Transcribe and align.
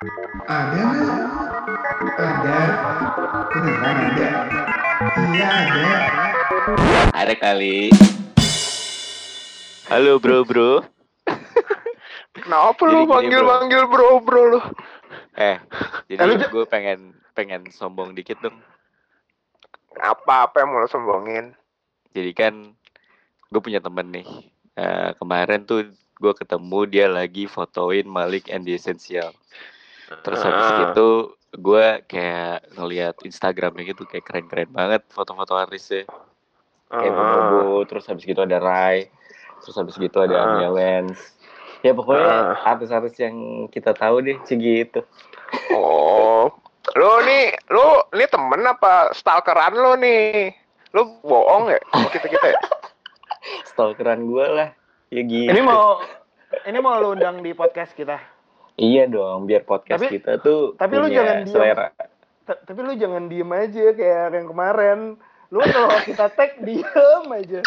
Ada 0.00 0.80
nggak? 0.80 1.20
Ada. 2.16 2.58
Beneran 3.52 3.96
ada? 4.00 4.28
Iya 5.28 5.48
ada. 5.52 5.88
Ada 7.12 7.34
kali. 7.36 7.92
Halo 9.92 10.16
bro 10.16 10.48
bro. 10.48 10.80
Kenapa 12.32 12.80
lu 12.88 13.04
manggil-manggil 13.04 13.84
bro 13.92 14.24
bro 14.24 14.42
lu? 14.56 14.60
Eh, 15.36 15.60
jadi 16.08 16.32
lu- 16.32 16.48
gue 16.48 16.64
pengen 16.64 17.12
pengen 17.36 17.68
sombong 17.68 18.16
dikit 18.16 18.40
dong. 18.40 18.56
Apa-apa 20.00 20.64
yang 20.64 20.72
mau 20.72 20.80
lu 20.80 20.88
sombongin? 20.88 21.52
Jadi 22.16 22.32
kan 22.32 22.72
gue 23.52 23.60
punya 23.60 23.84
temen 23.84 24.08
nih. 24.08 24.48
Eh, 24.80 25.12
kemarin 25.20 25.68
tuh 25.68 25.92
gue 25.92 26.32
ketemu 26.32 26.88
dia 26.88 27.04
lagi 27.04 27.44
fotoin 27.44 28.08
Malik 28.08 28.48
and 28.48 28.64
the 28.64 28.72
Essential. 28.72 29.36
Terus 30.10 30.40
habis 30.42 30.66
itu 30.90 31.08
gue 31.50 31.86
kayak 32.06 32.74
ngeliat 32.74 33.16
Instagramnya 33.22 33.82
gitu 33.94 34.06
kayak 34.06 34.26
keren-keren 34.26 34.70
banget 34.70 35.02
foto-foto 35.10 35.54
artisnya. 35.54 36.06
Kayak. 36.90 37.14
Bonobo, 37.14 37.86
terus 37.86 38.10
habis 38.10 38.26
gitu 38.26 38.42
ada 38.42 38.58
Rai, 38.58 39.06
terus 39.62 39.78
habis 39.78 39.94
gitu 39.94 40.18
ada 40.18 40.34
Ah. 40.34 40.46
Anya 40.58 40.68
Lens. 40.74 41.38
Ya 41.86 41.94
pokoknya 41.94 42.58
Ah. 42.58 42.74
artis-artis 42.74 43.14
yang 43.22 43.66
kita 43.70 43.94
tahu 43.94 44.26
deh, 44.26 44.36
segitu. 44.42 45.06
Oh, 45.74 46.50
lu 46.98 47.12
nih, 47.22 47.54
lu 47.70 47.86
ini 48.14 48.26
temen 48.26 48.66
apa 48.66 49.14
stalkeran 49.14 49.78
lu 49.78 49.94
nih? 50.02 50.50
Lu 50.90 51.22
bohong 51.22 51.70
ya 51.70 51.78
kita 52.10 52.26
kita? 52.26 52.46
Stalkeran 53.70 54.26
gue 54.26 54.46
lah. 54.46 54.68
Ya 55.14 55.22
gitu. 55.22 55.50
Ini 55.50 55.62
mau 55.62 56.02
ini 56.66 56.78
mau 56.82 56.98
lu 56.98 57.14
undang 57.14 57.40
di 57.40 57.54
podcast 57.54 57.94
kita. 57.94 58.18
Iya 58.80 59.04
dong, 59.06 59.44
biar 59.44 59.62
podcast 59.62 60.00
Tapi- 60.00 60.08
kita 60.10 60.40
tuh 60.40 60.72
tapi 60.74 60.96
lu 60.96 61.04
punya 61.04 61.16
jangan 61.20 61.36
diam. 61.38 61.52
selera. 61.52 61.86
Ta- 62.42 62.60
Tapi 62.64 62.80
lu 62.80 62.92
jangan 62.96 63.22
diem 63.26 63.50
aja 63.50 63.84
kayak 63.92 64.24
yang 64.32 64.48
kemarin. 64.48 64.98
Lu 65.50 65.60
kalau 65.60 65.92
kita 66.00 66.26
tag 66.30 66.50
diem 66.58 67.24
aja. 67.28 67.60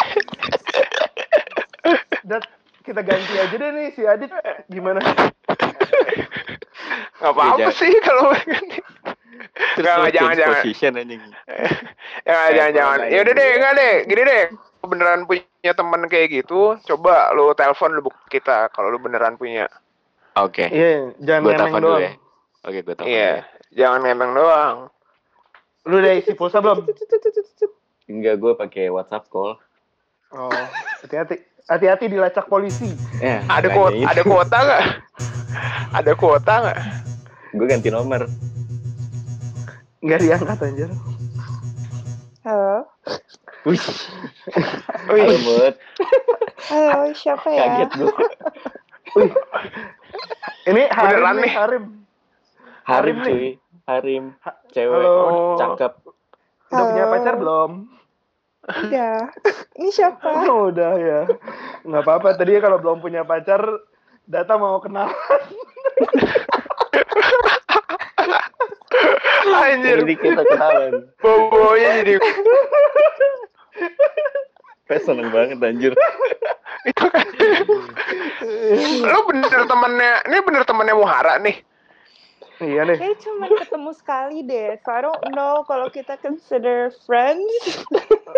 Dan 2.22 2.40
kita 2.82 3.00
ganti 3.00 3.34
aja 3.34 3.54
deh 3.54 3.70
nih 3.70 3.88
si 3.92 4.02
Adit 4.02 4.32
gimana? 4.66 4.98
Gak 7.14 7.30
apa-apa 7.30 7.70
sih 7.70 7.92
kalau 8.02 8.32
ganti. 8.34 8.80
Terus 9.74 9.80
Nggak, 9.80 9.94
lu 9.94 10.02
nggak, 10.02 10.12
jangan, 10.12 10.34
jangan. 10.34 10.54
position 10.58 10.92
anjing. 10.96 11.22
Ya 12.24 12.38
jangan 12.50 12.72
jangan. 12.72 12.98
Ya 13.06 13.18
udah 13.20 13.34
deh, 13.34 13.48
enggak 13.54 13.72
deh. 13.74 13.94
Gini 14.04 14.22
deh. 14.24 14.44
Lu 14.80 14.86
beneran 14.86 15.20
punya 15.24 15.72
temen 15.72 16.00
kayak 16.06 16.28
gitu, 16.34 16.76
coba 16.82 17.32
lu 17.32 17.52
telepon 17.52 17.92
lu 17.92 18.02
buka 18.02 18.20
kita 18.28 18.68
kalau 18.70 18.88
lu 18.88 18.98
beneran 18.98 19.36
punya. 19.36 19.68
Oke, 20.34 20.66
Iya, 20.66 21.14
jangan 21.22 21.42
telepon 21.54 21.78
dulu 21.78 21.90
doang. 21.94 22.02
ya. 22.02 22.12
Oke, 22.66 22.78
gue 22.82 22.94
telepon. 22.98 23.06
Iya, 23.06 23.30
ya. 23.30 23.42
jangan 23.70 24.00
ngemeng 24.02 24.32
doang. 24.34 24.76
Lu 25.86 25.94
udah 26.02 26.12
isi 26.18 26.32
pulsa 26.34 26.58
belum? 26.58 26.82
Enggak, 28.10 28.34
gue 28.42 28.52
pakai 28.58 28.90
WhatsApp 28.90 29.30
call. 29.30 29.54
Oh, 30.34 30.50
hati-hati. 31.06 31.38
Hati-hati 31.64 32.10
dilacak 32.10 32.50
polisi. 32.50 32.90
Ya, 33.22 33.40
Ada 33.46 33.72
kuota, 33.72 33.96
ada 33.96 34.22
kuota 34.26 34.56
nggak? 34.58 34.82
Ada 35.94 36.12
kuota 36.18 36.52
nggak? 36.60 36.78
Gue 37.54 37.66
ganti 37.70 37.88
nomor. 37.88 38.26
Nggak 40.02 40.18
diangkat 40.20 40.58
anjir. 40.60 40.90
Halo. 42.44 42.84
Wih, 43.64 43.80
Wih, 45.08 45.24
halo 45.24 45.38
Mut. 45.40 45.74
Halo, 46.68 47.08
siapa 47.16 47.48
ya? 47.48 47.60
Kaget 47.64 47.90
gue. 47.96 48.12
Ini 50.64 50.82
Harim 50.90 51.10
Beneran 51.20 51.36
nih. 51.38 51.52
Harim. 51.54 51.84
Harim 52.84 53.16
Harim 53.16 53.16
cuy. 53.22 53.46
Harim. 53.84 54.24
Ha- 54.42 54.58
Cewek. 54.72 54.96
Halo. 54.98 55.56
Cakep. 55.60 55.92
Udah 56.72 56.84
punya 56.90 57.04
Halo. 57.06 57.12
pacar 57.14 57.34
belum? 57.38 57.70
Udah. 58.64 59.18
Ini 59.76 59.88
siapa? 59.92 60.28
Oh, 60.50 60.72
udah 60.72 60.92
ya. 60.98 61.20
Nggak 61.84 62.02
apa-apa. 62.02 62.34
Tadi 62.34 62.58
kalau 62.58 62.80
belum 62.80 62.98
punya 63.04 63.22
pacar, 63.22 63.60
Data 64.24 64.56
mau 64.56 64.80
kenal. 64.80 65.12
anjir. 69.54 70.00
Jadi 70.04 70.14
kita 70.16 70.42
kenalan. 70.48 70.92
Bobonya 71.20 71.90
jadi 72.02 72.14
Gue 74.84 74.98
seneng 75.00 75.28
banget 75.30 75.58
anjir. 75.58 75.92
itu 76.90 77.04
kan. 77.08 77.24
Lu 79.08 79.20
bener 79.24 79.60
temennya, 79.64 80.12
ini 80.26 80.36
bener 80.40 80.62
temennya 80.62 80.94
Muhara 80.94 81.40
nih. 81.40 81.56
iya 82.60 82.86
nih. 82.86 82.94
Kayaknya 82.94 83.18
cuma 83.18 83.46
ketemu 83.50 83.90
sekali 83.92 84.38
deh. 84.42 84.78
So 84.78 84.88
I 84.88 85.00
don't 85.02 85.24
know 85.32 85.64
kalau 85.64 85.88
kita 85.88 86.14
consider 86.16 86.94
friends. 87.02 87.82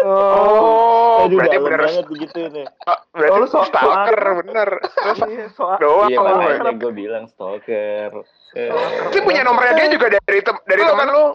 Oh, 0.00 1.26
Aduh, 1.26 1.36
berarti 1.36 1.58
bener. 1.58 1.80
banget 1.82 2.06
begitu 2.06 2.38
nih. 2.48 2.66
Oh, 2.86 2.98
berarti 3.12 3.34
Oh, 3.34 3.40
lu 3.42 3.46
stalker 3.46 4.20
bener. 4.40 4.68
Terus 4.80 5.18
Iya, 5.26 5.46
soal 5.52 5.76
doang 5.78 6.08
Iya, 6.08 6.18
lu. 6.18 6.32
makanya 6.32 6.72
gue 6.78 6.92
bilang 6.94 7.24
stalker. 7.26 8.10
Tapi 8.54 9.18
punya 9.20 9.42
nomornya 9.42 9.74
dia 9.76 9.88
juga 9.90 10.06
dari 10.08 10.40
tem 10.40 10.56
dari 10.64 10.80
teman 10.80 11.08
lu, 11.12 11.26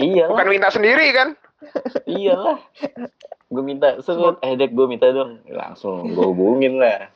iya 0.00 0.24
bukan 0.26 0.46
lah, 0.46 0.50
minta 0.50 0.68
sendiri 0.70 1.12
kan? 1.12 1.28
iya 2.06 2.32
lah. 2.32 2.56
Gue 3.52 3.60
minta, 3.60 4.00
sebut, 4.00 4.40
eh 4.40 4.56
Dek, 4.56 4.72
gue 4.72 4.86
minta 4.88 5.12
dong. 5.12 5.44
Langsung 5.52 6.08
gue 6.08 6.24
hubungin 6.24 6.80
lah. 6.80 7.12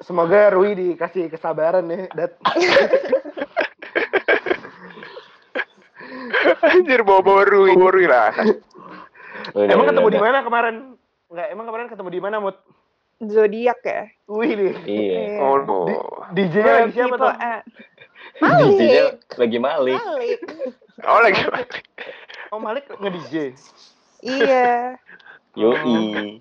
Semoga 0.00 0.48
Rui 0.48 0.72
dikasih 0.72 1.28
kesabaran 1.28 1.84
nih, 1.84 2.08
Dat. 2.16 2.40
Anjir 6.64 7.04
bawa-bawa 7.04 7.44
Rui, 7.44 7.76
bawa 7.76 7.90
Rui 7.92 8.08
lah. 8.08 8.32
Udah, 9.52 9.68
emang 9.68 9.84
udah, 9.84 9.92
ketemu 9.92 10.08
di 10.08 10.20
mana 10.24 10.38
kemarin? 10.40 10.96
Enggak, 11.28 11.48
emang 11.52 11.66
kemarin 11.68 11.86
ketemu 11.92 12.08
di 12.08 12.20
mana, 12.24 12.36
Mut? 12.40 12.56
Zodiak 13.20 13.80
ya. 13.84 14.08
Wih 14.26 14.52
nih. 14.56 14.74
Iya. 14.88 15.20
Oh, 15.44 15.60
Di, 16.32 16.42
no. 16.48 16.58
Where 16.64 16.88
lagi 16.88 16.92
siapa 16.96 17.14
tuh? 17.20 17.32
Malik. 18.42 19.20
lagi 19.36 19.58
malik. 19.60 20.00
Malik. 20.00 20.40
Oh 21.06 21.20
lagi. 21.22 21.42
Oh, 22.50 22.58
Malik 22.58 22.88
nge-DJ. 22.88 23.54
Iya. 24.24 24.98
Yoi. 25.54 26.40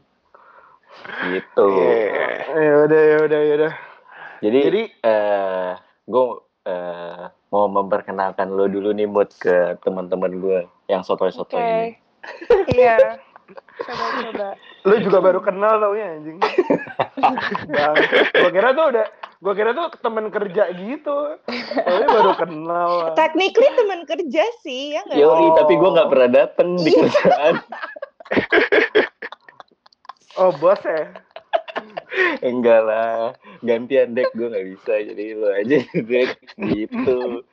Gitu. 1.25 1.67
Iya. 1.69 2.27
Ya 2.53 2.73
udah, 2.83 3.01
ya 3.03 3.17
udah, 3.23 3.39
ya 3.39 3.53
udah. 3.57 3.73
Jadi, 4.39 4.59
Jadi- 4.61 4.87
eh 5.01 5.71
gue 6.03 6.25
eh, 6.63 7.23
mau 7.49 7.65
memperkenalkan 7.69 8.49
lo 8.49 8.65
dulu 8.65 8.91
nih 8.91 9.05
Mut 9.05 9.31
ke 9.35 9.75
teman-teman 9.79 10.31
gue 10.35 10.59
yang 10.87 11.01
sotoy-sotoy 11.01 11.59
Oke. 11.59 11.67
ini. 11.67 11.89
Iya. 12.73 13.19
Coba 13.75 14.05
coba. 14.15 14.47
Lu 14.83 14.95
juga 14.99 15.19
baru 15.19 15.39
kenal 15.39 15.75
tau 15.77 15.93
ya, 15.93 16.15
anjing. 16.15 16.39
Bang, 17.67 17.95
gua 18.31 18.49
kira 18.49 18.69
tuh 18.71 18.85
udah 18.89 19.05
gua 19.37 19.53
kira 19.53 19.71
tuh 19.73 19.91
temen 19.99 20.25
kerja 20.29 20.63
gitu. 20.71 21.17
Tapi 21.75 22.03
baru 22.05 22.31
kenal. 22.37 22.91
Technically 23.13 23.69
teman 23.75 24.01
kerja 24.05 24.43
sih, 24.61 24.95
ya 24.95 25.03
nggak? 25.03 25.17
Yoi, 25.19 25.45
Oh. 25.45 25.55
tapi 25.55 25.73
gue 25.75 25.89
nggak 25.91 26.09
pernah 26.09 26.29
dateng 26.31 26.69
di 26.77 26.89
Iya. 26.89 26.99
kerjaan. 27.03 27.55
Oh, 30.33 30.49
bos 30.49 30.81
ya. 30.81 31.13
Enggak 32.41 32.81
lah, 32.81 33.37
gantian 33.61 34.13
dek 34.13 34.33
gue 34.33 34.49
nggak 34.49 34.65
bisa 34.65 34.93
jadi 35.05 35.25
lo 35.37 35.53
aja 35.53 35.77
dek 36.09 36.29
gitu. 36.57 37.45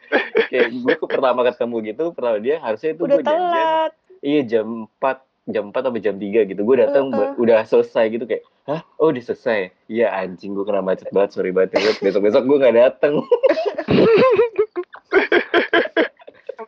Kayak 0.49 0.69
gue 0.73 0.95
ke 0.97 1.07
pertama 1.07 1.45
ketemu 1.45 1.77
gitu, 1.87 2.05
pertama 2.11 2.41
dia 2.41 2.57
harusnya 2.59 2.97
itu 2.97 3.05
Udah 3.05 3.17
gue 3.17 3.25
janjian. 3.25 3.91
Iya 4.21 4.41
jam 4.49 4.67
4 4.97 5.21
jam 5.45 5.65
4 5.69 5.77
atau 5.77 6.01
jam 6.01 6.17
3 6.17 6.49
gitu. 6.49 6.61
Gue 6.65 6.77
datang 6.79 7.13
Heeh. 7.13 7.21
ba- 7.21 7.37
udah 7.37 7.61
selesai 7.65 8.05
gitu 8.11 8.25
kayak, 8.25 8.49
"Hah? 8.65 8.81
Oh, 8.97 9.13
udah 9.13 9.25
selesai." 9.25 9.77
Iya 9.85 10.09
anjing 10.13 10.57
gue 10.57 10.65
kena 10.65 10.81
macet 10.81 11.09
banget, 11.11 11.37
sorry 11.37 11.53
banget. 11.53 11.77
ya. 11.77 11.93
Besok-besok 12.01 12.49
gue 12.49 12.57
gak 12.61 12.77
datang. 12.81 13.21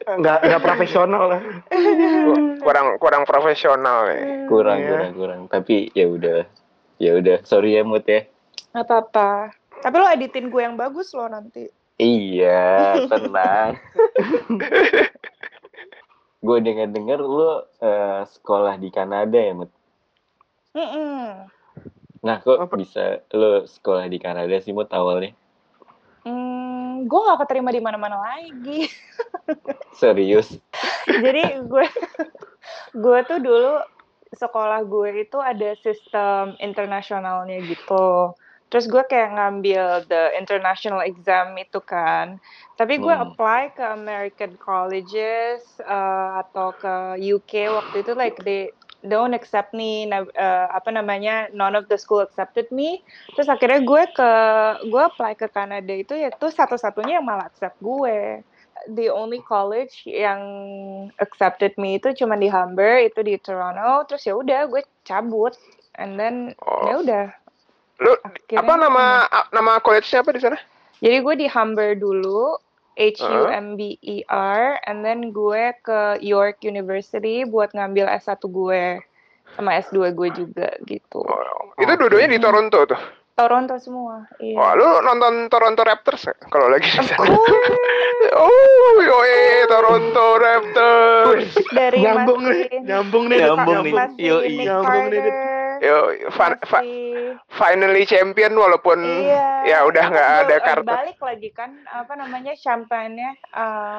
Enggak 0.02 0.38
enggak 0.42 0.62
profesional 0.62 1.22
lah. 1.30 1.40
Kurang 2.66 2.86
kurang 2.96 3.22
profesional 3.22 4.10
nih. 4.10 4.46
kurang, 4.46 4.78
Iya. 4.78 4.88
kurang, 4.90 5.10
kurang. 5.14 5.40
Tapi 5.46 5.74
ya 5.92 6.06
udah. 6.06 6.40
Ya 6.96 7.10
udah, 7.14 7.36
sorry 7.42 7.74
ya 7.74 7.82
Mut 7.82 8.04
ya. 8.04 8.26
Nggak 8.70 8.84
apa-apa. 8.84 9.50
Tapi 9.82 9.94
lo 9.96 10.06
editin 10.08 10.46
gue 10.46 10.62
yang 10.62 10.74
bagus 10.74 11.10
lo 11.10 11.26
nanti. 11.26 11.66
Iya, 11.98 12.98
tenang. 13.06 13.78
gue 16.46 16.56
denger-denger 16.58 17.18
lu 17.18 17.62
eh, 17.78 18.20
sekolah 18.28 18.74
di 18.76 18.88
Kanada 18.90 19.34
ya, 19.34 19.52
Mut. 19.52 19.70
Mm-mm. 20.72 21.46
Nah, 22.22 22.36
kok 22.38 22.56
Apa? 22.56 22.74
bisa 22.78 23.18
lu 23.34 23.66
sekolah 23.66 24.06
di 24.06 24.18
Kanada 24.18 24.54
sih, 24.58 24.70
Mut, 24.70 24.86
awalnya? 24.90 25.34
Hmm, 26.92 27.08
gue 27.08 27.20
gak 27.32 27.40
keterima 27.48 27.72
di 27.72 27.80
mana-mana 27.80 28.20
lagi. 28.20 28.84
Serius? 30.00 30.58
Jadi 31.08 31.42
gue 31.66 31.86
gue 32.96 33.18
tuh 33.28 33.38
dulu 33.40 33.80
sekolah 34.32 34.80
gue 34.88 35.08
itu 35.28 35.38
ada 35.40 35.76
sistem 35.80 36.56
internasionalnya 36.60 37.64
gitu. 37.64 38.32
Terus 38.72 38.88
gue 38.88 39.04
kayak 39.04 39.36
ngambil 39.36 40.08
the 40.08 40.32
international 40.40 41.04
exam 41.04 41.56
itu 41.60 41.80
kan. 41.84 42.40
Tapi 42.76 43.00
gue 43.00 43.12
Hmm. 43.12 43.22
apply 43.24 43.76
ke 43.76 43.84
American 43.84 44.56
colleges 44.56 45.62
eh, 45.80 46.30
atau 46.42 46.72
ke 46.76 47.20
UK 47.20 47.68
waktu 47.68 47.96
itu 48.04 48.12
like 48.16 48.40
they 48.44 48.72
don't 49.02 49.34
accept 49.34 49.70
me. 49.72 50.06
Eh, 50.08 50.66
apa 50.70 50.90
namanya? 50.90 51.50
None 51.50 51.74
of 51.74 51.86
the 51.86 51.98
school 51.98 52.20
accepted 52.20 52.70
me. 52.70 53.02
Terus 53.34 53.46
akhirnya 53.46 53.82
gue 53.82 54.02
ke 54.14 54.30
gue 54.86 55.02
apply 55.02 55.34
ke 55.34 55.46
Kanada 55.48 55.90
itu 55.90 56.14
ya 56.14 56.30
tuh 56.30 56.50
satu-satunya 56.50 57.18
yang 57.18 57.26
malah 57.26 57.46
accept 57.46 57.78
gue. 57.78 58.42
The 58.90 59.14
only 59.14 59.38
college 59.46 60.02
yang 60.06 60.42
accepted 61.22 61.78
me 61.78 62.02
itu 62.02 62.10
cuma 62.18 62.34
di 62.34 62.50
Humber 62.50 63.06
itu 63.06 63.22
di 63.22 63.38
Toronto. 63.38 64.06
Terus 64.10 64.22
ya 64.26 64.34
udah 64.34 64.60
gue 64.66 64.82
cabut. 65.02 65.54
And 66.00 66.16
then 66.16 66.56
Oh. 66.64 66.88
ya 66.88 66.94
udah 66.98 67.24
Lu 68.00 68.10
akhirnya 68.24 68.58
apa 68.64 68.72
nama 68.74 69.04
nama 69.52 69.72
college-nya 69.78 70.24
apa 70.24 70.32
di 70.34 70.40
sana? 70.42 70.58
jadi 70.98 71.18
gue 71.18 71.34
di 71.36 71.46
Humber 71.46 71.94
dulu, 71.94 72.54
H 72.96 73.24
U 73.24 73.48
M 73.48 73.76
B 73.80 73.96
E 74.04 74.20
R, 74.28 74.76
and 74.84 75.00
then 75.00 75.32
gue 75.32 75.72
ke 75.80 76.20
York 76.20 76.60
University 76.60 77.44
buat 77.48 77.72
ngambil 77.72 78.08
S1 78.20 78.42
gue 78.48 79.00
sama 79.56 79.80
S2 79.80 80.12
gue 80.12 80.28
juga 80.32 80.68
gitu. 80.84 81.24
Oh, 81.24 81.72
itu 81.80 81.92
dua-duanya 81.96 82.36
di 82.36 82.40
Toronto 82.40 82.78
tuh. 82.88 83.21
Toronto 83.32 83.74
semua. 83.76 84.28
Iya. 84.36 84.54
Wah, 84.54 84.72
lu 84.74 84.86
nonton 85.00 85.48
Toronto 85.48 85.80
Raptors 85.80 86.22
ya? 86.22 86.34
Kalau 86.46 86.68
lagi 86.68 86.84
di 86.84 87.00
sana. 87.00 87.16
course. 87.16 87.32
Oh, 88.32 88.94
yoi, 89.08 89.36
Toronto 89.66 90.26
Raptors. 90.36 91.50
Dari 91.68 91.98
Nyambung 91.98 92.40
masih 92.42 92.68
nih, 92.68 92.80
nyambung 92.84 93.24
nih. 93.26 93.38
Nyambung 93.40 93.78
nih. 93.82 93.92
Yoi. 94.18 94.48
Nick 94.50 94.66
Nyambung 94.66 95.04
nih. 95.08 95.22
Yo, 95.82 95.98
fa- 96.30 96.62
finally 97.50 98.04
champion 98.04 98.54
walaupun 98.54 99.02
Iya. 99.02 99.66
ya 99.66 99.78
udah 99.82 100.04
nggak 100.06 100.30
ada 100.46 100.54
eh, 100.54 100.62
kartu. 100.62 100.86
Balik 100.86 101.18
lagi 101.18 101.50
kan 101.50 101.74
apa 101.84 102.14
namanya 102.14 102.54
champagne-nya. 102.54 103.34
eh, 103.34 103.98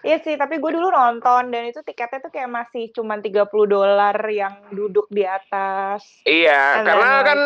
iya 0.00 0.16
sih, 0.16 0.40
tapi 0.40 0.56
gue 0.56 0.72
dulu 0.72 0.88
nonton 0.88 1.52
dan 1.52 1.68
itu 1.68 1.84
tiketnya 1.84 2.24
tuh 2.24 2.32
kayak 2.32 2.48
masih 2.48 2.88
cuma 2.90 3.20
30 3.20 3.36
dolar 3.68 4.16
yang 4.32 4.64
duduk 4.72 5.12
di 5.12 5.20
atas. 5.22 6.24
Iya, 6.24 6.80
And 6.80 6.88
karena 6.88 7.04
then, 7.04 7.12
like- 7.12 7.28
kan 7.28 7.40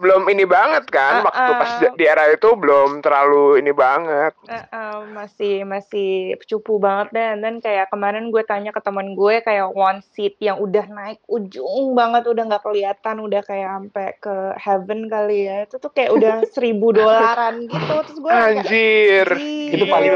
belum 0.00 0.24
ini 0.32 0.44
banget 0.48 0.88
kan 0.88 1.20
Uh-uh. 1.20 1.28
waktu 1.28 1.52
pas 1.60 1.72
di 1.94 2.04
era 2.08 2.24
itu 2.32 2.48
belum 2.56 3.04
terlalu 3.04 3.60
ini 3.60 3.72
banget. 3.76 4.32
Eh, 4.48 4.64
eh, 4.64 4.98
masih 5.12 5.54
masih 5.68 6.36
cupu 6.48 6.80
banget 6.80 7.12
deh. 7.12 7.30
Dan 7.38 7.60
kayak 7.60 7.92
kemarin 7.92 8.32
gue 8.32 8.42
tanya 8.42 8.72
ke 8.72 8.80
teman 8.80 9.12
gue 9.12 9.44
kayak 9.44 9.70
one 9.72 10.00
seat 10.12 10.36
yang 10.40 10.58
udah 10.58 10.88
naik 10.88 11.20
ujung 11.28 11.92
banget, 11.92 12.24
udah 12.24 12.42
nggak 12.48 12.64
kelihatan, 12.64 13.16
udah 13.20 13.40
kayak 13.44 13.68
sampai 13.68 14.08
ke 14.18 14.36
heaven 14.58 15.00
kali 15.12 15.38
ya. 15.48 15.56
Itu 15.68 15.76
tuh 15.78 15.92
kayak 15.92 16.10
udah 16.16 16.34
seribu 16.54 16.96
dolaran 16.96 17.68
gitu. 17.68 17.94
Terus 18.08 18.18
gue 18.18 18.32
kayak, 18.32 18.48
Anjir. 18.64 19.28
Itu 19.72 19.84
paling. 19.86 20.12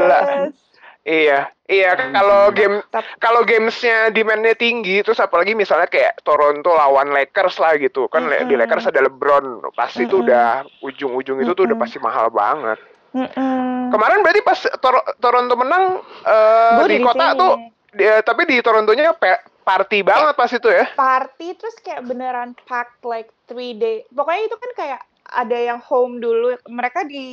Iya, 1.07 1.39
iya 1.65 1.95
Anjir. 1.95 2.11
kalau 2.11 2.41
game 2.51 2.77
kalau 3.17 3.41
gamesnya 3.41 4.11
demandnya 4.11 4.51
tinggi 4.53 4.99
terus 4.99 5.17
apalagi 5.17 5.55
misalnya 5.55 5.87
kayak 5.87 6.19
Toronto 6.19 6.67
lawan 6.67 7.09
Lakers 7.09 7.55
lah 7.57 7.79
gitu 7.79 8.11
kan 8.11 8.27
le- 8.27 8.43
di. 8.43 8.59
Lakers 8.59 8.85
ada 8.85 8.99
LeBron 8.99 9.71
pasti 9.71 10.03
itu 10.03 10.19
Mm-mm. 10.19 10.27
udah 10.27 10.47
ujung-ujung 10.81 11.39
itu 11.39 11.51
tuh 11.53 11.63
udah 11.63 11.77
pasti 11.77 11.95
mahal 11.97 12.27
banget. 12.27 12.75
Mm-mm. 13.13 13.87
Kemarin 13.87 14.19
berarti 14.19 14.41
pas 14.43 14.59
Tor- 14.77 15.07
Toronto 15.17 15.55
menang 15.55 16.03
eh, 16.21 16.75
Gue 16.75 16.87
di 16.89 16.99
kota 16.99 17.25
sini. 17.25 17.39
tuh 17.39 17.51
di- 17.93 18.21
tapi 18.21 18.41
di 18.43 18.57
Torontonya 18.59 19.15
party 19.63 20.03
banget 20.03 20.35
pas 20.35 20.51
itu 20.51 20.67
ya. 20.67 20.91
party 20.91 21.55
terus 21.55 21.75
kayak 21.79 22.03
beneran 22.03 22.51
packed 22.63 22.99
like 23.01 23.31
three 23.45 23.71
day 23.71 24.03
pokoknya 24.09 24.43
itu 24.45 24.55
kan 24.55 24.71
kayak 24.75 25.01
ada 25.27 25.57
yang 25.57 25.79
home 25.79 26.17
dulu 26.17 26.55
mereka 26.65 27.03
di 27.03 27.25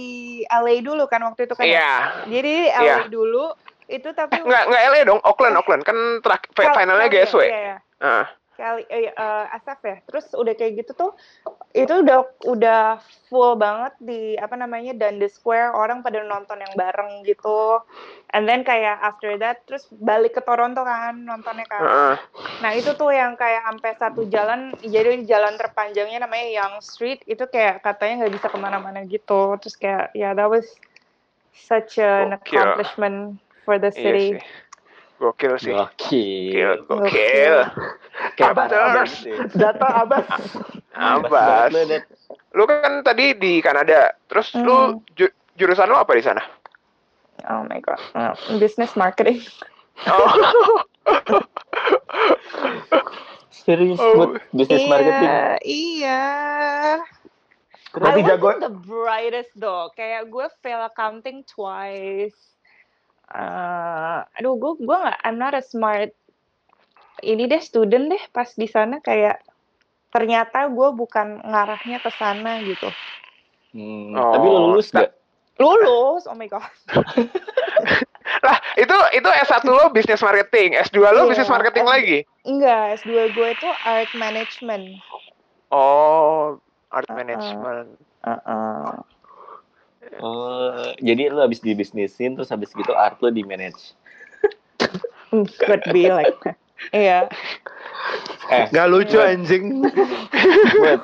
LA 0.44 0.80
dulu 0.80 1.06
kan 1.06 1.22
waktu 1.22 1.46
itu 1.46 1.54
kan 1.54 1.64
ya? 1.64 1.70
Iya. 1.70 1.92
jadi 2.26 2.54
di 2.56 2.68
LA 2.70 2.82
Iya. 2.82 2.96
dulu 3.06 3.44
itu 3.84 4.08
tapi 4.10 4.36
Eh, 4.36 4.42
nggak 4.42 4.62
nggak 4.64 4.82
LA 4.88 5.00
dong, 5.04 5.20
Auckland 5.22 5.54
Auckland 5.54 5.82
kan 5.84 5.96
terakhir 6.20 6.50
finalnya 6.74 7.06
GSW. 7.06 7.40
iya, 7.44 7.58
iya. 7.60 7.76
Ah. 8.00 8.24
Kali 8.54 8.82
eh, 8.88 9.10
eh, 9.10 9.44
SF 9.60 9.80
ya 9.84 9.96
terus 10.06 10.26
udah 10.34 10.54
kayak 10.54 10.72
gitu 10.84 10.92
tuh 10.94 11.12
itu 11.74 11.90
udah 11.90 12.18
udah 12.46 13.02
full 13.26 13.58
banget 13.58 13.94
di 13.98 14.38
apa 14.38 14.54
namanya 14.54 14.94
Dundas 14.94 15.34
Square 15.36 15.74
orang 15.74 16.06
pada 16.06 16.22
nonton 16.22 16.62
yang 16.62 16.74
bareng 16.78 17.26
gitu 17.26 17.82
and 18.30 18.46
then 18.46 18.62
kayak 18.62 18.98
after 19.02 19.34
that 19.38 19.62
terus 19.66 19.86
balik 19.90 20.38
ke 20.38 20.42
Toronto 20.42 20.82
kan 20.86 21.14
nontonnya 21.14 21.66
kan. 21.66 21.82
Nah 22.62 22.70
itu 22.74 22.94
tuh 22.94 23.10
yang 23.10 23.34
kayak 23.34 23.62
sampai 23.66 23.92
satu 23.98 24.22
jalan, 24.30 24.74
jadi 24.82 25.22
jalan 25.26 25.54
terpanjangnya 25.58 26.26
namanya 26.26 26.46
Young 26.50 26.76
Street 26.82 27.22
itu 27.26 27.44
kayak 27.46 27.82
katanya 27.82 28.24
nggak 28.24 28.34
bisa 28.38 28.46
ke 28.50 28.58
mana-mana 28.58 29.00
gitu. 29.06 29.56
Terus 29.58 29.76
kayak 29.78 30.14
ya 30.14 30.34
that 30.34 30.50
was 30.50 30.66
such 31.54 31.98
an 32.02 32.34
accomplishment 32.34 33.38
for 33.64 33.78
the 33.80 33.90
Iya 33.94 33.96
city. 33.96 34.26
sih. 34.36 34.40
Gokil 35.24 35.56
sih. 35.56 35.72
Gokil. 35.72 36.84
Gokil. 36.84 37.56
Gokil. 38.36 38.44
Abas, 38.44 38.68
Abas. 38.68 39.12
Data 39.56 39.86
abas. 40.04 40.26
Abas 40.92 41.72
lu. 41.72 41.96
Lu 42.54 42.62
kan 42.68 43.00
tadi 43.00 43.32
di 43.34 43.58
Kanada, 43.58 44.12
terus 44.28 44.52
lu 44.54 44.94
Hmm. 44.94 45.00
ju- 45.16 45.32
jurusan 45.56 45.88
lu 45.88 45.96
apa 45.96 46.12
di 46.12 46.22
sana? 46.22 46.44
Oh 47.48 47.64
my 47.66 47.80
god, 47.80 47.98
Oh, 48.14 48.32
business 48.56 48.94
marketing. 48.94 49.42
Oh. 50.06 50.30
Serius 53.50 53.98
Oh. 53.98 54.14
buat 54.14 54.30
bisnis 54.52 54.86
marketing. 54.86 55.24
Iya, 55.24 55.48
iya. 55.64 56.24
Berarti 57.90 58.20
I 58.22 58.26
jago- 58.26 58.50
wasn't 58.50 58.64
the 58.66 58.74
brightest 58.74 59.52
though. 59.54 59.90
Kayak 59.94 60.28
gue 60.28 60.46
fail 60.60 60.82
accounting 60.82 61.42
twice. 61.42 62.53
Eh, 63.26 64.18
aduh, 64.36 64.54
gue 64.54 64.72
gue 64.78 64.96
nggak, 64.96 65.18
I'm 65.24 65.36
not 65.36 65.56
a 65.56 65.62
smart. 65.64 66.12
Ini 67.18 67.48
deh 67.48 67.62
student 67.62 68.12
deh 68.12 68.20
pas 68.30 68.50
di 68.52 68.68
sana 68.68 69.00
kayak 69.00 69.40
ternyata 70.12 70.68
gue 70.68 70.88
bukan 70.92 71.40
ngarahnya 71.42 71.98
ke 71.98 72.10
sana 72.12 72.60
gitu. 72.62 72.92
Hmm, 73.72 74.14
Oh, 74.14 74.30
Tapi 74.30 74.46
lu 74.46 74.58
lulus 74.70 74.92
tak- 74.92 75.10
gak? 75.10 75.12
Lulus, 75.58 76.26
oh 76.26 76.34
my 76.34 76.46
god. 76.46 76.66
lah, 78.46 78.58
itu 78.74 78.96
itu 79.14 79.28
S1 79.30 79.62
lo 79.64 79.86
bisnis 79.90 80.18
marketing, 80.18 80.74
S2 80.76 80.98
lo 81.10 81.24
Iya, 81.24 81.30
bisnis 81.30 81.50
marketing 81.50 81.86
S- 81.86 81.90
lagi. 81.90 82.18
Enggak, 82.44 82.82
S2 83.00 83.10
gue 83.30 83.48
itu 83.50 83.68
art 83.82 84.10
management. 84.12 84.98
Oh, 85.70 86.58
art 86.90 87.06
Uh-uh. 87.06 87.16
management. 87.16 87.88
Uh-uh. 88.22 89.02
Oh, 90.20 90.63
jadi 90.98 91.30
lu 91.30 91.40
habis 91.40 91.58
dibisnisin 91.58 92.34
terus 92.34 92.50
habis 92.50 92.70
gitu 92.70 92.92
art 92.92 93.18
lu 93.18 93.30
di 93.30 93.42
manage. 93.42 93.94
Could 95.58 95.82
be 95.94 96.08
like. 96.08 96.36
Iya, 96.90 97.30
Eh, 98.44 98.66
Gak 98.68 98.90
lucu 98.92 99.16
Buat- 99.16 99.30
anjing. 99.30 99.64
buat, 100.76 101.00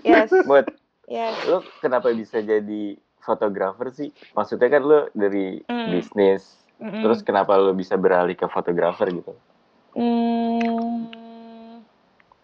yes, 0.00 0.30
buat 0.48 0.66
yes. 1.04 1.36
lu 1.44 1.60
kenapa 1.78 2.08
bisa 2.10 2.40
jadi 2.40 2.96
fotografer 3.20 3.92
sih? 3.92 4.08
Maksudnya 4.32 4.72
kan 4.72 4.80
lu 4.80 4.98
dari 5.12 5.60
Hmm. 5.66 5.92
bisnis, 5.92 6.56
Mm-mm. 6.80 7.04
terus 7.04 7.20
kenapa 7.20 7.60
lu 7.60 7.76
bisa 7.76 8.00
beralih 8.00 8.32
ke 8.32 8.48
fotografer 8.48 9.12
gitu? 9.12 9.36
Hmm, 9.92 11.04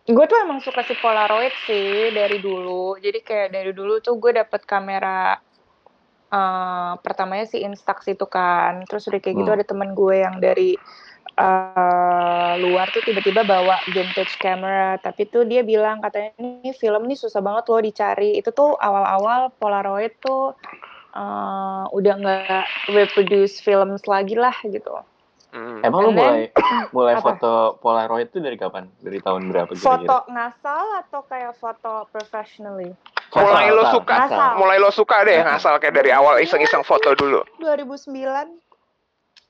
gue 0.04 0.24
tuh 0.26 0.38
emang 0.38 0.60
suka 0.60 0.84
si 0.84 0.92
Polaroid 0.94 1.54
sih 1.64 2.12
dari 2.12 2.38
dulu. 2.38 3.00
Jadi 3.00 3.24
kayak 3.24 3.56
dari 3.56 3.72
dulu 3.72 3.98
tuh 3.98 4.20
gue 4.20 4.36
dapet 4.36 4.68
kamera 4.68 5.40
eh 6.30 6.92
pertamanya 7.04 7.46
si 7.48 7.58
Instax 7.62 7.98
itu 8.14 8.26
kan. 8.30 8.86
Terus 8.88 9.06
udah 9.10 9.20
kayak 9.22 9.36
gitu 9.42 9.50
Hmm. 9.50 9.58
ada 9.60 9.64
temen 9.66 9.90
gue 9.98 10.16
yang 10.24 10.36
dari 10.42 10.78
eh 11.40 12.52
luar 12.60 12.86
tuh 12.94 13.02
tiba-tiba 13.06 13.42
bawa 13.46 13.76
vintage 13.88 14.34
camera. 14.40 14.98
Tapi 15.00 15.22
tuh 15.32 15.42
dia 15.48 15.62
bilang 15.66 15.98
katanya 16.04 16.30
ini 16.42 16.70
film 16.76 17.06
nih 17.08 17.18
susah 17.18 17.40
banget 17.44 17.64
loh 17.72 17.82
dicari. 17.82 18.36
Itu 18.40 18.50
tuh 18.54 18.76
awal-awal 18.78 19.54
Polaroid 19.60 20.12
tuh 20.22 20.54
eh 21.16 21.84
udah 21.98 22.14
nggak 22.22 22.64
reproduce 22.90 23.58
films 23.66 24.04
lagi 24.06 24.34
lah 24.38 24.54
gitu. 24.66 24.94
Hmm. 25.50 25.78
Emang 25.80 26.00
lu 26.00 26.08
And 26.08 26.14
then- 26.14 26.22
mulai 26.22 26.40
mulai 26.96 27.14
Apa? 27.14 27.24
foto 27.24 27.52
Polaroid 27.78 28.28
itu 28.28 28.38
dari 28.38 28.54
kapan? 28.54 28.86
Dari 28.96 29.18
tahun 29.18 29.48
berapa 29.48 29.70
Foto 29.72 29.98
kira-kira? 29.98 30.26
ngasal 30.28 30.84
atau 31.00 31.20
kayak 31.24 31.52
foto 31.54 32.06
professionally? 32.08 32.94
Mulai 33.30 33.68
lo 33.68 33.80
Ngasal, 33.80 33.94
suka, 33.96 34.14
ngasal. 34.16 34.50
mulai 34.56 34.78
lo 34.78 34.90
suka 34.90 35.16
deh 35.22 35.38
ngasal 35.40 35.74
kayak 35.76 35.94
dari 35.96 36.10
awal 36.10 36.38
iseng-iseng 36.38 36.82
foto 36.82 37.14
dulu. 37.14 37.42
2009 37.58 38.58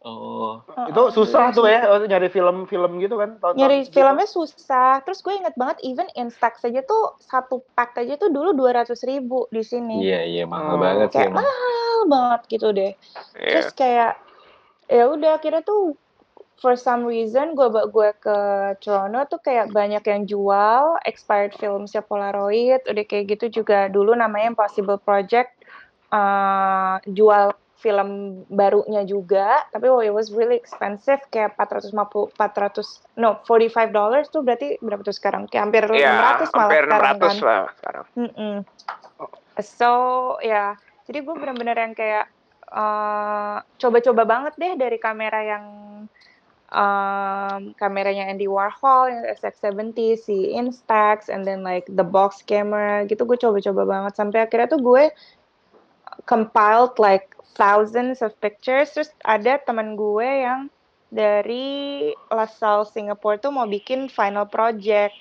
Oh, 0.00 0.64
Itu 0.88 1.12
susah 1.12 1.52
tuh 1.52 1.69
ya 1.69 1.85
nyari 2.00 2.28
film-film 2.28 2.97
gitu 2.99 3.14
kan. 3.14 3.37
tahun-tahun 3.37 3.61
nyari 3.61 3.78
segitu. 3.83 3.95
filmnya 3.95 4.25
susah 4.26 5.04
terus 5.04 5.21
gue 5.21 5.35
inget 5.35 5.52
banget 5.54 5.76
even 5.83 6.09
Instax 6.14 6.64
aja 6.64 6.80
tuh 6.80 7.21
satu 7.21 7.61
pack 7.71 7.92
aja 7.99 8.16
tuh 8.16 8.28
dulu 8.28 8.57
200 8.57 8.88
ribu 9.04 9.45
di 9.49 9.61
sini 9.61 10.00
iya 10.00 10.25
iya 10.25 10.45
mahal 10.45 10.73
Oh, 10.73 10.80
banget 10.80 11.09
sih 11.11 11.21
kayak 11.21 11.37
mahal 11.37 11.97
banget 12.07 12.40
gitu 12.49 12.69
deh 12.71 12.92
Iya. 13.37 13.45
terus 13.52 13.69
kayak 13.75 14.12
ya 14.90 15.06
udah 15.06 15.38
akhirnya 15.38 15.62
tuh 15.62 15.94
for 16.61 16.76
some 16.76 17.09
reason 17.09 17.56
gue 17.56 17.68
gue 17.70 18.11
ke 18.20 18.38
Toronto 18.85 19.25
tuh 19.30 19.40
kayak 19.40 19.73
banyak 19.73 20.04
yang 20.04 20.23
jual 20.28 21.00
expired 21.09 21.56
filmsnya 21.56 22.04
Polaroid 22.04 22.85
udah 22.85 23.04
kayak 23.09 23.38
gitu 23.38 23.62
juga 23.62 23.88
dulu 23.88 24.12
namanya 24.12 24.52
Impossible 24.52 25.00
Project 25.00 25.56
uh, 26.12 27.00
jual 27.09 27.56
film 27.80 28.44
barunya 28.52 29.09
juga 29.09 29.64
tapi 29.73 29.88
oh, 29.88 30.04
it 30.04 30.12
was 30.12 30.28
really 30.28 30.52
expensive 30.52 31.16
kayak 31.32 31.56
450 31.56 32.37
400 32.37 33.16
no 33.16 33.40
45 33.49 33.97
dollars 33.97 34.28
tuh 34.28 34.44
berarti 34.44 34.76
berapa 34.85 35.00
tuh 35.00 35.16
sekarang 35.16 35.49
kayak 35.49 35.73
hampir 35.73 35.88
Ya, 35.97 36.44
600 36.44 36.52
malah 36.52 36.68
hampir 36.68 36.85
sekarang 36.85 37.16
600 37.16 37.25
kan 37.25 37.37
lah 37.40 37.64
sekarang. 37.80 38.04
Mm-mm. 38.20 38.54
So 39.64 39.90
ya, 40.44 40.76
jadi 41.09 41.18
gue 41.25 41.35
benar-benar 41.37 41.76
yang 41.80 41.97
kayak 41.97 42.28
eh, 42.70 43.58
coba-coba 43.78 44.22
banget 44.22 44.54
deh 44.58 44.72
dari 44.78 44.98
kamera 45.02 45.40
yang 45.42 45.64
um, 46.70 47.74
kameranya 47.76 48.30
Andy 48.30 48.46
Warhol, 48.46 49.10
yang 49.10 49.22
SX70, 49.36 49.98
si 50.16 50.36
Instax, 50.54 51.28
and 51.28 51.42
then 51.42 51.66
like 51.66 51.86
the 51.90 52.06
box 52.06 52.42
camera 52.46 53.04
gitu 53.06 53.26
gue 53.26 53.38
coba-coba 53.38 53.82
banget 53.86 54.12
sampai 54.16 54.46
akhirnya 54.46 54.70
tuh 54.70 54.82
gue 54.82 55.04
compiled 56.24 56.94
like 57.02 57.34
thousands 57.58 58.22
of 58.22 58.32
pictures. 58.38 58.94
Terus 58.94 59.10
ada 59.26 59.58
teman 59.60 59.98
gue 59.98 60.26
yang 60.26 60.70
dari 61.10 62.10
LaSalle 62.30 62.86
Singapore 62.86 63.42
tuh 63.42 63.50
mau 63.50 63.66
bikin 63.66 64.06
final 64.06 64.46
project. 64.46 65.14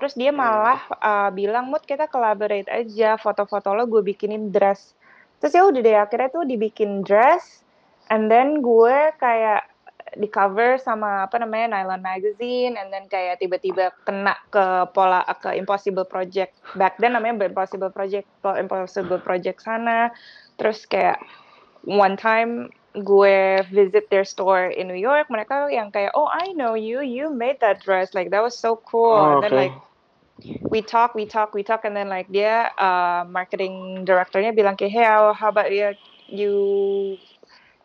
Terus 0.00 0.16
dia 0.16 0.32
malah 0.32 0.80
uh, 0.96 1.28
bilang, 1.32 1.68
Mut 1.68 1.84
kita 1.84 2.08
collaborate 2.08 2.68
aja, 2.72 3.20
foto-foto 3.20 3.76
lo 3.76 3.84
gue 3.84 4.00
bikinin 4.00 4.48
dress. 4.48 4.96
Terus 5.40 5.56
ya 5.56 5.64
udah 5.64 5.80
deh, 5.80 5.96
akhirnya 5.96 6.28
tuh 6.28 6.44
dibikin 6.44 7.00
dress, 7.00 7.64
and 8.12 8.28
then 8.28 8.60
gue 8.60 8.96
kayak 9.16 9.64
di 10.18 10.26
cover 10.26 10.74
sama 10.76 11.24
apa 11.24 11.38
namanya 11.38 11.80
Nylon 11.80 12.02
Magazine, 12.02 12.74
and 12.76 12.90
then 12.92 13.06
kayak 13.08 13.40
tiba-tiba 13.40 13.94
kena 14.04 14.36
ke 14.52 14.90
pola 14.92 15.24
ke 15.38 15.56
Impossible 15.56 16.04
Project. 16.04 16.52
Back 16.76 17.00
then 17.00 17.16
namanya 17.16 17.46
Impossible 17.46 17.88
Project, 17.94 18.26
Impossible 18.44 19.22
Project 19.22 19.64
sana. 19.64 20.10
Terus 20.58 20.84
kayak 20.84 21.22
one 21.86 22.18
time 22.18 22.68
gue 22.98 23.62
visit 23.70 24.10
their 24.10 24.26
store 24.26 24.66
in 24.74 24.90
New 24.90 24.98
York, 24.98 25.30
mereka 25.30 25.70
yang 25.70 25.94
kayak, 25.94 26.10
oh 26.18 26.26
I 26.26 26.50
know 26.58 26.74
you, 26.74 27.06
you 27.06 27.30
made 27.30 27.62
that 27.62 27.78
dress, 27.80 28.12
like 28.18 28.34
that 28.34 28.42
was 28.42 28.58
so 28.58 28.82
cool. 28.82 29.14
Oh, 29.14 29.38
and 29.38 29.46
then 29.46 29.54
okay. 29.54 29.70
like 29.70 29.76
we 30.70 30.82
talk, 30.82 31.14
we 31.14 31.26
talk, 31.26 31.54
we 31.54 31.62
talk, 31.62 31.84
and 31.84 31.96
then 31.96 32.08
like 32.08 32.30
dia 32.32 32.70
uh, 32.78 33.24
marketing 33.28 34.04
directornya 34.06 34.54
bilang 34.54 34.76
kayak, 34.76 34.92
hey, 34.92 35.04
how, 35.04 35.34
about 35.48 35.72
you, 35.72 35.94
you 36.28 36.54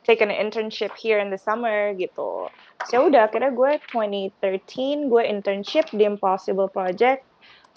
take 0.06 0.22
an 0.22 0.30
internship 0.30 0.94
here 0.96 1.20
in 1.20 1.30
the 1.30 1.38
summer 1.38 1.94
gitu. 1.98 2.48
So 2.86 3.10
udah 3.10 3.28
akhirnya 3.28 3.52
gue 3.52 3.82
2013 3.90 5.10
gue 5.10 5.24
internship 5.26 5.90
di 5.90 6.06
Impossible 6.06 6.70
Project 6.70 7.26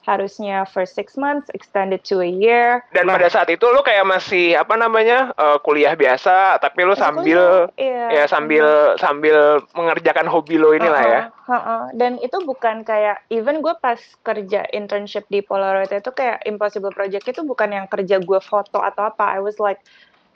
harusnya 0.07 0.65
for 0.69 0.89
six 0.89 1.21
months 1.21 1.53
extended 1.53 2.01
to 2.07 2.25
a 2.25 2.31
year. 2.31 2.81
Dan 2.95 3.11
pada 3.11 3.29
saat 3.29 3.49
itu 3.53 3.65
lu 3.69 3.85
kayak 3.85 4.09
masih 4.09 4.57
apa 4.57 4.75
namanya 4.79 5.33
eh, 5.37 5.59
kuliah 5.61 5.93
biasa, 5.93 6.57
tapi 6.63 6.87
lu 6.87 6.97
sambil 6.97 7.69
kuliah, 7.75 8.09
iya. 8.11 8.25
ya 8.25 8.25
sambil 8.31 8.97
sambil 8.97 9.61
mengerjakan 9.77 10.29
hobi 10.31 10.57
lo 10.57 10.73
inilah 10.73 11.03
ya. 11.05 11.23
Heeh, 11.29 11.53
heeh. 11.53 11.83
Dan 11.97 12.13
itu 12.25 12.39
bukan 12.45 12.87
kayak 12.87 13.21
even 13.29 13.61
gue 13.61 13.75
pas 13.79 14.01
kerja 14.25 14.65
internship 14.73 15.29
di 15.29 15.45
Polaroid 15.45 15.93
itu 15.93 16.13
kayak 16.15 16.45
Impossible 16.49 16.95
Project 16.95 17.29
itu 17.29 17.41
bukan 17.45 17.73
yang 17.73 17.87
kerja 17.91 18.21
gue 18.23 18.41
foto 18.41 18.81
atau 18.81 19.09
apa. 19.09 19.37
I 19.37 19.45
was 19.45 19.61
like 19.61 19.83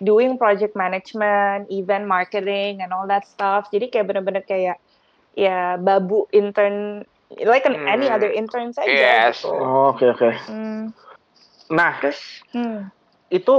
doing 0.02 0.37
project 0.37 0.75
management, 0.75 1.71
event 1.71 2.04
marketing 2.04 2.83
and 2.83 2.90
all 2.90 3.07
that 3.07 3.25
stuff. 3.25 3.71
Jadi 3.71 3.88
kayak 3.88 4.11
bener-bener 4.11 4.42
kayak 4.45 4.76
ya 5.33 5.81
babu 5.81 6.28
intern 6.35 7.09
like 7.41 7.65
an 7.65 7.77
any 7.89 8.07
Hmm. 8.07 8.15
other 8.15 8.31
intern 8.31 8.73
saja 8.73 8.91
Yes. 8.91 9.41
gitu. 9.41 9.53
Oh, 9.53 9.93
Oke 9.93 10.05
oke. 10.09 10.29
Hmm, 10.47 10.93
Nah 11.73 11.93
terus 12.01 12.19
hmm. 12.53 12.89
itu 13.29 13.55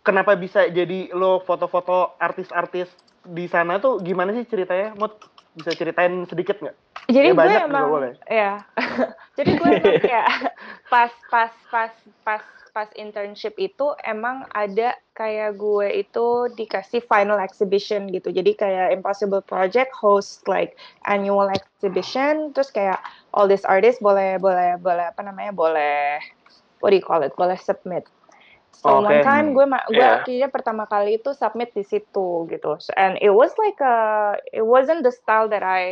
kenapa 0.00 0.36
bisa 0.36 0.68
jadi 0.68 1.10
lo 1.16 1.40
foto-foto 1.40 2.14
artis-artis 2.20 2.92
di 3.24 3.48
sana 3.48 3.80
tuh 3.80 3.98
gimana 4.04 4.30
sih 4.30 4.44
ceritanya? 4.44 4.92
Mut 4.94 5.16
bisa 5.56 5.72
ceritain 5.72 6.28
sedikit 6.28 6.60
nggak? 6.60 6.76
Jadi 7.08 7.26
Ya, 7.26 7.32
gue 7.32 7.38
banyak 7.38 7.60
juga 7.64 7.70
emang 7.70 7.86
boleh. 7.88 8.12
ya. 8.28 8.52
Jadi 9.38 9.50
gue 9.56 9.68
emang 9.68 9.96
kayak 10.00 10.26
pas 10.92 11.12
pas 11.30 11.52
pas 11.70 11.92
pas 12.22 12.42
pas 12.76 12.92
internship 12.92 13.56
itu 13.56 13.96
emang 14.04 14.44
ada 14.52 14.92
kayak 15.16 15.56
gue 15.56 16.04
itu 16.04 16.52
dikasih 16.60 17.00
final 17.08 17.40
exhibition 17.40 18.04
gitu. 18.12 18.28
Jadi 18.28 18.52
kayak 18.52 18.92
Impossible 18.92 19.40
Project 19.40 19.96
host 19.96 20.44
like 20.44 20.76
annual 21.08 21.48
exhibition 21.48 22.52
terus 22.52 22.68
kayak 22.68 23.00
all 23.32 23.48
these 23.48 23.64
artists 23.64 23.96
boleh 24.04 24.36
boleh 24.36 24.76
boleh 24.76 25.08
apa 25.08 25.24
namanya? 25.24 25.56
boleh 25.56 26.20
what 26.84 26.92
do 26.92 27.00
you 27.00 27.06
call 27.06 27.24
it? 27.24 27.32
boleh 27.40 27.56
submit. 27.56 28.04
So 28.76 29.00
Oke. 29.00 29.08
one 29.08 29.24
time 29.24 29.56
gue 29.56 29.64
ma- 29.64 29.88
gue 29.88 29.96
Yeah. 29.96 30.20
akhirnya 30.20 30.52
pertama 30.52 30.84
kali 30.84 31.16
itu 31.16 31.32
submit 31.32 31.72
di 31.72 31.80
situ 31.80 32.44
gitu. 32.52 32.76
So, 32.76 32.92
and 32.92 33.16
it 33.24 33.32
was 33.32 33.56
like 33.56 33.80
a 33.80 34.36
it 34.52 34.68
wasn't 34.68 35.00
the 35.00 35.16
style 35.16 35.48
that 35.48 35.64
I 35.64 35.88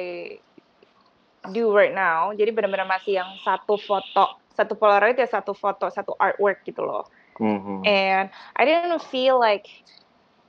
do 1.48 1.72
right 1.72 1.96
now. 1.96 2.36
Jadi 2.36 2.52
benar-benar 2.52 2.84
masih 2.84 3.24
yang 3.24 3.32
satu 3.40 3.80
foto, 3.80 4.43
satu 4.54 4.78
Polaroid 4.78 5.18
ya 5.18 5.26
satu 5.26 5.52
foto, 5.52 5.90
satu 5.90 6.14
artwork 6.16 6.62
gitu 6.62 6.82
loh. 6.86 7.04
Mhm. 7.42 7.82
And 7.82 8.26
I 8.54 8.62
didn't 8.62 9.02
feel 9.10 9.36
like 9.36 9.66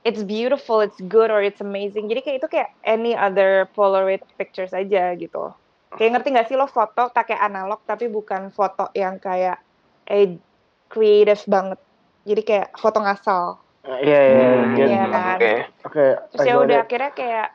it's 0.06 0.22
beautiful, 0.22 0.78
it's 0.78 0.98
good 1.10 1.34
or 1.34 1.42
it's 1.42 1.58
amazing. 1.58 2.06
Jadi 2.06 2.20
kayak 2.22 2.36
itu 2.38 2.48
kayak 2.48 2.70
any 2.86 3.12
other 3.18 3.66
Polaroid 3.74 4.22
pictures 4.38 4.70
aja 4.70 5.18
gitu. 5.18 5.50
Kayak 5.98 6.22
ngerti 6.22 6.28
gak 6.34 6.46
sih 6.46 6.56
lo 6.58 6.70
foto 6.70 7.10
pakai 7.10 7.34
analog 7.38 7.82
tapi 7.82 8.06
bukan 8.06 8.54
foto 8.54 8.90
yang 8.94 9.18
kayak 9.18 9.58
eh 10.06 10.38
creative 10.86 11.42
banget. 11.50 11.82
Jadi 12.22 12.42
kayak 12.46 12.68
foto 12.78 13.02
ngasal. 13.02 13.58
Iya 13.86 13.98
iya 14.02 14.18
iya. 14.22 14.46
Hmm, 14.46 14.74
iya. 14.74 14.86
Iya 14.86 15.04
kan. 15.10 15.38
Oke. 15.86 16.06
Terus 16.34 16.42
I 16.42 16.48
ya 16.50 16.54
udah 16.58 16.78
akhirnya 16.86 17.12
kayak 17.14 17.48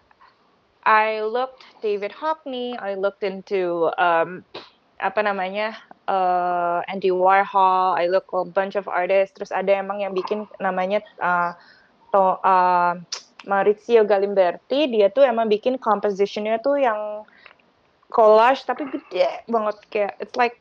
I 0.81 1.21
looked 1.21 1.61
David 1.85 2.11
Hockney, 2.17 2.73
I 2.73 2.97
looked 2.97 3.21
into 3.21 3.93
um, 4.01 4.41
apa 4.97 5.21
namanya 5.21 5.77
uh, 6.11 6.83
Andy 6.91 7.09
Warhol, 7.15 7.95
I 7.95 8.11
look 8.11 8.27
a 8.35 8.43
bunch 8.43 8.75
of 8.75 8.91
artists. 8.91 9.31
Terus 9.39 9.51
ada 9.55 9.71
emang 9.71 10.03
yang 10.03 10.11
bikin 10.11 10.43
namanya 10.59 10.99
uh, 11.23 11.55
to, 12.11 12.35
uh, 12.43 12.99
Maurizio 13.47 14.03
Galimberti. 14.03 14.91
Dia 14.91 15.07
tuh 15.07 15.23
emang 15.23 15.47
bikin 15.47 15.79
compositionnya 15.79 16.59
tuh 16.59 16.77
yang 16.83 17.23
collage 18.11 18.67
tapi 18.67 18.91
gede 18.91 19.47
banget. 19.47 19.77
Kayak 19.87 20.13
it's 20.19 20.35
like 20.35 20.59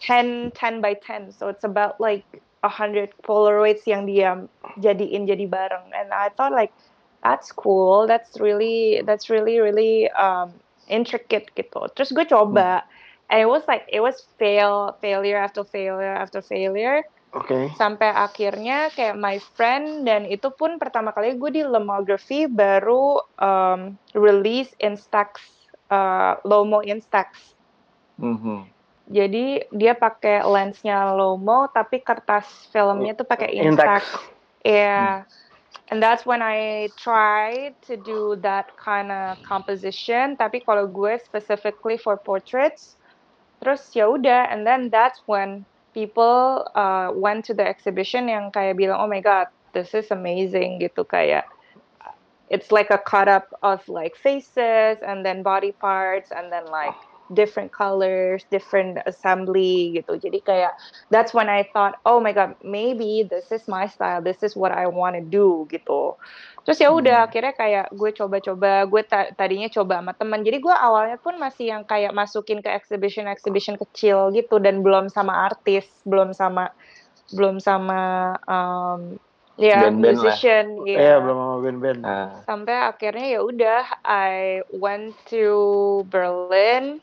10 0.00 0.52
10 0.56 0.84
by 0.84 0.96
10 0.96 1.32
so 1.32 1.48
it's 1.48 1.64
about 1.64 1.96
like 1.96 2.24
a 2.64 2.68
hundred 2.68 3.12
Polaroids 3.24 3.84
yang 3.84 4.08
dia 4.08 4.40
jadiin 4.80 5.28
jadi 5.28 5.44
bareng. 5.44 5.92
And 5.92 6.10
I 6.16 6.32
thought 6.32 6.56
like 6.56 6.72
that's 7.20 7.52
cool. 7.52 8.08
That's 8.08 8.40
really 8.40 9.04
that's 9.04 9.28
really 9.28 9.60
really 9.60 10.08
um, 10.16 10.56
intricate 10.88 11.52
gitu. 11.54 11.92
Terus 11.92 12.10
gue 12.16 12.24
coba 12.24 12.88
and 13.30 13.38
it 13.40 13.48
was 13.48 13.62
like 13.68 13.84
it 13.88 14.00
was 14.00 14.16
fail 14.38 14.96
failure 15.00 15.38
after 15.38 15.64
failure 15.64 16.14
after 16.14 16.40
failure 16.42 17.02
Oke. 17.34 17.74
sampai 17.74 18.10
akhirnya 18.14 18.92
kayak 18.94 19.18
my 19.18 19.42
friend 19.58 20.06
dan 20.06 20.22
itu 20.28 20.48
pun 20.54 20.78
pertama 20.78 21.10
kali 21.10 21.34
gue 21.34 21.50
di 21.50 21.62
Lomography 21.66 22.46
baru 22.46 23.18
um, 23.40 23.98
release 24.14 24.70
Instax 24.78 25.42
uh, 25.90 26.38
Lomo 26.46 26.80
Instax 26.84 27.54
Mhm. 28.14 28.70
jadi 29.10 29.66
dia 29.74 29.98
pakai 29.98 30.46
lensnya 30.46 31.10
Lomo 31.12 31.66
tapi 31.66 31.98
kertas 31.98 32.46
filmnya 32.70 33.18
tuh 33.18 33.26
pakai 33.26 33.50
Instax. 33.58 34.06
Intax. 34.06 34.34
Yeah. 34.64 35.26
And 35.90 36.00
that's 36.00 36.24
when 36.24 36.40
I 36.40 36.88
tried 36.96 37.76
to 37.90 37.98
do 37.98 38.40
that 38.40 38.72
kind 38.78 39.12
of 39.12 39.36
composition. 39.44 40.38
Tapi 40.38 40.64
kalau 40.64 40.88
gue 40.88 41.20
specifically 41.20 42.00
for 42.00 42.16
portraits, 42.16 42.96
terus 43.64 43.88
ya 43.96 44.06
udah. 44.06 44.52
And 44.52 44.68
then 44.68 44.92
that's 44.92 45.24
when 45.24 45.64
people 45.96 46.68
uh, 46.76 47.10
went 47.16 47.48
to 47.48 47.54
the 47.56 47.64
exhibition 47.64 48.28
yang 48.28 48.52
kayak 48.52 48.76
bilang, 48.76 49.00
oh 49.00 49.08
my 49.08 49.24
god, 49.24 49.48
this 49.72 49.96
is 49.96 50.12
amazing 50.12 50.84
gitu 50.84 51.08
kayak. 51.08 51.48
It's 52.52 52.68
like 52.68 52.92
a 52.92 53.00
cut 53.00 53.26
up 53.26 53.48
of 53.64 53.80
like 53.88 54.14
faces 54.20 55.00
and 55.00 55.24
then 55.24 55.40
body 55.40 55.72
parts 55.72 56.28
and 56.28 56.52
then 56.52 56.68
like 56.68 56.94
different 57.32 57.72
colors, 57.72 58.44
different 58.52 59.00
assembly 59.08 59.96
gitu. 59.96 60.20
Jadi 60.20 60.44
kayak 60.44 60.76
that's 61.08 61.32
when 61.32 61.48
I 61.48 61.64
thought, 61.72 61.96
oh 62.04 62.20
my 62.20 62.36
god, 62.36 62.56
maybe 62.60 63.24
this 63.24 63.48
is 63.48 63.64
my 63.64 63.88
style, 63.88 64.20
this 64.20 64.44
is 64.44 64.52
what 64.52 64.72
I 64.74 64.84
want 64.90 65.16
to 65.16 65.24
do 65.24 65.64
gitu. 65.72 66.20
Terus 66.64 66.80
ya 66.80 66.92
udah 66.92 67.28
akhirnya 67.28 67.52
kayak 67.56 67.86
gue 67.92 68.10
coba-coba, 68.12 68.88
gue 68.88 69.02
ta- 69.04 69.32
tadinya 69.36 69.68
coba 69.68 70.00
sama 70.00 70.12
teman. 70.16 70.40
Jadi 70.44 70.58
gue 70.60 70.74
awalnya 70.74 71.16
pun 71.20 71.36
masih 71.36 71.72
yang 71.72 71.84
kayak 71.84 72.12
masukin 72.12 72.60
ke 72.64 72.68
exhibition-exhibition 72.72 73.76
kecil 73.80 74.32
gitu 74.32 74.60
dan 74.60 74.80
belum 74.84 75.12
sama 75.12 75.48
artis, 75.48 75.88
belum 76.04 76.32
sama 76.32 76.72
belum 77.32 77.56
sama 77.56 78.32
um, 78.44 79.16
ya 79.56 79.88
Band-band 79.88 80.18
lah. 80.20 80.36
musician 80.36 80.66
Iya, 80.84 80.98
ya 81.00 81.14
belum 81.20 81.36
sama 81.36 81.56
band-band. 81.64 81.98
Nah, 82.04 82.28
sampai 82.44 82.76
akhirnya 82.84 83.26
ya 83.38 83.40
udah 83.40 83.82
I 84.04 84.60
went 84.76 85.16
to 85.32 85.44
Berlin 86.12 87.00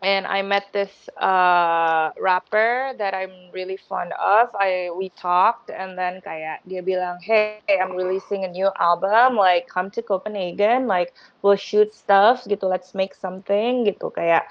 and 0.00 0.26
I 0.26 0.40
met 0.42 0.72
this 0.72 0.90
uh, 1.16 2.10
rapper 2.18 2.92
that 2.96 3.12
I'm 3.12 3.52
really 3.52 3.76
fond 3.76 4.12
of. 4.16 4.48
I 4.56 4.88
we 4.92 5.12
talked 5.14 5.68
and 5.68 5.96
then 5.96 6.20
kayak 6.20 6.64
dia 6.64 6.80
bilang, 6.80 7.20
"Hey, 7.20 7.60
I'm 7.68 7.92
releasing 7.92 8.44
a 8.44 8.50
new 8.50 8.68
album. 8.76 9.36
Like 9.36 9.68
come 9.68 9.92
to 9.94 10.00
Copenhagen. 10.00 10.88
Like 10.88 11.12
we'll 11.40 11.60
shoot 11.60 11.92
stuff 11.92 12.44
gitu. 12.44 12.64
Let's 12.64 12.92
make 12.92 13.12
something 13.12 13.84
gitu 13.84 14.08
kayak." 14.10 14.48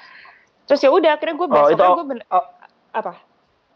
Terus 0.70 0.86
ya 0.86 0.94
udah 0.94 1.18
akhirnya 1.18 1.34
gue 1.34 1.48
Oh, 1.50 1.66
itu 1.66 1.74
besoknya 1.74 1.90
aw- 1.90 1.98
gue 1.98 2.06
ben- 2.06 2.28
aw- 2.30 2.52
apa? 2.94 3.14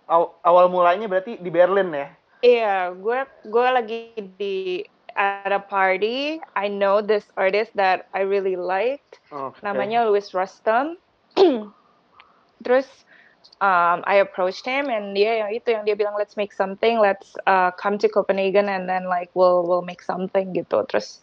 aw- 0.06 0.34
awal 0.46 0.70
mulanya 0.70 1.10
berarti 1.10 1.42
di 1.42 1.50
Berlin 1.50 1.89
ya? 1.89 2.08
Iya, 2.44 2.75
gue 2.94 3.20
gue 3.50 3.68
lagi 3.74 4.00
di 4.38 4.86
at 5.13 5.50
a 5.50 5.62
party. 5.62 6.38
I 6.53 6.70
know 6.70 7.01
this 7.01 7.30
artist 7.34 7.74
that 7.77 8.10
I 8.13 8.25
really 8.25 8.58
liked. 8.58 9.22
Oke. 9.30 9.62
namanya 9.62 10.06
Louis 10.06 10.25
Rustam. 10.34 10.98
Terus 12.65 12.87
um, 13.59 14.03
I 14.07 14.19
approached 14.23 14.65
him 14.65 14.87
and 14.89 15.15
dia 15.15 15.43
yang 15.45 15.49
itu 15.55 15.71
yang 15.71 15.83
dia 15.87 15.95
bilang 15.95 16.15
let's 16.15 16.35
make 16.35 16.51
something, 16.51 16.99
let's 16.99 17.35
uh, 17.47 17.71
come 17.75 17.97
to 17.99 18.07
Copenhagen 18.07 18.67
and 18.67 18.87
then 18.87 19.07
like 19.07 19.31
we'll 19.35 19.63
we'll 19.63 19.85
make 19.85 20.03
something 20.03 20.51
gitu. 20.55 20.83
Terus 20.87 21.19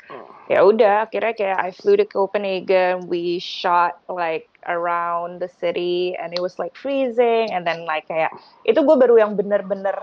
ya 0.48 0.64
udah 0.64 1.08
akhirnya 1.08 1.34
kayak 1.36 1.58
I 1.60 1.70
flew 1.72 1.96
to 2.00 2.06
Copenhagen, 2.08 3.08
we 3.08 3.38
shot 3.40 4.00
like 4.08 4.48
around 4.68 5.40
the 5.40 5.48
city 5.48 6.16
and 6.20 6.36
it 6.36 6.40
was 6.40 6.60
like 6.60 6.76
freezing 6.76 7.48
and 7.52 7.64
then 7.64 7.88
like 7.88 8.08
kayak 8.08 8.32
itu 8.68 8.76
gue 8.76 8.96
baru 8.96 9.16
yang 9.16 9.32
bener-bener 9.36 9.96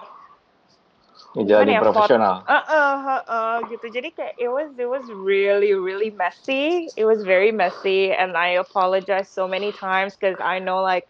jadi 1.45 1.77
ya, 1.77 1.81
profesional. 1.83 2.41
uh 2.47 2.65
uh 2.65 3.21
uh 3.27 3.55
gitu. 3.69 3.85
Jadi 3.91 4.09
kayak 4.15 4.33
it 4.39 4.49
was 4.49 4.73
it 4.79 4.89
was 4.89 5.05
really 5.11 5.73
really 5.77 6.09
messy. 6.09 6.89
It 6.97 7.05
was 7.05 7.21
very 7.21 7.51
messy 7.51 8.09
and 8.09 8.33
I 8.37 8.57
apologize 8.57 9.29
so 9.29 9.45
many 9.45 9.71
times 9.71 10.17
because 10.17 10.39
I 10.41 10.57
know 10.59 10.81
like 10.81 11.05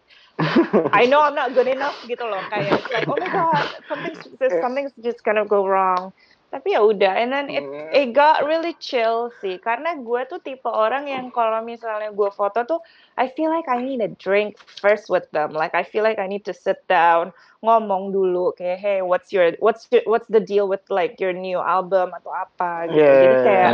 I 0.92 1.06
know 1.06 1.20
I'm 1.22 1.34
not 1.34 1.54
good 1.54 1.68
enough 1.68 1.96
gitu 2.04 2.24
loh. 2.28 2.42
Kayak 2.52 2.84
like 2.92 3.06
oh 3.08 3.16
my 3.16 3.30
god 3.30 3.64
something's 3.88 4.20
something's 4.62 4.92
just 5.00 5.24
gonna 5.24 5.46
go 5.46 5.64
wrong 5.64 6.12
tapi 6.48 6.72
ya 6.72 6.80
udah 6.80 7.12
and 7.12 7.28
then 7.28 7.46
it 7.52 7.64
it 7.92 8.16
got 8.16 8.40
really 8.40 8.72
chill 8.80 9.28
sih. 9.44 9.60
Karena 9.60 9.92
gue 10.00 10.20
tuh 10.24 10.40
tipe 10.40 10.64
orang 10.64 11.04
yang 11.04 11.28
kalau 11.28 11.60
misalnya 11.60 12.08
gue 12.08 12.30
foto 12.32 12.64
tuh 12.64 12.80
I 13.20 13.28
feel 13.28 13.52
like 13.52 13.68
I 13.68 13.84
need 13.84 14.00
a 14.00 14.08
drink 14.16 14.56
first 14.56 15.12
with 15.12 15.28
them. 15.36 15.52
Like 15.52 15.76
I 15.76 15.84
feel 15.84 16.00
like 16.00 16.16
I 16.16 16.24
need 16.24 16.48
to 16.48 16.56
sit 16.56 16.80
down 16.88 17.36
ngomong 17.60 18.16
dulu 18.16 18.56
kayak 18.56 18.78
hey 18.80 18.98
what's 19.04 19.28
your 19.28 19.52
what's 19.60 19.84
your, 19.92 20.00
what's 20.08 20.24
the 20.32 20.40
deal 20.40 20.72
with 20.72 20.80
like 20.88 21.20
your 21.20 21.36
new 21.36 21.60
album 21.60 22.16
atau 22.16 22.32
apa? 22.32 22.88
gitu. 22.88 22.96
Yeah, 22.96 23.12
jadi 23.12 23.28
yeah, 23.28 23.44
kayak 23.44 23.72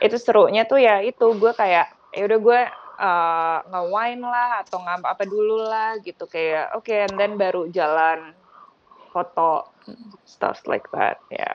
itu 0.00 0.16
serunya 0.16 0.62
tuh 0.64 0.80
ya 0.80 1.04
itu. 1.04 1.36
Gue 1.36 1.52
kayak 1.52 1.92
ya 2.16 2.22
udah 2.24 2.38
gue 2.40 2.60
uh, 2.96 3.58
nge-wine 3.76 4.24
lah 4.24 4.64
atau 4.64 4.80
ngapa 4.80 5.12
apa 5.12 5.24
dulu 5.28 5.68
lah 5.68 6.00
gitu. 6.00 6.24
Kayak 6.24 6.72
oke 6.80 6.96
and 6.96 7.20
then 7.20 7.36
baru 7.36 7.68
jalan 7.68 8.32
foto 9.12 9.68
stuff 10.24 10.64
like 10.70 10.86
that 10.94 11.18
ya 11.28 11.50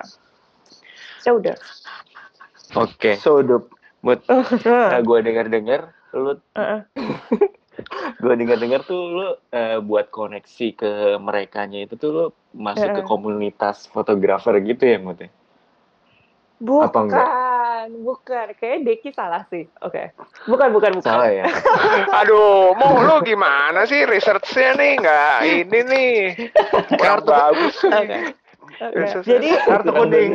ya 1.25 1.33
udah 1.33 1.57
Oke, 2.75 3.15
So 3.17 3.39
dope. 3.39 3.71
buat 4.03 4.21
uh, 4.29 4.99
gue 5.07 5.19
dengar-dengar 5.23 5.89
lu 6.13 6.37
Heeh. 6.53 6.81
gue 8.23 8.33
dengar-dengar 8.35 8.83
tuh 8.83 9.01
lu 9.11 9.27
eh, 9.49 9.79
buat 9.79 10.11
koneksi 10.11 10.67
ke 10.75 10.91
merekanya 11.17 11.83
itu 11.83 11.95
tuh 11.95 12.09
lu 12.11 12.25
masuk 12.53 12.89
ke 12.89 13.01
Heeh. 13.01 13.07
komunitas 13.07 13.87
fotografer 13.89 14.59
gitu 14.61 14.83
ya 14.85 14.97
Mut? 14.99 15.17
ya? 15.19 15.29
Apa 16.81 16.87
bukan 16.87 17.01
enggak? 17.03 17.27
bukan 18.01 18.47
kayak 18.57 18.77
Deki 18.87 19.09
salah 19.11 19.43
sih 19.51 19.67
oke 19.83 20.15
bukan 20.47 20.71
bukan 20.71 20.91
bukan 20.97 21.03
Salah 21.05 21.29
ya? 21.29 21.43
Aduh, 22.23 22.73
mau 22.73 22.97
lu 22.97 23.21
gimana 23.21 23.83
sih 23.85 24.07
researchnya 24.07 24.73
nih? 24.79 24.91
Nggak 24.99 25.37
ini 25.45 25.79
nih. 25.85 26.13
Kurang 26.95 27.21
Kartu- 27.23 27.29
bagus 27.29 27.75
nih. 27.83 28.23
Oke. 28.81 28.95
Research- 28.97 29.27
jadi 29.27 29.49
Kartu 29.63 29.91
kuning. 29.91 30.29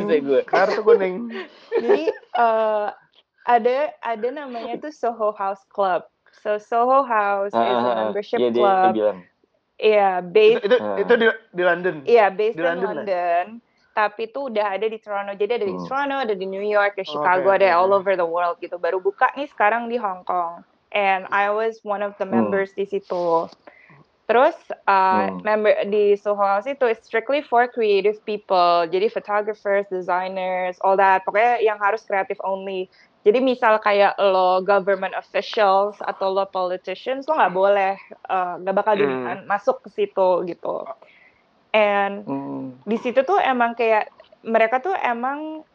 Kartu 0.45 0.81
kuning. 0.81 1.15
jadi 1.83 2.05
eh, 2.15 2.87
ada 3.45 3.77
ada 4.01 4.29
namanya 4.31 4.81
tuh 4.81 4.93
Soho 4.93 5.33
House 5.33 5.65
Club 5.69 6.05
so 6.41 6.57
Soho 6.57 7.03
House 7.03 7.53
is 7.53 7.59
Ah, 7.59 7.67
a 7.67 7.75
ah, 7.75 7.85
ah. 7.85 7.97
membership 8.07 8.39
Iya, 8.39 8.51
dia 8.51 8.63
club. 8.63 8.93
Iya, 9.81 10.11
Itu, 10.21 10.29
based 10.29 10.65
itu, 10.69 10.77
Ah. 10.77 10.97
itu 11.01 11.13
di, 11.17 11.27
di 11.57 11.63
London. 11.65 11.95
Iya, 12.05 12.27
based 12.29 12.57
Di 12.57 12.63
in 12.63 12.69
London 12.69 12.89
London. 13.01 13.45
lah? 13.57 13.69
Tapi 13.91 14.23
itu 14.29 14.39
udah 14.53 14.67
ada 14.77 14.87
di 14.87 14.99
Toronto. 15.01 15.33
Jadi 15.35 15.53
ada 15.57 15.67
di 15.67 15.73
Hmm. 15.75 15.87
Toronto, 15.89 16.17
ada 16.21 16.35
di 16.37 16.47
New 16.47 16.63
York, 16.63 16.95
di 16.95 17.05
Oke, 17.05 17.11
Chicago, 17.11 17.49
ada 17.51 17.65
oke, 17.67 17.77
all 17.81 17.91
over 17.91 18.13
the 18.15 18.25
world 18.25 18.61
gitu. 18.61 18.77
Baru 18.77 19.01
buka 19.01 19.33
nih 19.35 19.49
sekarang 19.49 19.89
di 19.89 19.97
Hong 19.97 20.23
Kong. 20.23 20.63
And 20.93 21.25
I 21.33 21.49
was 21.49 21.81
one 21.83 22.05
of 22.05 22.15
the 22.21 22.25
Hmm. 22.25 22.37
members 22.39 22.77
di 22.77 22.85
situ. 22.85 23.49
Terus 24.31 24.55
uh, 24.87 25.27
Hmm. 25.27 25.43
member 25.43 25.75
di 25.91 26.15
Soho 26.15 26.39
House 26.39 26.71
itu 26.71 26.87
it's 26.87 27.03
strictly 27.03 27.43
for 27.43 27.67
creative 27.67 28.15
people. 28.23 28.87
Jadi 28.87 29.11
photographers, 29.11 29.91
designers, 29.91 30.79
all 30.87 30.95
that. 30.95 31.27
Pokoknya 31.27 31.59
yang 31.67 31.83
harus 31.83 32.07
creative 32.07 32.39
only. 32.47 32.87
Jadi 33.27 33.43
misal 33.43 33.83
kayak 33.83 34.15
lo 34.23 34.63
government 34.63 35.19
officials 35.19 35.99
atau 35.99 36.31
lo 36.31 36.47
politicians 36.47 37.27
lo 37.27 37.37
nggak 37.37 37.53
boleh 37.53 37.95
uh, 38.31 38.63
nggak 38.63 38.77
bakal 38.79 38.95
di- 38.95 39.19
Hmm. 39.19 39.45
masuk 39.51 39.83
ke 39.83 39.91
situ 39.91 40.47
gitu. 40.47 40.87
And 41.75 42.23
Hmm. 42.23 42.79
di 42.87 42.97
situ 43.03 43.27
tuh 43.27 43.43
emang 43.43 43.75
kayak 43.75 44.07
mereka 44.47 44.79
tuh 44.79 44.95
emang 44.95 45.67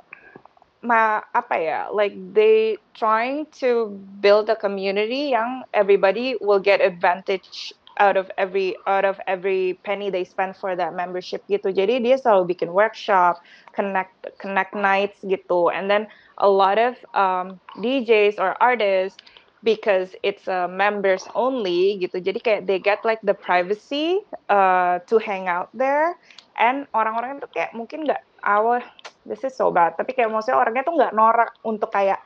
ma 0.85 1.17
apa 1.33 1.55
ya 1.57 1.79
like 1.89 2.13
they 2.37 2.77
trying 2.93 3.49
to 3.49 3.89
build 4.21 4.45
a 4.53 4.55
community 4.57 5.33
yang 5.33 5.65
everybody 5.73 6.37
will 6.41 6.61
get 6.61 6.77
advantage 6.77 7.73
out 7.97 8.17
of 8.17 8.29
every 8.37 8.75
out 8.87 9.05
of 9.05 9.19
every 9.27 9.79
penny 9.83 10.09
they 10.09 10.23
spend 10.23 10.55
for 10.55 10.75
that 10.75 10.95
membership 10.95 11.43
gitu. 11.47 11.71
Jadi 11.71 12.03
dia 12.03 12.19
selalu 12.19 12.55
bikin 12.55 12.75
workshop 12.75 13.39
connect 13.71 14.13
connect 14.39 14.75
nights 14.75 15.19
gitu. 15.23 15.71
And 15.71 15.87
then 15.87 16.07
a 16.39 16.49
lot 16.49 16.75
of 16.75 16.99
um, 17.15 17.59
DJs 17.79 18.39
or 18.39 18.59
artists 18.59 19.19
because 19.63 20.13
it's 20.21 20.47
uh, 20.47 20.67
members 20.67 21.25
only 21.33 21.97
gitu. 22.03 22.19
Jadi 22.21 22.39
kayak 22.39 22.61
they 22.67 22.77
get 22.77 23.01
like 23.07 23.19
the 23.23 23.35
privacy 23.35 24.21
uh, 24.51 24.99
to 25.07 25.15
hang 25.17 25.47
out 25.47 25.71
there. 25.71 26.19
And 26.55 26.87
orang-orang 26.95 27.43
itu 27.43 27.47
kayak 27.51 27.75
mungkin 27.75 28.07
nggak 28.07 28.23
awal 28.47 28.79
this 29.25 29.43
is 29.43 29.55
so 29.57 29.73
bad. 29.73 29.97
Tapi 29.97 30.13
kayak 30.13 30.31
maksudnya 30.31 30.61
orangnya 30.61 30.83
tuh 30.85 30.95
nggak 30.95 31.13
norak 31.17 31.51
untuk 31.65 31.91
kayak 31.91 32.21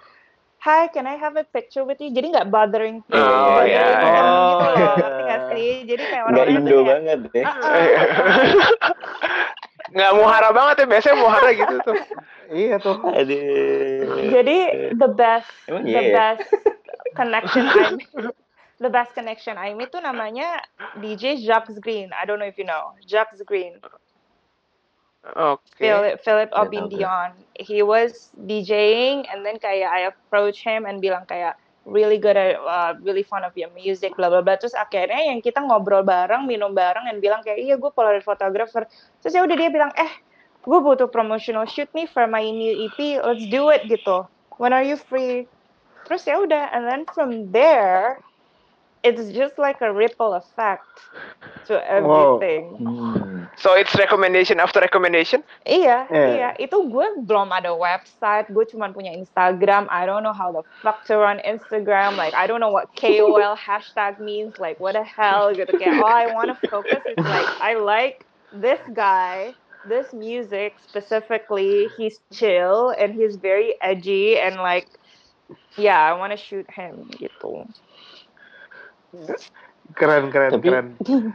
Hi, 0.60 0.92
can 0.92 1.08
I 1.08 1.16
have 1.16 1.40
a 1.40 1.48
picture 1.48 1.88
with 1.88 2.04
you? 2.04 2.12
Jadi 2.12 2.36
nggak 2.36 2.52
bothering, 2.52 3.00
Oh, 3.08 3.16
bothering 3.16 3.72
iya, 3.72 3.80
them 3.80 4.04
iya. 4.04 4.20
gitu 4.20 4.68
loh, 4.68 4.92
Oh. 4.92 5.24
ngerti 5.24 5.56
sih? 5.56 5.74
Jadi 5.88 6.04
kayak 6.04 6.24
orang-orang 6.28 6.56
Indo 6.60 6.68
kayak, 6.76 6.88
banget 6.92 7.20
ya. 7.32 7.44
"Ah, 7.44 7.56
ah, 7.56 7.64
ah." 7.64 8.94
Nggak 9.96 10.12
muhara 10.14 10.50
banget 10.54 10.76
ya, 10.78 10.86
biasanya 10.86 11.18
muhara 11.18 11.50
gitu 11.56 11.76
tuh. 11.82 11.96
Iya 12.52 12.76
tuh. 12.78 12.98
Aduh. 13.10 14.28
Jadi 14.30 14.58
the 14.94 15.10
best, 15.10 15.50
Emang 15.66 15.84
the 15.88 15.90
iya 15.90 16.02
ya? 16.02 16.14
best 16.14 16.46
connection 17.16 17.64
I 17.66 17.98
the 18.80 18.92
best 18.92 19.12
connection 19.14 19.56
I 19.58 19.74
meet 19.74 19.90
tuh 19.90 20.04
namanya 20.04 20.62
DJ 21.00 21.42
Jacques 21.42 21.74
Green. 21.80 22.12
I 22.14 22.28
don't 22.28 22.38
know 22.38 22.46
if 22.46 22.60
you 22.60 22.68
know 22.68 22.94
Jacques 23.02 23.40
Green. 23.48 23.80
Oke. 25.36 25.82
Philip 25.82 26.16
Philip 26.24 26.50
tahu, 26.50 26.66
Obindion. 26.66 27.30
He 27.60 27.84
was 27.84 28.32
DJing 28.48 29.28
and 29.28 29.46
then 29.46 29.60
kayak 29.60 29.90
I 29.90 30.02
approach 30.10 30.64
him 30.64 30.88
and 30.88 31.04
bilang 31.04 31.28
kayak 31.28 31.60
really 31.90 32.22
good 32.22 32.38
at 32.38 32.56
uh, 32.60 32.94
really 33.02 33.26
fond 33.26 33.44
of 33.44 33.56
your 33.58 33.74
music 33.74 34.16
bla 34.16 34.30
bla 34.30 34.46
bla. 34.46 34.56
Terus 34.56 34.78
akhirnya 34.78 35.30
yang 35.30 35.42
kita 35.42 35.60
ngobrol 35.60 36.06
bareng 36.06 36.46
minum 36.46 36.72
bareng 36.72 37.10
dan 37.10 37.18
bilang 37.20 37.42
kayak 37.42 37.60
iya 37.60 37.76
gue 37.76 37.92
polaroid 37.92 38.24
photographer. 38.24 38.86
Terus 39.20 39.34
ya 39.34 39.42
udah 39.44 39.56
dia 39.58 39.70
bilang 39.74 39.92
eh 39.98 40.12
gue 40.64 40.80
butuh 40.80 41.10
promotional 41.10 41.66
shoot 41.66 41.90
nih 41.98 42.06
for 42.06 42.28
my 42.28 42.44
new 42.44 42.88
EP 42.88 43.20
let's 43.24 43.44
do 43.50 43.74
it 43.74 43.88
gitu. 43.90 44.24
When 44.60 44.76
are 44.76 44.84
you 44.84 45.00
free? 45.00 45.50
Terus 46.08 46.26
ya 46.28 46.40
udah 46.40 46.72
and 46.72 46.88
then 46.88 47.04
from 47.12 47.52
there 47.52 48.24
it's 49.04 49.32
just 49.32 49.56
like 49.58 49.80
a 49.80 49.92
ripple 49.92 50.34
effect 50.36 50.84
to 51.68 51.80
Wow. 51.80 52.40
everything 52.40 52.64
Hmm. 52.76 53.40
So 53.56 53.74
it's 53.76 53.96
recommendation 53.96 54.60
after 54.60 54.80
recommendation? 54.80 55.44
Iya, 55.68 56.08
Iya. 56.12 56.28
iya. 56.36 56.50
Itu 56.56 56.88
gue 56.88 57.08
belum 57.24 57.52
ada 57.52 57.72
website, 57.76 58.48
gue 58.52 58.64
cuma 58.68 58.88
punya 58.92 59.12
Instagram. 59.16 59.88
I 59.92 60.04
don't 60.08 60.24
know 60.24 60.32
how 60.36 60.52
the 60.52 60.64
fuck 60.80 61.04
to 61.12 61.20
run 61.20 61.44
Instagram. 61.44 62.16
Like, 62.16 62.32
I 62.36 62.48
don't 62.48 62.64
know 62.64 62.72
what 62.72 62.88
KOL 62.96 63.56
hashtag 63.60 64.20
means. 64.24 64.60
Like, 64.60 64.80
what 64.80 64.96
the 64.96 65.04
hell? 65.04 65.52
Gitu 65.52 65.76
kayak, 65.76 66.00
all 66.00 66.12
I 66.12 66.32
want 66.32 66.52
to 66.52 66.58
focus 66.72 67.04
is 67.04 67.20
like, 67.20 67.50
I 67.60 67.76
like 67.76 68.24
this 68.56 68.80
guy, 68.96 69.56
this 69.92 70.12
music 70.16 70.80
specifically. 70.80 71.92
He's 72.00 72.20
chill 72.32 72.96
and 72.96 73.12
he's 73.12 73.36
very 73.36 73.76
edgy 73.84 74.40
and 74.40 74.56
like, 74.64 74.88
yeah, 75.76 76.00
I 76.00 76.16
want 76.16 76.32
to 76.32 76.40
shoot 76.40 76.68
him 76.72 77.12
gitu. 77.20 77.68
Keren, 79.92 80.30
keren, 80.30 80.52
Tapi- 80.54 80.66
keren. 80.66 80.88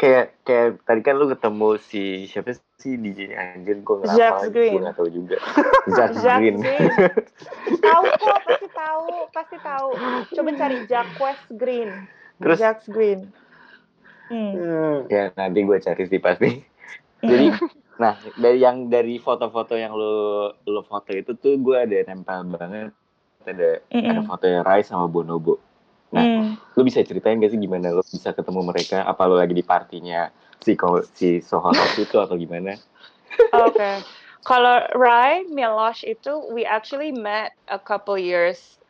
Kayak 0.00 0.32
kayak 0.48 0.80
tadi 0.88 1.00
kan 1.04 1.12
lu 1.12 1.28
ketemu 1.28 1.76
si 1.76 2.24
siapa 2.24 2.56
sih 2.80 2.96
DJ-nya 2.96 3.36
anjir 3.52 3.84
gue 3.84 3.96
nggak 4.00 4.16
apa 4.16 4.48
Green. 4.48 4.72
gue 4.72 4.80
nggak 4.80 4.96
tahu 4.96 5.08
juga 5.12 5.36
Jacques 6.00 6.24
Green 6.24 6.56
Green. 6.56 6.88
tahu 7.76 8.02
kok, 8.08 8.38
pasti 8.48 8.68
tahu, 8.72 9.04
pasti 9.28 9.56
tahu. 9.60 9.88
Coba 10.32 10.50
cari 10.56 10.76
Jacques 10.88 11.44
Green. 11.52 12.08
Terus? 12.40 12.56
Jacques 12.56 12.88
Green. 12.88 13.28
Hmm. 14.32 14.52
Hmm. 14.56 14.96
ya 15.12 15.28
nanti 15.36 15.58
gue 15.60 15.76
cari 15.76 16.02
sih 16.06 16.16
pasti 16.16 16.62
jadi 17.20 17.50
nah 17.98 18.16
dari 18.38 18.56
yang 18.56 18.88
dari 18.88 19.20
foto-foto 19.20 19.76
yang 19.76 19.92
lo 19.92 20.48
lo 20.64 20.80
foto 20.80 21.12
itu 21.12 21.36
tuh 21.36 21.60
gue 21.60 21.76
ada 21.76 22.08
nempel 22.08 22.48
banget 22.48 22.94
ada 23.42 23.82
ada 23.84 24.00
Mm-mm. 24.16 24.24
fotonya 24.24 24.64
Rai 24.64 24.80
sama 24.80 25.04
Bonobo 25.04 25.60
nah 26.10 26.26
Hmm. 26.26 26.58
lo 26.74 26.82
bisa 26.82 27.06
ceritain 27.06 27.38
gak 27.38 27.54
sih 27.54 27.60
gimana 27.60 27.94
lo 27.94 28.02
bisa 28.02 28.34
ketemu 28.34 28.66
mereka 28.66 29.06
apa 29.06 29.22
lo 29.30 29.38
lagi 29.38 29.54
di 29.54 29.62
partinya 29.62 30.30
si 30.58 30.74
si 31.14 31.38
Sohonos 31.38 31.94
itu 31.96 32.18
atau 32.18 32.34
gimana 32.34 32.74
Oke. 33.54 34.02
Kalau 34.40 34.82
Rai 34.96 35.44
Milosh 35.52 36.02
itu, 36.02 36.32
we 36.50 36.64
actually 36.64 37.12
met 37.12 37.52
a 37.68 37.76
couple 37.76 38.16
years 38.16 38.80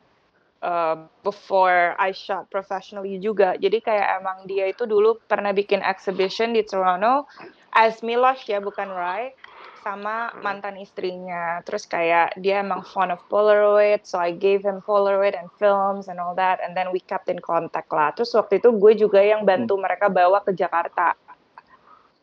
uh, 0.62 0.96
before 1.26 1.98
I 1.98 2.14
shot 2.14 2.46
professionally 2.48 3.18
juga. 3.18 3.58
Jadi 3.58 3.82
kayak 3.82 4.22
emang 4.22 4.46
dia 4.46 4.70
itu 4.70 4.86
dulu 4.86 5.18
pernah 5.26 5.50
bikin 5.50 5.82
exhibition 5.82 6.54
di 6.54 6.62
Toronto 6.62 7.26
as 7.74 8.00
Milosh 8.06 8.46
ya, 8.46 8.62
bukan 8.62 8.94
Rai, 8.94 9.34
sama 9.80 10.32
mantan 10.38 10.76
istrinya. 10.76 11.60
Terus 11.64 11.84
kayak 11.84 12.36
dia 12.36 12.60
emang 12.60 12.84
fond 12.84 13.10
of 13.10 13.20
Polaroid, 13.26 14.04
so 14.04 14.16
I 14.16 14.30
gave 14.30 14.60
him 14.60 14.80
Polaroid 14.80 15.32
and 15.32 15.48
films 15.56 16.06
and 16.06 16.16
all 16.16 16.36
that, 16.36 16.60
and 16.60 16.72
then 16.72 16.92
we 16.92 17.00
kept 17.00 17.26
in 17.26 17.40
contact 17.40 17.88
lah. 17.88 18.12
Terus 18.12 18.32
waktu 18.32 18.60
itu 18.60 18.70
gue 18.70 18.92
juga 18.96 19.20
yang 19.20 19.42
bantu 19.42 19.76
mereka 19.76 20.06
bawa 20.06 20.40
ke 20.40 20.52
Jakarta 20.52 21.16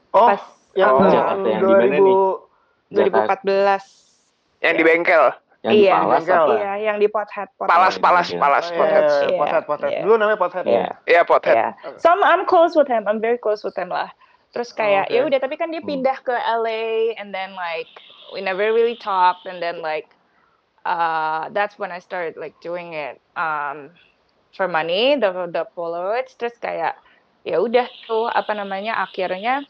Oh, 0.09 0.25
pas 0.25 0.41
yang 0.73 0.93
Oh, 0.95 1.09
Jakarta 1.09 1.45
yang 1.45 1.61
di 1.61 1.67
mana 1.67 1.85
nih? 1.85 2.01
2014. 2.89 2.95
Jakarta 2.95 3.35
Yang 4.57 4.73
di 4.73 4.83
bengkel. 4.83 5.23
yang 5.65 5.73
di 5.73 5.81
Iya, 5.83 5.95
Palas 5.97 6.21
bengkel. 6.23 6.37
apa? 6.37 6.53
Iya, 6.55 6.73
yang 6.79 6.97
di 6.97 7.07
Pothead. 7.09 7.47
Pothead. 7.53 7.69
Palas, 7.69 7.95
palas, 7.97 8.27
Iya. 8.29 8.39
palas, 8.39 8.65
Oh, 8.69 8.77
pothead. 8.77 9.03
iya, 9.03 9.17
Iya, 9.27 9.37
pothead, 9.37 9.63
pothead. 9.65 9.91
iya. 9.91 10.01
Dulu 10.05 10.13
namanya 10.15 10.39
pothead. 10.39 10.65
Iya. 10.65 10.85
Iya, 11.03 11.21
pothead. 11.25 11.55
Iya. 11.57 11.67
So 11.97 12.07
I'm, 12.07 12.21
I'm 12.23 12.43
close 12.45 12.73
with 12.77 12.87
him. 12.87 13.03
I'm 13.05 13.19
very 13.19 13.37
close 13.37 13.65
with 13.65 13.75
him 13.75 13.89
lah. 13.89 14.07
Terus 14.53 14.73
kayak 14.73 15.07
Oh, 15.07 15.13
oke. 15.13 15.15
ya 15.15 15.21
udah 15.27 15.39
tapi 15.39 15.55
kan 15.59 15.69
dia 15.69 15.83
Hmm. 15.83 15.89
pindah 15.89 16.17
ke 16.23 16.33
LA 16.33 17.13
and 17.19 17.33
then 17.35 17.53
like 17.53 17.89
we 18.33 18.39
never 18.41 18.73
really 18.73 18.95
talked 18.97 19.45
and 19.45 19.61
then 19.61 19.81
like 19.83 20.07
uh 20.87 21.49
that's 21.51 21.77
when 21.77 21.91
I 21.91 21.99
started 21.99 22.35
like 22.39 22.55
doing 22.63 22.93
it 22.95 23.19
um 23.35 23.91
for 24.55 24.67
money 24.67 25.15
the 25.19 25.51
the 25.51 25.67
Polaroids 25.75 26.33
terus 26.39 26.55
kayak 26.57 26.95
ya 27.43 27.59
udah 27.59 27.87
tuh 28.07 28.27
apa 28.31 28.55
namanya 28.55 28.99
akhirnya 29.03 29.63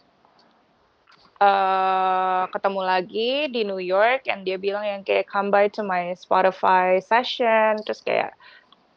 eh 1.38 2.44
ketemu 2.50 2.82
lagi 2.82 3.32
di 3.54 3.62
New 3.62 3.78
York 3.82 4.26
and 4.26 4.42
dia 4.42 4.58
bilang 4.58 4.82
yang 4.86 5.02
kayak 5.06 5.30
come 5.30 5.54
by 5.54 5.70
to 5.70 5.86
my 5.86 6.18
Spotify 6.18 6.98
session 6.98 7.78
terus 7.86 8.02
kayak 8.02 8.34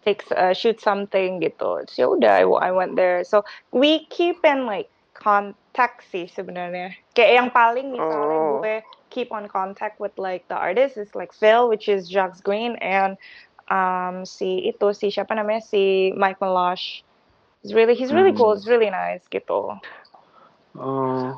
take 0.01 0.25
uh, 0.33 0.57
shoot 0.57 0.81
something 0.81 1.45
gitu 1.45 1.85
terus 1.85 1.97
ya 2.01 2.09
udah 2.09 2.33
I, 2.41 2.45
I 2.49 2.71
went 2.73 2.97
there 2.97 3.21
so 3.29 3.45
we 3.77 4.09
keep 4.09 4.41
in 4.41 4.65
like 4.65 4.89
contact 5.71 6.03
sih 6.11 6.27
sebenarnya 6.27 6.99
kayak 7.15 7.33
yang 7.39 7.49
paling 7.55 7.95
misalnya 7.95 8.27
Oh. 8.27 8.59
gue 8.59 8.83
keep 9.15 9.31
on 9.31 9.47
contact 9.47 10.03
with 10.03 10.11
like 10.19 10.43
the 10.51 10.59
artist 10.59 10.99
is 10.99 11.15
like 11.15 11.31
Phil 11.31 11.71
which 11.71 11.87
is 11.87 12.11
Jacques 12.11 12.43
Green 12.43 12.75
and 12.83 13.15
um 13.71 14.27
si 14.27 14.67
itu 14.67 14.91
si 14.91 15.15
siapa 15.15 15.31
namanya 15.39 15.63
si 15.63 16.11
Mike 16.19 16.43
Melosh 16.43 17.07
He's 17.61 17.77
really 17.77 17.93
he's 17.93 18.09
really 18.09 18.33
cool, 18.33 18.57
Hmm. 18.57 18.59
he's 18.59 18.65
really 18.65 18.89
nice 18.89 19.21
gitu. 19.29 19.77
Oh. 20.81 21.37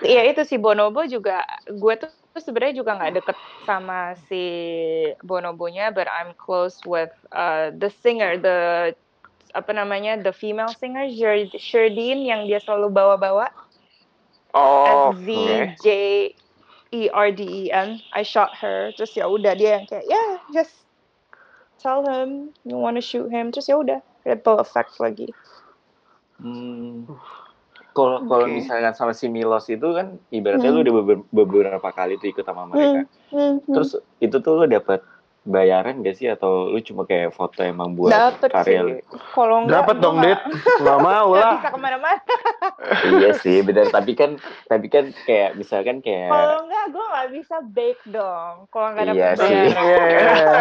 Iya 0.00 0.32
itu 0.32 0.48
si 0.48 0.56
Bonobo 0.56 1.04
juga 1.04 1.44
gue 1.68 1.94
tuh 2.00 2.08
tuh 2.32 2.40
sebenarnya 2.40 2.80
juga 2.80 2.96
nggak 3.00 3.12
deket 3.20 3.38
sama 3.68 4.12
si 4.28 4.44
Bonobonya, 5.24 5.92
but 5.92 6.08
I'm 6.08 6.32
close 6.36 6.80
with 6.88 7.12
uh, 7.32 7.68
the 7.76 7.88
singer, 8.00 8.36
the 8.40 8.92
apa 9.56 9.72
namanya, 9.72 10.20
the 10.20 10.36
female 10.36 10.68
singer 10.76 11.08
Sher- 11.08 11.56
Sherdine 11.56 12.28
yang 12.28 12.44
dia 12.44 12.60
selalu 12.60 12.92
bawa-bawa. 12.92 13.48
Oh, 14.52 15.16
S 15.16 15.24
Z. 15.24 15.28
J 15.80 15.88
E 16.92 17.02
R 17.12 17.28
D 17.32 17.40
E 17.44 17.64
N. 17.72 18.00
I 18.12 18.22
shot 18.24 18.52
her. 18.60 18.92
Terus 18.96 19.16
ya 19.16 19.24
udah 19.28 19.56
dia 19.56 19.80
yang 19.80 19.84
kayak 19.88 20.04
yeah, 20.04 20.40
just 20.52 20.72
tell 21.80 22.04
him 22.04 22.52
you 22.68 22.76
wanna 22.76 23.00
shoot 23.00 23.28
him. 23.28 23.52
Terus 23.52 23.68
ya 23.68 23.76
udah 23.80 23.98
ripple 24.24 24.60
effect 24.60 24.96
lagi. 25.00 25.28
Hmm. 26.40 27.08
Kalau 27.96 28.28
kalau 28.28 28.44
Oke. 28.44 28.60
misalkan 28.60 28.92
sama 28.92 29.16
si 29.16 29.24
Milos 29.32 29.72
itu 29.72 29.88
kan 29.96 30.20
ibaratnya 30.28 30.68
Hmm. 30.68 30.76
lu 30.76 30.84
udah 30.84 30.94
beber- 31.00 31.28
beberapa 31.32 31.88
kali 31.96 32.20
tuh 32.20 32.28
ikut 32.28 32.44
sama 32.44 32.68
mereka. 32.68 33.08
Hmm, 33.32 33.56
hmm. 33.60 33.72
Terus 33.72 33.96
itu 34.20 34.36
tuh 34.40 34.52
lu 34.60 34.68
dapat 34.68 35.00
bayaran 35.46 36.02
gak 36.02 36.18
sih 36.18 36.26
atau 36.26 36.66
lu 36.66 36.82
cuma 36.82 37.06
kayak 37.06 37.30
foto 37.30 37.62
emang 37.62 37.94
buat 37.94 38.10
Dapet 38.10 38.50
karya 38.50 38.66
sih. 38.66 38.78
lu? 38.82 38.94
Kalau 39.30 39.62
enggak 39.62 39.74
Dapat 39.80 39.96
dong, 40.02 40.16
Dit. 40.18 40.40
Gak 40.82 40.98
mau 40.98 41.28
lah. 41.32 41.54
bisa 41.56 41.70
ke 41.70 41.78
mana-mana. 41.78 42.18
iya 43.08 43.30
sih, 43.38 43.62
benar. 43.62 43.86
Tapi 43.88 44.12
kan 44.12 44.30
tapi 44.66 44.86
kan 44.86 45.14
kayak 45.22 45.54
misalkan 45.54 46.02
kayak 46.02 46.28
Kalau 46.28 46.66
enggak, 46.66 46.84
gue 46.90 47.04
nggak 47.06 47.28
bisa 47.32 47.56
bake 47.64 48.02
dong. 48.10 48.54
Kalau 48.68 48.88
nggak 48.92 49.04
dapet 49.06 49.16
Iya 49.16 49.28
sih. 49.32 49.46
bayaran. 49.46 49.84
Iya, 49.86 50.02
iya, 50.02 50.20
iya. 50.20 50.52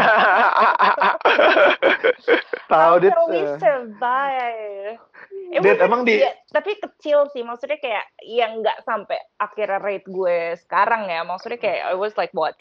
Tahu, 2.66 2.94
Dit. 3.02 3.14
we 3.28 3.38
eh. 3.38 3.58
survive? 3.58 4.98
It 5.46 5.62
Dit, 5.62 5.78
emang 5.78 6.02
di- 6.04 6.20
ya, 6.20 6.34
tapi 6.50 6.76
kecil 6.76 7.30
sih, 7.30 7.46
maksudnya 7.46 7.78
kayak 7.78 8.06
yang 8.26 8.62
nggak 8.62 8.82
sampai 8.82 9.18
akhirnya 9.38 9.78
rate 9.78 10.08
gue 10.08 10.58
sekarang 10.60 11.06
ya. 11.06 11.22
Maksudnya 11.22 11.58
kayak 11.58 11.94
it 11.94 12.00
was 12.00 12.18
like 12.18 12.34
what 12.34 12.58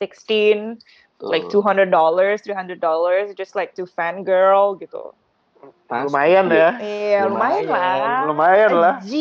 2016, 0.00 0.78
like 1.20 1.50
tuh, 1.50 1.58
two 1.58 1.62
hundred 1.62 1.90
dollars, 1.90 2.40
three 2.42 2.54
hundred 2.54 2.78
dollars, 2.78 3.34
just 3.34 3.58
like 3.58 3.74
to 3.74 3.84
fangirl 3.84 4.78
gitu. 4.78 5.10
pas- 5.90 6.06
Lumayan 6.06 6.46
ya. 6.54 6.70
Iya, 6.78 7.26
lumayan, 7.26 7.66
Lumayan. 7.66 7.66
lah. 7.66 8.22
Lumayan 8.30 8.70
lah. 8.78 8.94
G, 9.02 9.12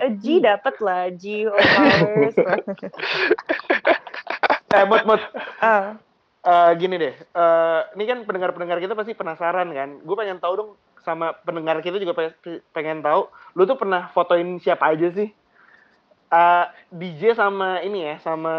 a 0.00 0.08
G 0.16 0.40
dapat 0.40 0.74
lah, 0.80 1.12
G 1.12 1.44
followers. 1.52 2.34
Eh, 4.74 4.82
Mut, 4.90 5.06
Mut. 5.06 5.22
ah. 5.62 5.94
Eh, 6.42 6.70
gini 6.76 6.98
deh, 6.98 7.14
eh, 7.14 7.80
ini 7.94 8.04
kan 8.04 8.18
pendengar-pendengar 8.26 8.82
kita 8.82 8.98
pasti 8.98 9.14
penasaran 9.14 9.70
kan. 9.70 10.02
Gue 10.02 10.18
pengen 10.18 10.42
tahu 10.42 10.52
dong 10.58 10.70
sama 11.06 11.30
pendengar 11.46 11.78
kita 11.78 11.96
juga 11.96 12.10
pe- 12.12 12.60
pengen 12.74 12.98
tahu. 12.98 13.30
Lu 13.54 13.64
tuh 13.64 13.78
pernah 13.78 14.10
fotoin 14.10 14.58
siapa 14.58 14.92
aja 14.92 15.14
sih? 15.14 15.30
Eh, 16.34 16.64
DJ 16.90 17.22
sama 17.32 17.78
ini 17.80 18.02
ya, 18.04 18.16
sama 18.18 18.54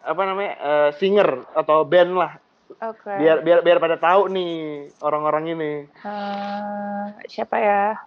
apa 0.00 0.22
namanya 0.22 0.52
eh, 0.56 0.90
singer 0.96 1.44
atau 1.52 1.84
band 1.84 2.16
lah. 2.16 2.32
Oke. 2.80 3.12
Biar 3.12 3.40
biar 3.40 3.60
biar 3.60 3.76
pada 3.78 3.94
tahu 3.94 4.26
nih 4.26 4.54
orang-orang 4.98 5.44
ini. 5.50 5.72
Eh, 5.84 7.04
siapa 7.28 7.56
ya? 7.56 8.00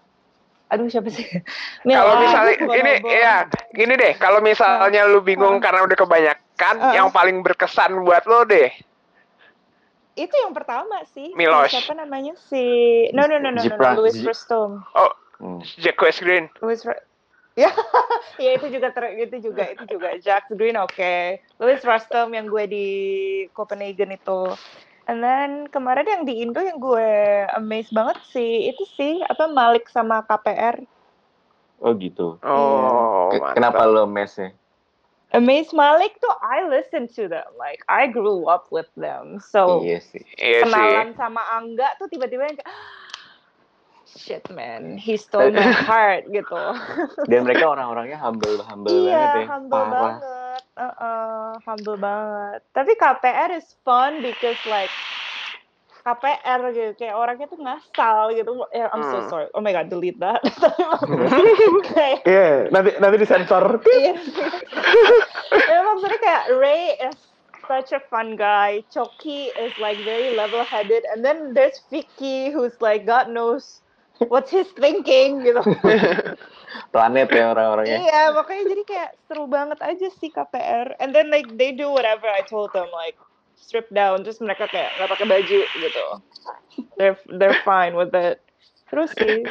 Aduh 0.67 0.89
siapa 0.89 1.07
sih? 1.07 1.21
Kalau 1.85 2.17
misalnya 2.17 2.53
Bonobo. 2.57 2.73
ini 2.73 2.93
ya 3.05 3.45
gini 3.69 3.93
deh, 3.93 4.17
kalau 4.17 4.41
misalnya 4.41 5.05
lu 5.05 5.21
bingung 5.21 5.61
karena 5.61 5.85
udah 5.85 5.93
kebanyakan, 5.95 6.75
Ah. 6.81 6.93
yang 6.93 7.13
paling 7.13 7.39
berkesan 7.39 8.01
buat 8.01 8.25
lo 8.25 8.41
deh. 8.43 8.73
itu 10.15 10.31
yang 10.31 10.55
pertama 10.55 11.03
sih. 11.11 11.27
Si 11.27 11.35
Milosh. 11.35 11.75
Siapa 11.75 11.91
namanya 11.93 12.39
si? 12.39 12.63
No 13.11 13.27
no 13.27 13.35
no 13.35 13.51
no 13.51 13.51
no, 13.51 13.59
no. 13.59 13.61
Jipra- 13.61 13.93
Louis 13.93 14.15
Rustom. 14.23 14.79
Oh, 14.95 15.11
Hmm. 15.35 15.59
Jacques 15.75 16.23
Green. 16.23 16.47
Louis 16.63 16.79
Ya, 17.55 17.71
ya 18.43 18.51
itu 18.59 18.67
juga 18.67 18.91
ter, 18.91 19.15
itu 19.15 19.39
juga 19.39 19.63
itu 19.71 19.83
juga 19.87 20.09
Jack 20.19 20.51
Green 20.51 20.75
oke. 20.75 21.39
Louis 21.55 21.79
Rustom 21.79 22.35
yang 22.35 22.51
gue 22.51 22.63
di 22.67 22.87
Copenhagen 23.55 24.11
itu. 24.11 24.51
And 25.07 25.23
then 25.23 25.71
kemarin 25.71 26.03
yang 26.03 26.23
di 26.27 26.43
Indo 26.43 26.59
yang 26.59 26.81
gue 26.83 27.09
amazed 27.55 27.95
banget 27.95 28.19
sih 28.35 28.67
itu 28.75 28.83
sih 28.99 29.23
apa 29.23 29.47
Malik 29.47 29.87
sama 29.87 30.19
KPR. 30.27 30.83
Oh 31.79 31.95
gitu. 31.95 32.41
Oh, 32.43 33.31
Ke- 33.31 33.39
mantap. 33.39 33.55
Kenapa 33.55 33.83
lo 33.87 34.03
mesnya? 34.03 34.51
Amaze 35.35 35.75
Malik 35.75 36.15
tuh 36.23 36.31
I 36.39 36.63
listen 36.63 37.11
to 37.19 37.27
them 37.27 37.47
like 37.59 37.83
I 37.91 38.07
grew 38.07 38.47
up 38.47 38.71
with 38.71 38.87
them. 38.95 39.39
So 39.43 39.83
Iya 39.83 39.99
sih. 39.99 40.23
Iya 40.39 40.63
sih. 40.63 40.63
kenalan 40.63 41.11
sama 41.19 41.43
Angga 41.59 41.91
tuh 41.99 42.07
tiba-tiba 42.07 42.47
yang 42.47 42.55
kayak 42.55 42.71
shit 44.17 44.49
man, 44.49 44.97
he 44.97 45.17
stole 45.17 45.51
my 45.51 45.69
heart 45.87 46.25
gitu. 46.31 46.55
Dan 47.27 47.43
mereka 47.45 47.67
orang-orangnya 47.69 48.17
humble 48.21 48.61
humble 48.63 49.05
banget 49.05 49.31
iya, 49.31 49.35
ya. 49.35 49.47
humble 49.49 49.69
Parah. 49.69 50.17
banget. 50.19 50.61
Uh-uh, 50.75 51.59
humble 51.65 51.97
banget. 51.97 52.59
Tapi 52.75 52.91
KPR 52.95 53.51
is 53.55 53.67
fun 53.83 54.21
because 54.21 54.59
like 54.67 54.91
KPR 56.05 56.61
gitu, 56.71 56.93
kayak 57.01 57.15
orangnya 57.17 57.47
tuh 57.49 57.59
ngasal 57.59 58.33
gitu. 58.37 58.51
Ya, 58.71 58.89
I'm 58.93 59.01
so 59.03 59.19
Hmm. 59.19 59.29
sorry. 59.29 59.49
Oh 59.57 59.61
my 59.61 59.73
god, 59.73 59.89
delete 59.89 60.19
that. 60.21 60.41
kayak 61.93 62.21
Iya, 62.25 62.69
nanti 62.73 62.89
nanti 63.01 63.17
disensor. 63.21 63.81
Iya. 63.85 64.13
ya, 65.69 65.77
maksudnya 65.85 66.19
kayak 66.21 66.43
Ray 66.57 66.85
is 67.09 67.17
such 67.65 67.91
a 67.93 68.01
fun 68.09 68.37
guy. 68.37 68.85
Choki 68.93 69.49
is 69.57 69.73
like 69.81 69.97
very 70.05 70.29
level-headed, 70.29 71.03
and 71.09 71.25
then 71.25 71.53
there's 71.57 71.81
Vicky 71.89 72.51
who's 72.53 72.77
like 72.81 73.05
God 73.09 73.29
knows 73.29 73.81
what's 74.31 74.51
his 74.51 74.67
thinking 74.75 75.43
gitu. 75.43 75.61
Planet 76.93 77.29
ya 77.31 77.51
orang-orangnya. 77.51 77.99
Iya, 78.07 78.21
makanya 78.35 78.63
jadi 78.71 78.83
kayak 78.87 79.11
seru 79.27 79.45
banget 79.47 79.79
aja 79.83 80.07
sih 80.19 80.31
KPR. 80.31 80.95
And 80.99 81.11
then 81.11 81.31
like 81.31 81.47
they 81.55 81.75
do 81.75 81.91
whatever 81.91 82.27
I 82.27 82.43
told 82.47 82.71
them 82.71 82.87
like 82.91 83.15
strip 83.55 83.87
down 83.91 84.23
terus 84.23 84.39
mereka 84.43 84.67
kayak 84.67 84.95
nggak 84.95 85.09
pakai 85.11 85.27
baju 85.27 85.59
gitu. 85.67 86.05
They're 86.95 87.19
they're 87.35 87.59
fine 87.67 87.95
with 87.95 88.15
it. 88.15 88.39
Terus 88.91 89.11
sih. 89.15 89.47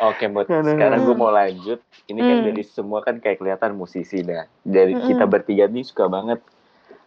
Oke, 0.00 0.32
buat 0.32 0.48
nah, 0.48 0.64
sekarang 0.64 1.04
gue 1.04 1.16
mau 1.16 1.28
lanjut. 1.28 1.78
Ini 2.08 2.20
kan 2.24 2.36
Hmm. 2.40 2.46
dari 2.48 2.62
semua 2.64 3.04
kan 3.04 3.20
kayak 3.20 3.38
kelihatan 3.38 3.76
musisi 3.76 4.24
dah. 4.24 4.48
Dari 4.64 4.96
Mm-mm. 4.96 5.06
kita 5.12 5.28
bertiga 5.28 5.68
nih 5.68 5.84
suka 5.84 6.08
banget 6.08 6.40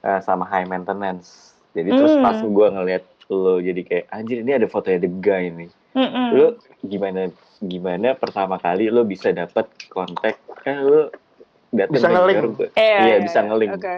eh, 0.06 0.22
sama 0.22 0.46
high 0.46 0.70
maintenance. 0.70 1.58
Jadi 1.74 1.90
terus 1.90 2.14
Hmm. 2.14 2.22
pas 2.22 2.38
gue 2.38 2.68
ngeliat 2.70 3.04
lo 3.30 3.58
jadi 3.58 3.82
kayak 3.82 4.06
anjir 4.10 4.42
ini 4.42 4.52
ada 4.54 4.68
fotonya 4.68 5.00
The 5.00 5.12
Guy 5.20 5.44
nih. 5.54 5.70
Mm-mm. 5.94 6.28
Lo 6.34 6.48
gimana 6.82 7.30
gimana 7.60 8.12
pertama 8.14 8.58
kali 8.58 8.90
lo 8.90 9.04
bisa 9.04 9.32
dapat 9.32 9.70
kontak 9.88 10.36
kan 10.60 10.84
lo 10.84 11.08
datang 11.72 11.96
Bisa. 11.96 12.08
New 12.10 12.28
York, 12.30 12.52
gue- 12.54 12.72
Iya, 12.76 12.98
iya, 13.02 13.16
bisa 13.20 13.40
nge-link. 13.42 13.72
Oke. 13.74 13.98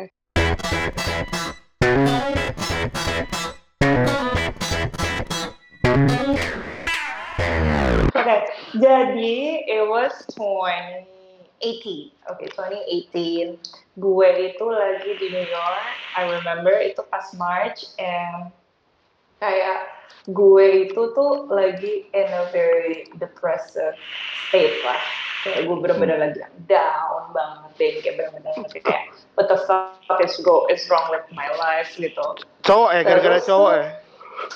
Oke, 8.16 8.38
jadi 8.80 9.36
it 9.68 9.86
was 9.86 10.12
2018. 10.34 11.06
Oke, 12.26 12.46
2018. 12.50 13.60
Gue 13.96 14.28
itu 14.50 14.66
lagi 14.66 15.12
di 15.20 15.28
New 15.30 15.46
York. 15.46 15.84
I 16.16 16.24
remember 16.32 16.74
itu 16.82 17.06
pas 17.08 17.30
March 17.36 17.86
and 18.02 18.50
kayak 19.46 19.80
gue 20.34 20.90
itu 20.90 21.02
tuh 21.14 21.46
lagi 21.54 22.10
in 22.18 22.26
a 22.26 22.50
very 22.50 23.06
depressive 23.22 23.94
state 24.50 24.82
lah. 24.82 24.98
Kayak 25.46 25.70
gue 25.70 25.78
bener-bener 25.78 26.18
lagi 26.18 26.42
down 26.66 27.30
banget 27.30 27.72
deh, 27.78 27.92
kayak 28.02 28.16
bener-bener 28.18 28.66
kayak 28.82 29.14
what 29.38 29.46
the 29.46 29.62
fuck 29.70 30.18
is 30.18 30.34
go 30.42 30.66
is 30.74 30.82
wrong 30.90 31.06
with 31.14 31.22
my 31.38 31.46
life 31.62 31.94
gitu. 31.94 32.26
Cowok 32.66 32.90
ya, 32.98 33.02
gara-gara 33.06 33.38
cowok 33.38 33.72
ya. 33.78 33.86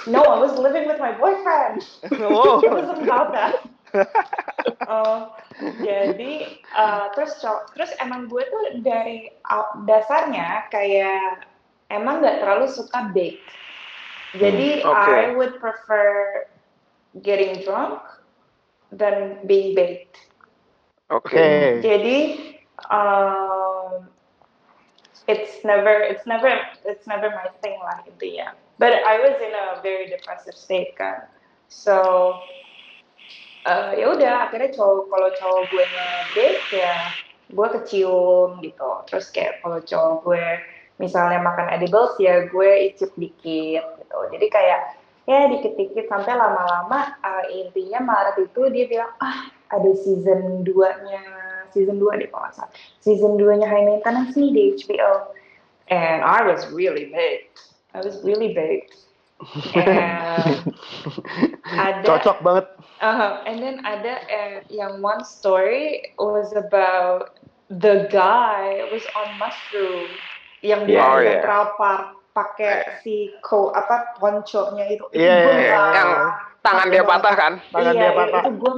No, 0.10 0.26
I 0.26 0.42
was 0.42 0.58
living 0.58 0.90
with 0.90 1.00
my 1.00 1.14
boyfriend. 1.14 1.86
Wow. 2.20 2.60
It 2.60 2.74
wasn't 2.74 3.06
about 3.06 3.32
that. 3.32 3.64
Uh, 4.90 5.34
jadi 5.88 6.34
uh, 6.74 7.10
terus 7.16 7.38
terus 7.74 7.92
emang 8.02 8.30
gue 8.30 8.44
tuh 8.44 8.82
dari 8.86 9.34
dasarnya 9.86 10.70
kayak 10.70 11.46
emang 11.90 12.22
nggak 12.22 12.42
terlalu 12.42 12.66
suka 12.70 13.14
bake. 13.14 13.42
Jadi 14.38 14.86
Hmm, 14.86 14.90
oke. 14.94 15.10
I 15.10 15.34
would 15.34 15.58
prefer 15.58 16.46
getting 17.26 17.66
drunk 17.66 18.06
than 18.94 19.42
being 19.50 19.74
baked. 19.74 20.30
Oke. 21.10 21.34
Oke. 21.34 21.82
Jadi 21.82 22.18
um, 22.94 24.06
it's 25.26 25.66
never 25.66 26.06
it's 26.06 26.30
never 26.30 26.50
it's 26.86 27.10
never 27.10 27.34
my 27.34 27.50
thing 27.66 27.82
lah 27.82 28.06
intinya. 28.06 28.54
But 28.78 29.02
I 29.02 29.18
was 29.18 29.38
in 29.42 29.52
a 29.52 29.82
very 29.82 30.06
depressive 30.06 30.54
state 30.54 30.94
kan. 30.94 31.26
So 31.70 32.38
uh, 33.66 33.98
ya 33.98 34.14
udah 34.14 34.50
akhirnya 34.50 34.74
cowok 34.78 35.10
kalau 35.10 35.30
cowok 35.38 35.62
gue 35.74 35.86
nge-date 35.86 36.66
ya 36.86 36.96
gue 37.50 37.68
kecium 37.82 38.62
gitu. 38.62 38.90
Terus 39.10 39.26
kayak 39.34 39.66
kalau 39.66 39.82
cowok 39.82 40.16
gue 40.22 40.46
misalnya 41.00 41.40
makan 41.40 41.72
edibles 41.72 42.14
ya 42.20 42.46
gue 42.52 42.70
icip 42.92 43.10
dikit 43.16 43.84
gitu. 44.04 44.18
Jadi 44.36 44.48
kayak 44.52 45.00
ya 45.26 45.48
dikit-dikit 45.48 46.10
sampai 46.12 46.36
lama-lama 46.36 47.16
uh, 47.22 47.44
intinya 47.54 48.04
Maret 48.04 48.50
itu 48.50 48.62
dia 48.74 48.86
bilang 48.90 49.12
ah 49.24 49.48
ada 49.70 49.92
season 49.94 50.66
2-nya 50.66 51.22
season 51.70 52.02
2 52.02 52.20
deh 52.20 52.28
kalau 52.30 52.46
nggak 52.46 52.56
salah. 52.58 52.72
Season 53.00 53.40
2-nya 53.40 53.66
High 53.70 53.86
Maintenance 53.88 54.36
nih 54.36 54.52
di 54.52 54.64
HBO 54.76 55.34
and 55.88 56.22
I 56.22 56.44
was 56.44 56.68
really 56.70 57.10
baked. 57.10 57.62
I 57.94 58.02
was 58.02 58.22
really 58.22 58.54
baked. 58.54 58.98
And 59.74 60.76
ada 61.64 62.04
Cocok 62.10 62.44
banget. 62.44 62.68
Uh, 63.00 63.40
and 63.48 63.64
then 63.64 63.80
ada 63.88 64.20
eh, 64.28 64.54
yang 64.68 65.00
one 65.00 65.24
story 65.24 66.12
was 66.20 66.52
about 66.52 67.40
the 67.72 68.10
guy 68.12 68.84
was 68.92 69.06
on 69.16 69.30
mushroom 69.40 70.10
yang 70.62 70.84
dia 70.84 70.98
Yeah. 70.98 71.06
Oh, 71.06 71.16
yeah. 71.16 71.24
yeah. 71.24 71.34
Central 71.40 71.66
Park 71.76 72.04
pakai 72.30 72.74
si 73.02 73.34
ko 73.42 73.74
apa 73.74 74.16
ponconya 74.16 74.86
itu. 74.88 75.04
Itu 75.12 75.18
Iya, 75.18 75.34
gua 75.36 75.52
iya, 75.52 75.60
iya. 75.60 75.76
ngakak 75.76 75.94
Yang 75.94 76.10
tangan 76.60 76.88
dia 76.88 76.96
banget. 76.98 77.10
patah 77.12 77.34
kan? 77.36 77.54
Tangan 77.74 77.94
iya, 77.94 78.00
dia 78.00 78.12
patah. 78.16 78.42
Itu 78.44 78.52
gue 78.56 78.74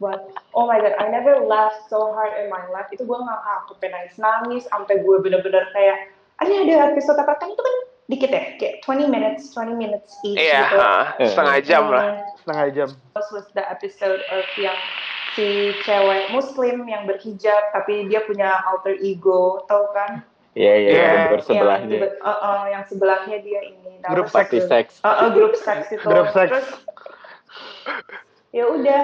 buat 0.00 0.20
oh 0.50 0.64
my 0.66 0.82
god, 0.82 0.98
I 0.98 1.06
never 1.06 1.46
laughed 1.46 1.86
so 1.86 2.10
hard 2.10 2.34
in 2.34 2.50
my 2.50 2.64
life. 2.74 2.90
Itu 2.90 3.06
gue 3.06 3.14
ngakak, 3.14 3.54
aku 3.62 3.78
pengen 3.78 4.02
nangis 4.02 4.16
nangis 4.18 4.62
sampai 4.66 4.98
gue 4.98 5.16
bener-bener 5.22 5.62
kayak 5.70 6.10
ini 6.42 6.66
ada 6.66 6.90
episode 6.90 7.22
apa 7.22 7.38
kan 7.38 7.54
itu 7.54 7.62
kan 7.62 7.74
dikit 8.10 8.30
ya 8.34 8.42
kayak 8.58 8.74
20 8.82 9.14
minutes 9.14 9.54
20 9.54 9.78
minutes 9.78 10.18
each 10.26 10.42
Iya, 10.42 10.60
gitu. 10.66 10.76
ha, 10.82 10.94
setengah 11.22 11.56
jam 11.62 11.82
lah. 11.86 12.02
Setengah 12.42 12.66
jam. 12.74 12.88
This 13.14 13.30
was 13.30 13.46
the 13.54 13.62
episode 13.62 14.26
of 14.26 14.42
yang 14.58 14.74
si 15.38 15.70
cewek 15.86 16.28
muslim 16.34 16.84
yang 16.84 17.06
berhijab 17.06 17.62
tapi 17.72 18.10
dia 18.10 18.20
punya 18.26 18.58
alter 18.68 18.98
ego 19.00 19.62
tau 19.64 19.86
kan 19.94 20.20
Iya 20.52 20.74
iya 20.76 20.90
Iya. 20.92 21.04
yeah. 21.32 21.40
sebelahnya. 21.40 21.96
yang, 21.96 22.12
uh, 22.20 22.28
uh, 22.28 22.62
yang 22.68 22.84
sebelahnya 22.84 23.36
dia 23.40 23.60
ini 23.64 24.04
Grup 24.04 24.28
was 24.28 24.34
Party 24.36 24.60
the- 24.60 24.68
sex. 24.68 25.00
Uh, 25.00 25.08
uh, 25.08 25.28
grup 25.32 25.56
seks 25.56 25.88
itu 25.88 26.04
Grup 26.04 26.28
seks. 26.30 26.50
terus 26.52 26.68
ya 28.52 28.68
udah 28.68 29.02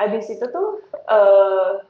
abis 0.00 0.32
itu 0.32 0.46
tuh 0.48 0.80
uh, 1.12 1.84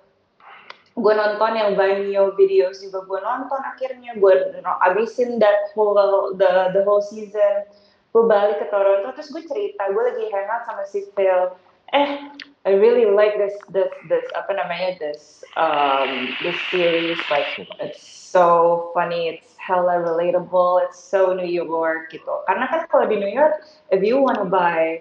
gue 0.98 1.14
nonton 1.14 1.52
yang 1.54 1.78
Vimeo 1.78 2.34
videos 2.34 2.82
juga 2.82 3.06
gue 3.06 3.20
nonton 3.22 3.60
akhirnya 3.62 4.18
gue 4.18 4.34
no- 4.58 4.80
abisin 4.82 5.38
that 5.38 5.70
whole 5.78 5.94
the 6.34 6.74
the 6.74 6.82
whole 6.82 6.98
season 7.00 7.62
gue 8.10 8.24
balik 8.26 8.58
ke 8.58 8.66
Toronto 8.66 9.14
terus 9.14 9.30
gue 9.30 9.46
cerita 9.46 9.86
gue 9.86 10.02
lagi 10.02 10.26
hangout 10.34 10.66
sama 10.66 10.82
si 10.82 11.06
Phil 11.14 11.54
eh 11.94 12.34
I 12.60 12.76
really 12.76 13.08
like 13.08 13.40
this 13.40 13.56
this 13.72 13.88
this 14.04 14.28
apa 14.36 14.52
namanya 14.52 15.00
this 15.00 15.40
um 15.56 16.36
this 16.44 16.60
series 16.68 17.16
like 17.32 17.48
it's 17.80 18.04
so 18.04 18.90
funny 18.92 19.32
it's 19.32 19.56
hella 19.56 19.96
relatable 20.04 20.84
it's 20.84 21.00
so 21.00 21.32
New 21.32 21.48
York 21.48 22.12
gitu 22.12 22.44
karena 22.44 22.68
kan 22.68 22.84
kalau 22.92 23.08
di 23.08 23.16
New 23.16 23.32
York 23.32 23.64
if 23.88 24.04
you 24.04 24.20
wanna 24.20 24.44
buy 24.44 25.00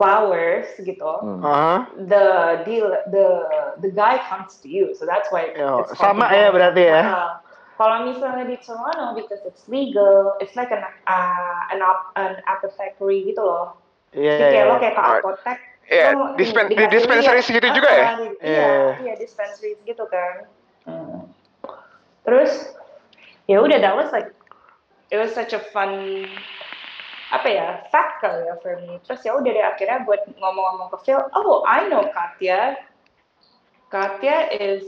flowers 0.00 0.72
gitu 0.80 1.04
Hmm. 1.20 1.44
Aha. 1.44 1.84
the 2.08 2.26
deal 2.64 2.88
the 3.12 3.26
the 3.80 3.92
guy 3.92 4.16
comes 4.24 4.56
to 4.60 4.68
you 4.68 4.96
so 4.96 5.04
that's 5.04 5.28
why 5.28 5.52
Yo, 5.52 5.84
it's 5.84 5.92
called 5.96 6.16
sama 6.16 6.32
the 6.32 6.36
ya 6.36 6.46
guy. 6.48 6.52
berarti 6.52 6.82
ya. 6.84 7.02
Uh, 7.04 7.30
kalau 7.76 7.96
misalnya 8.08 8.48
di 8.48 8.56
Toronto 8.56 9.12
because 9.12 9.44
it's 9.44 9.68
legal 9.68 10.32
it's 10.40 10.56
like 10.56 10.72
an 10.72 10.80
uh, 11.04 11.60
an 11.72 11.84
ap- 11.84 12.12
an 12.16 12.40
apothecary 12.48 13.20
gitu 13.28 13.44
loh 13.44 13.76
Iya, 14.16 14.32
jadi 14.32 14.40
iya, 14.40 14.48
kayak 14.48 14.64
lo 14.64 14.74
kayak 14.80 14.94
ke 14.96 15.02
apotek 15.02 15.58
Iya, 15.86 16.18
lo 16.18 16.34
dispen- 16.34 16.66
di 16.66 16.74
dikasih 16.74 16.90
dispensary 16.90 17.38
lihat. 17.38 17.46
segitu 17.46 17.68
juga 17.70 17.90
ya? 17.94 18.04
Ah, 18.04 18.14
di- 18.18 18.38
Iya. 18.42 18.66
Iya, 18.66 18.76
iya 19.06 19.14
dispensary 19.14 19.78
gitu 19.86 20.04
kan. 20.10 20.34
Hmm. 20.82 21.30
Terus 22.26 22.74
ya 23.46 23.62
udah 23.62 23.78
that 23.78 23.94
was 23.94 24.10
like 24.10 24.34
it 25.10 25.18
was 25.22 25.30
such 25.30 25.54
a 25.54 25.62
fun 25.70 26.26
apa 27.30 27.46
ya 27.46 27.66
fact 27.94 28.18
kali 28.18 28.50
ya 28.50 28.58
for 28.58 28.74
me. 28.82 28.98
Terus 29.06 29.22
ya 29.22 29.38
udah 29.38 29.50
deh 29.50 29.62
akhirnya 29.62 30.02
buat 30.02 30.26
ngomong-ngomong 30.34 30.90
ke 30.90 30.98
Phil, 31.06 31.22
oh 31.22 31.62
I 31.62 31.86
know 31.86 32.10
Katya. 32.10 32.74
Katya 33.86 34.50
is 34.50 34.82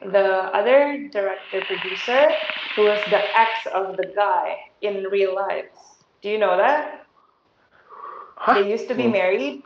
the 0.00 0.48
other 0.56 0.96
director 1.12 1.60
producer 1.68 2.32
who 2.72 2.88
was 2.88 3.04
the 3.12 3.20
ex 3.36 3.68
of 3.68 4.00
the 4.00 4.08
guy 4.16 4.56
in 4.80 5.04
real 5.12 5.36
life. 5.36 5.68
Do 6.24 6.32
you 6.32 6.40
know 6.40 6.56
that? 6.56 7.04
Hah? 8.40 8.56
They 8.56 8.64
used 8.64 8.88
to 8.88 8.96
be 8.96 9.12
Hmm. 9.12 9.20
married. 9.20 9.60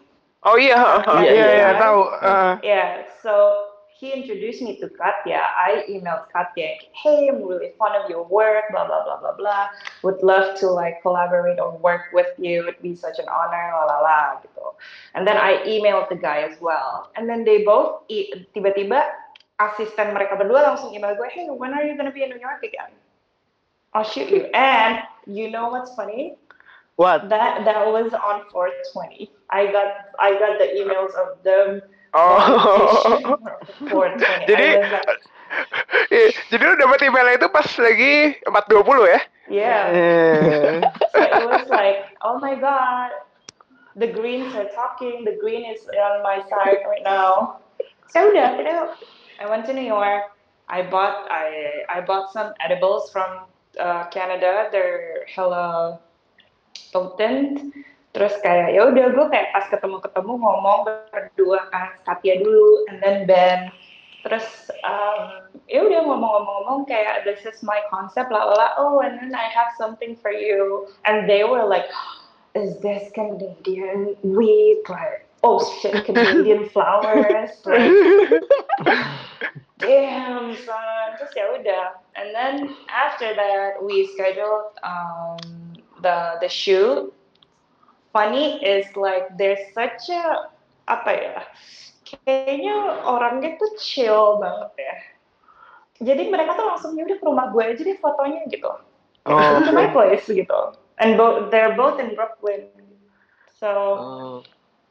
Oh 0.46 0.54
iya, 0.54 0.78
ha. 0.78 1.02
Iya, 1.18 1.26
Iya, 1.26 1.32
iya, 1.34 1.46
iya. 1.58 1.70
tahu. 1.74 2.00
Ah. 2.22 2.54
Yeah, 2.62 3.02
so 3.18 3.32
he 3.98 4.14
introduced 4.14 4.62
me 4.62 4.78
to 4.78 4.86
Katya. 4.92 5.42
I 5.42 5.82
emailed 5.90 6.30
Katya, 6.30 6.78
hey, 6.94 7.26
I'm 7.26 7.42
really 7.42 7.74
fond 7.74 7.98
of 7.98 8.06
your 8.06 8.22
work, 8.22 8.70
blah, 8.70 8.86
blah, 8.86 9.02
blah, 9.02 9.18
blah, 9.18 9.34
blah. 9.34 9.74
Would 10.06 10.22
love 10.22 10.54
to 10.62 10.70
like 10.70 11.02
collaborate 11.02 11.58
or 11.58 11.74
work 11.82 12.14
with 12.14 12.30
you. 12.38 12.68
It'd 12.68 12.78
be 12.78 12.94
such 12.94 13.18
an 13.18 13.26
honor, 13.26 13.74
la, 13.74 13.84
la, 13.90 13.98
la, 14.04 14.20
gitu. 14.44 14.76
And 15.18 15.26
then 15.26 15.34
I 15.34 15.64
emailed 15.66 16.12
the 16.12 16.20
guy 16.20 16.46
as 16.46 16.60
well. 16.62 17.10
And 17.16 17.26
then 17.26 17.42
they 17.42 17.64
both, 17.66 18.06
tiba-tiba 18.54 19.02
asisten 19.58 20.12
mereka 20.12 20.36
berdua 20.36 20.62
langsung 20.62 20.92
email 20.92 21.16
gue, 21.16 21.26
hey, 21.32 21.48
when 21.50 21.72
are 21.72 21.82
you 21.82 21.96
gonna 21.96 22.12
be 22.12 22.22
in 22.22 22.30
New 22.30 22.38
York 22.38 22.62
again? 22.62 22.92
I'll 23.96 24.04
shoot 24.04 24.28
you. 24.28 24.52
And 24.52 25.00
you 25.24 25.48
know 25.48 25.72
what's 25.72 25.96
funny? 25.96 26.36
What? 26.96 27.28
That 27.28 27.64
that 27.64 27.86
was 27.86 28.12
on 28.12 28.48
420. 28.50 29.30
I 29.52 29.68
got 29.70 30.10
I 30.18 30.34
got 30.40 30.58
the 30.58 30.68
emails 30.76 31.12
of 31.14 31.40
them 31.44 31.80
Oh. 32.16 33.36
420. 33.92 34.48
Jadi 34.48 34.64
I 34.64 34.76
was 34.80 34.92
like, 34.92 35.20
Iya, 36.10 36.28
jadi 36.50 36.62
lu 36.66 36.74
dapat 36.74 36.98
emailnya 37.06 37.38
itu 37.38 37.48
pas 37.54 37.68
lagi 37.78 38.34
420 38.50 39.14
ya? 39.14 39.20
yeah. 39.46 39.82
Eh. 39.94 40.80
So 41.14 41.22
it 41.22 41.44
was 41.46 41.68
like, 41.70 42.10
oh 42.26 42.40
my 42.42 42.58
god. 42.58 43.14
the 43.96 44.06
greens 44.12 44.54
are 44.54 44.68
talking, 44.76 45.24
the 45.24 45.36
green 45.40 45.64
is 45.64 45.80
on 45.88 46.22
my 46.22 46.44
side 46.52 46.84
right 46.84 47.00
now. 47.02 47.64
So 48.12 48.28
udah, 48.30 48.54
akhirnya 48.54 48.92
I 49.40 49.48
went 49.48 49.64
to 49.66 49.72
New 49.72 49.84
York. 49.88 50.30
I 50.68 50.84
bought 50.84 51.26
I 51.32 51.82
I 51.88 52.04
bought 52.04 52.30
some 52.30 52.52
edibles 52.60 53.08
from 53.10 53.48
uh, 53.80 54.04
Canada. 54.12 54.68
They're 54.70 55.24
hella 55.30 55.98
potent. 56.92 57.72
Terus 58.16 58.32
kayak 58.40 58.72
ya 58.72 58.88
udah 58.88 59.06
gue 59.12 59.26
kayak 59.28 59.52
pas 59.52 59.68
ketemu-ketemu 59.68 60.32
ngomong 60.40 60.78
berdua 61.12 61.68
kan 61.68 61.92
Satya 62.08 62.40
dulu, 62.40 62.88
and 62.88 62.98
then 63.04 63.28
Ben. 63.28 63.68
Terus 64.24 64.72
um, 64.82 65.52
ya 65.68 65.84
udah 65.84 66.00
ngomong-ngomong-ngomong 66.02 66.88
kayak 66.88 67.28
this 67.28 67.44
is 67.46 67.60
my 67.60 67.78
concept 67.92 68.32
lah 68.32 68.48
lah. 68.56 68.74
Oh, 68.80 69.04
and 69.04 69.20
then 69.20 69.36
I 69.36 69.46
have 69.52 69.70
something 69.76 70.16
for 70.18 70.32
you. 70.32 70.88
And 71.04 71.28
they 71.28 71.44
were 71.44 71.68
like, 71.68 71.86
is 72.56 72.80
this 72.80 73.12
Canadian 73.12 74.16
wheat? 74.24 74.82
Like, 74.88 75.28
oh 75.44 75.60
shit, 75.78 76.08
Canadian 76.08 76.68
flowers. 76.74 77.54
Like, 77.62 77.92
damn 79.78 80.56
son. 80.56 81.06
Terus 81.20 81.32
ya 81.36 81.44
udah. 81.52 81.86
And 82.16 82.32
then 82.34 82.74
after 82.88 83.30
that 83.36 83.78
we 83.78 84.08
scheduled 84.16 84.74
um, 84.82 85.38
the 86.06 86.46
the 86.46 86.50
shoot. 86.50 87.10
Funny 88.14 88.62
is 88.62 88.86
like 88.94 89.28
there's 89.34 89.60
such 89.74 90.08
a 90.14 90.48
apa 90.86 91.10
ya? 91.10 91.36
Kayaknya 92.06 93.02
orangnya 93.02 93.58
tuh 93.58 93.74
chill 93.82 94.38
banget 94.38 94.72
ya. 94.78 94.96
Jadi 96.06 96.30
mereka 96.30 96.54
tuh 96.54 96.64
langsung 96.70 96.94
ya 96.94 97.02
udah 97.02 97.18
ke 97.18 97.24
rumah 97.26 97.50
gue 97.50 97.62
aja 97.66 97.82
deh 97.82 97.98
fotonya 97.98 98.46
gitu. 98.46 98.70
Oh, 99.26 99.34
Come 99.34 99.66
to 99.66 99.74
my 99.74 99.90
place 99.90 100.24
gitu. 100.30 100.78
And 101.02 101.18
both 101.18 101.50
they're 101.50 101.74
both 101.74 101.98
in 101.98 102.14
Brooklyn. 102.14 102.70
So 103.58 103.68
Oh. 103.98 104.36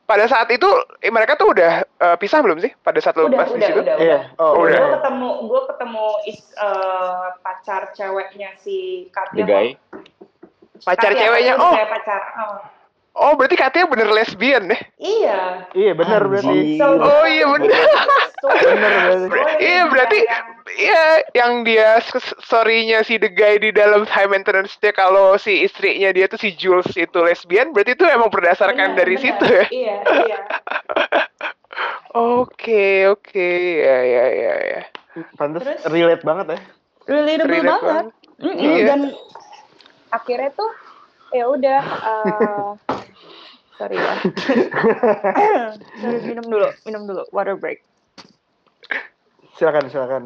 Pada 0.05 0.29
saat 0.29 0.45
itu 0.53 0.69
eh, 1.01 1.09
mereka 1.09 1.33
tuh 1.33 1.49
udah 1.49 1.81
eh, 1.81 2.17
pisah 2.21 2.45
belum 2.45 2.61
sih? 2.61 2.69
Pada 2.85 3.01
saat 3.01 3.17
lo 3.17 3.25
pas 3.33 3.49
di 3.49 3.57
udah 3.57 3.69
situ? 3.73 3.81
udah 3.81 3.95
Iya. 3.97 4.19
udah. 4.37 4.37
Oh, 4.37 4.61
udah. 4.61 4.77
Gue 4.77 4.91
ketemu 5.01 5.29
gue 5.49 5.61
ketemu 5.73 6.07
is, 6.29 6.41
eh, 6.61 7.25
pacar 7.41 7.89
ceweknya 7.97 8.53
si 8.61 9.09
Katya. 9.09 9.73
Pacar 10.81 11.11
ceweknya, 11.11 11.53
oh. 11.55 11.71
Kayak 11.71 11.89
pacar. 11.93 12.21
Oh. 12.37 12.57
Oh, 13.15 13.31
berarti 13.31 13.55
katanya 13.55 13.87
bener 13.87 14.11
lesbian 14.11 14.67
deh. 14.67 14.81
Iya. 14.97 15.71
Iya 15.71 15.91
benar 15.93 16.27
berarti. 16.27 16.51
Anjir. 16.51 16.75
So, 16.75 16.99
Oh 16.99 17.23
iya 17.23 17.45
bener. 17.47 17.71
Bener 18.43 18.91
berarti. 18.99 19.27
Iya 19.57 19.81
berarti 19.87 20.19
Iya, 20.67 21.03
yang 21.33 21.63
dia 21.63 22.01
s- 22.01 22.11
story-nya 22.41 22.99
si 23.01 23.15
the 23.15 23.29
guy 23.29 23.55
di 23.55 23.71
dalam 23.71 24.03
high 24.03 24.27
maintenance-nya 24.27 24.91
kalau 24.91 25.37
si 25.37 25.63
istrinya 25.63 26.11
dia 26.11 26.25
tuh 26.25 26.35
si 26.35 26.51
Jules 26.51 26.91
itu 26.91 27.15
lesbian, 27.17 27.71
berarti 27.71 27.93
itu 27.93 28.03
emang 28.03 28.27
berdasarkan 28.27 28.91
Bener, 28.91 28.99
dari 28.99 29.15
bener. 29.15 29.23
situ 29.23 29.45
ya? 29.45 29.65
Iya, 29.69 29.95
iya. 30.25 30.37
Oke, 32.13 33.05
oke, 33.05 33.47
ya, 33.77 33.97
ya, 34.01 34.25
ya, 34.29 34.53
ya. 34.65 34.81
Pantes 35.35 35.61
Terus? 35.61 35.83
relate 35.85 36.23
banget 36.23 36.45
ya. 36.49 36.59
Relatable 37.05 37.51
Relate 37.53 37.67
banget. 37.69 37.83
banget. 37.85 38.05
Mm-mm, 38.37 38.55
Iya. 38.57 38.85
Dan 38.85 38.99
akhirnya 40.13 40.51
tuh 40.53 40.71
ya 41.33 41.45
udah 41.49 41.81
eh, 41.83 42.67
sorry 43.77 43.97
ya. 43.99 44.15
sorry, 46.01 46.19
minum 46.23 46.45
dulu, 46.47 46.69
minum 46.87 47.01
dulu, 47.09 47.23
water 47.31 47.55
break. 47.59 47.83
Silakan, 49.55 49.87
silakan. 49.87 50.23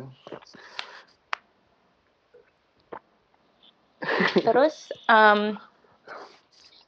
Terus 4.42 4.90
um, 5.12 5.60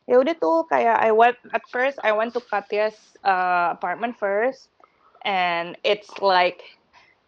ya 0.09 0.15
udah 0.17 0.35
tuh 0.39 0.65
kayak 0.67 0.97
I 0.97 1.11
went 1.13 1.37
at 1.53 1.63
first 1.69 1.99
I 2.01 2.11
went 2.15 2.33
to 2.33 2.41
Katya's 2.41 2.97
uh, 3.23 3.75
apartment 3.75 4.17
first 4.17 4.71
and 5.23 5.77
it's 5.83 6.09
like 6.19 6.63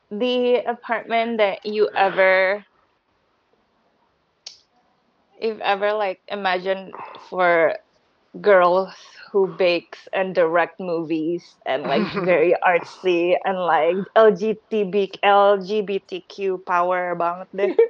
the 0.10 0.65
apartment 0.65 1.38
that 1.38 1.65
you 1.65 1.89
ever 1.93 2.65
if 5.43 5.60
ever 5.60 5.91
like 5.91 6.23
imagine 6.32 6.95
for 7.27 7.75
girls 8.39 8.95
who 9.29 9.51
bakes 9.60 10.08
and 10.15 10.34
direct 10.34 10.79
movies 10.79 11.43
and 11.67 11.84
like 11.84 12.01
very 12.25 12.56
artsy 12.63 13.36
and 13.43 13.60
like 13.60 13.99
LGTB 14.15 15.19
LGBTQ 15.21 16.63
power 16.65 17.13
banget 17.13 17.49
deh. 17.51 17.73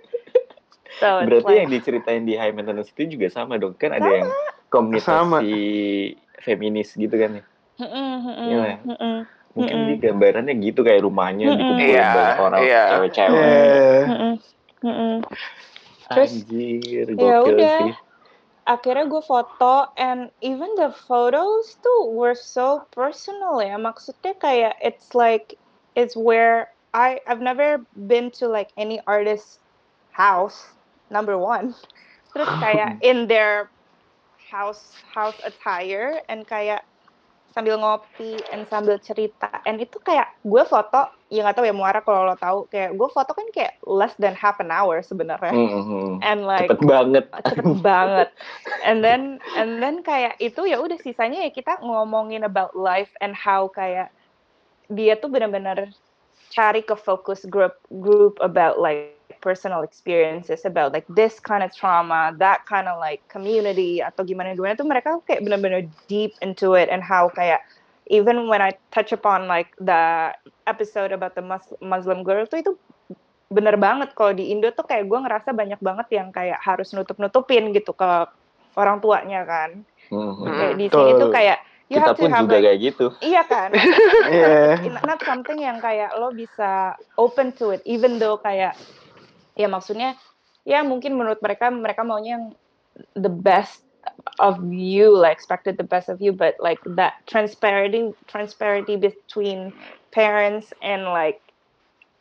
So 1.01 1.25
Berarti 1.25 1.49
like, 1.49 1.57
yang 1.57 1.69
diceritain 1.73 2.23
di 2.29 2.37
High 2.37 2.53
Maintenance 2.53 2.93
itu 2.93 3.17
juga 3.17 3.25
sama 3.33 3.57
dong 3.57 3.73
kan 3.81 3.97
ada 3.97 4.05
yang 4.05 4.29
komunitas 4.69 5.09
Sama. 5.25 5.41
feminis 6.45 6.93
gitu 6.93 7.17
kan 7.17 7.41
ya. 7.41 7.43
Iya 7.81 8.55
lah 8.61 8.69
ya. 8.69 8.79
mm-mm, 8.85 9.17
Mungkin 9.57 9.73
Mm-mm. 9.73 9.89
di 9.89 9.95
gambarannya 9.97 10.53
gitu 10.61 10.85
kayak 10.85 11.01
rumahnya 11.01 11.49
Mm-mm. 11.49 11.59
dikumpulin 11.65 12.05
banyak 12.13 12.37
orang 12.45 12.61
iya. 12.61 12.83
cewek-cewek. 12.93 13.57
Mm-mm, 14.05 14.33
mm-mm. 14.85 15.15
Terus, 16.09 16.31
Anjir, 16.43 17.07
ya 17.15 17.35
udah. 17.43 17.79
sih. 17.79 17.93
Akhirnya 18.63 19.11
gue 19.11 19.23
foto 19.27 19.91
and 19.99 20.31
even 20.39 20.71
the 20.79 20.87
photos 21.03 21.75
tuh 21.83 22.15
were 22.15 22.35
so 22.35 22.87
personal 22.95 23.59
ya. 23.59 23.75
Maksudnya 23.75 24.39
kayak 24.39 24.79
it's 24.79 25.11
like 25.11 25.59
it's 25.99 26.15
where 26.15 26.71
I 26.95 27.19
I've 27.27 27.43
never 27.43 27.83
been 27.91 28.31
to 28.39 28.47
like 28.47 28.71
any 28.79 29.03
artist 29.03 29.59
house 30.15 30.63
number 31.11 31.35
one. 31.35 31.75
Terus 32.31 32.47
kayak 32.63 33.03
in 33.03 33.27
their 33.27 33.67
house 34.47 34.95
house 35.11 35.35
attire 35.43 36.23
and 36.31 36.47
kayak 36.47 36.87
sambil 37.53 37.77
ngopi 37.77 38.39
and 38.49 38.65
sambil 38.71 38.97
cerita 38.97 39.49
and 39.67 39.77
itu 39.77 39.99
kayak 40.01 40.29
gue 40.41 40.63
foto 40.65 41.05
ya 41.33 41.41
nggak 41.41 41.57
tahu 41.57 41.65
ya 41.65 41.73
Muara 41.73 42.05
kalau 42.05 42.29
lo 42.29 42.37
tahu 42.37 42.69
kayak 42.69 42.93
gue 42.93 43.09
foto 43.09 43.33
kan 43.33 43.49
kayak 43.49 43.81
less 43.89 44.13
than 44.21 44.37
half 44.37 44.61
an 44.61 44.69
hour 44.69 45.01
sebenarnya 45.01 45.49
Mhm. 45.49 46.21
and 46.21 46.45
like 46.45 46.69
Cepet 46.69 46.85
banget. 46.85 47.25
cepet 47.49 47.81
banget 47.81 48.29
and 48.85 49.01
then 49.01 49.41
and 49.57 49.81
then 49.81 50.05
kayak 50.05 50.37
itu 50.37 50.61
ya 50.69 50.77
udah 50.77 51.01
sisanya 51.01 51.41
ya 51.41 51.49
kita 51.49 51.81
ngomongin 51.81 52.45
about 52.45 52.77
life 52.77 53.09
and 53.17 53.33
how 53.33 53.65
kayak 53.65 54.13
dia 54.93 55.17
tuh 55.17 55.33
benar-benar 55.33 55.89
cari 56.53 56.85
ke 56.85 56.93
focus 56.93 57.49
group 57.49 57.73
group 57.97 58.37
about 58.37 58.77
like 58.77 59.17
personal 59.41 59.81
experiences 59.81 60.63
about 60.63 60.93
like 60.93 61.03
this 61.09 61.41
kind 61.41 61.65
of 61.65 61.73
trauma 61.73 62.29
that 62.37 62.61
kind 62.69 62.85
of 62.85 63.01
like 63.01 63.25
community 63.25 63.99
atau 63.99 64.21
gimana 64.21 64.53
gimana 64.53 64.77
tuh 64.77 64.85
mereka 64.85 65.17
kayak 65.25 65.41
benar-benar 65.41 65.81
deep 66.05 66.37
into 66.45 66.77
it 66.77 66.93
and 66.93 67.01
how 67.01 67.25
kayak 67.33 67.59
even 68.07 68.47
when 68.51 68.59
I 68.59 68.75
touch 68.91 69.15
upon 69.15 69.47
like 69.47 69.71
the 69.79 70.33
episode 70.67 71.11
about 71.15 71.35
the 71.35 71.43
Mus- 71.43 71.77
Muslim 71.79 72.23
girl 72.23 72.43
tuh 72.47 72.59
itu 72.59 72.71
bener 73.53 73.77
banget 73.77 74.17
kalau 74.17 74.33
di 74.33 74.49
Indo 74.49 74.73
tuh 74.73 74.83
kayak 74.87 75.05
gue 75.05 75.19
ngerasa 75.19 75.53
banyak 75.53 75.77
banget 75.77 76.07
yang 76.17 76.33
kayak 76.33 76.57
harus 76.59 76.89
nutup-nutupin 76.91 77.69
gitu 77.71 77.93
ke 77.93 78.09
orang 78.73 78.97
tuanya 78.97 79.45
kan. 79.45 79.85
Mhm. 80.09 80.43
Kayak 80.49 80.73
di 80.75 80.85
sini 80.89 81.11
tuh 81.21 81.29
kayak 81.29 81.57
you 81.91 82.01
Kita 82.01 82.09
have 82.09 82.17
to 82.17 82.23
pun 82.25 82.31
have 82.33 82.43
juga 82.49 82.57
like, 82.57 82.65
kayak 82.65 82.79
gitu. 82.81 83.05
iya 83.21 83.41
kan. 83.45 83.69
It's 84.87 85.05
not 85.05 85.21
something 85.21 85.61
yang 85.61 85.77
kayak 85.77 86.17
lo 86.17 86.33
bisa 86.33 86.97
open 87.21 87.53
to 87.61 87.77
it 87.77 87.85
even 87.85 88.17
though 88.17 88.41
kayak 88.41 88.73
ya 89.53 89.69
maksudnya 89.69 90.17
ya 90.65 90.81
mungkin 90.81 91.13
menurut 91.13 91.37
mereka 91.43 91.69
mereka 91.69 92.01
maunya 92.01 92.41
yang 92.41 92.45
the 93.13 93.29
best 93.29 93.82
of 94.39 94.59
you 94.73 95.15
like 95.15 95.33
expected 95.33 95.77
the 95.77 95.83
best 95.83 96.09
of 96.09 96.21
you 96.21 96.31
but 96.31 96.55
like 96.59 96.79
that 96.85 97.13
transparency 97.27 98.11
transparency 98.27 98.95
between 98.95 99.73
parents 100.11 100.73
and 100.81 101.03
like 101.05 101.39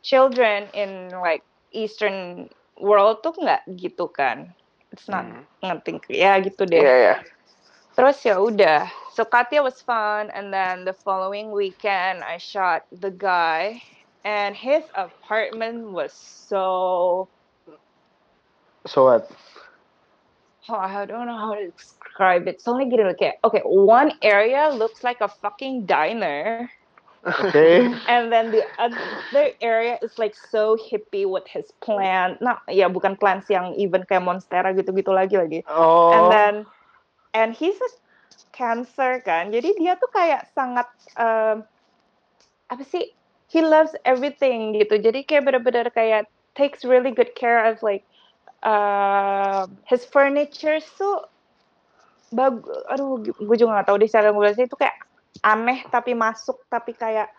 children 0.03 0.67
in 0.73 1.09
like 1.21 1.43
eastern 1.71 2.49
world 2.79 3.21
tuh 3.23 3.33
nggak 3.37 3.63
gitu 3.77 4.07
kan 4.11 4.51
it's 4.91 5.07
not 5.09 5.25
Hmm. 5.25 5.43
ngerti 5.63 5.99
ya 6.11 6.39
gitu 6.41 6.63
deh 6.67 6.85
Iya, 6.85 6.93
iya. 6.97 7.15
Terus 7.95 8.17
ya 8.25 8.41
udah. 8.41 8.89
So 9.13 9.25
Katya 9.25 9.61
was 9.61 9.81
fun, 9.81 10.29
and 10.33 10.49
then 10.53 10.85
the 10.85 10.93
following 10.93 11.51
weekend 11.53 12.23
I 12.25 12.37
shot 12.41 12.89
the 12.91 13.11
guy, 13.13 13.81
and 14.25 14.55
his 14.55 14.83
apartment 14.97 15.93
was 15.93 16.13
so. 16.49 17.29
So 18.87 19.05
what? 19.05 19.29
Oh, 20.69 20.79
I 20.79 21.05
don't 21.05 21.27
know 21.27 21.37
how 21.37 21.55
to 21.55 21.67
describe 21.71 22.47
it. 22.47 22.63
Soalnya 22.63 22.87
gini 22.87 23.03
loh 23.03 23.17
kayak, 23.19 23.43
okay, 23.43 23.59
one 23.67 24.15
area 24.23 24.71
looks 24.71 25.03
like 25.03 25.19
a 25.19 25.27
fucking 25.27 25.83
diner, 25.83 26.71
Oke. 27.23 27.87
and 28.11 28.31
then 28.31 28.51
the 28.51 28.63
other 28.79 29.51
area 29.59 29.99
is 29.99 30.15
like 30.19 30.35
so 30.35 30.75
hippie 30.79 31.27
with 31.27 31.47
his 31.47 31.71
plant. 31.83 32.39
Nah, 32.39 32.63
ya 32.71 32.87
bukan 32.87 33.19
plants 33.19 33.51
yang 33.51 33.75
even 33.75 34.03
kayak 34.07 34.23
monstera 34.23 34.71
gitu-gitu 34.71 35.11
lagi 35.11 35.35
lagi. 35.35 35.59
Oh. 35.67 36.11
and 36.15 36.25
then 36.31 36.53
and 37.33 37.49
he's 37.55 37.75
a 37.79 37.89
cancer 38.53 39.19
kan 39.25 39.49
jadi 39.49 39.73
dia 39.75 39.93
tuh 39.97 40.09
kayak 40.13 40.45
sangat 40.53 40.85
um, 41.17 41.65
apa 42.69 42.83
sih 42.85 43.09
he 43.49 43.59
loves 43.65 43.97
everything 44.05 44.77
gitu 44.77 45.01
jadi 45.01 45.25
kayak 45.25 45.49
bener-bener 45.49 45.89
kayak 45.89 46.29
takes 46.53 46.85
really 46.85 47.09
good 47.09 47.33
care 47.33 47.65
of 47.65 47.81
like 47.81 48.05
uh, 48.63 49.61
his 49.85 50.03
furniture 50.05 50.79
tuh 50.93 51.27
bag 52.29 52.57
aduh 52.87 53.15
gue 53.21 53.55
juga 53.55 53.77
nggak 53.77 53.87
tahu 53.87 53.97
deh 53.97 54.09
cara 54.09 54.27
ngeliatnya 54.27 54.65
itu 54.65 54.73
kayak 54.73 54.97
aneh 55.39 55.85
tapi 55.87 56.11
masuk 56.13 56.57
tapi 56.65 56.91
kayak 56.91 57.29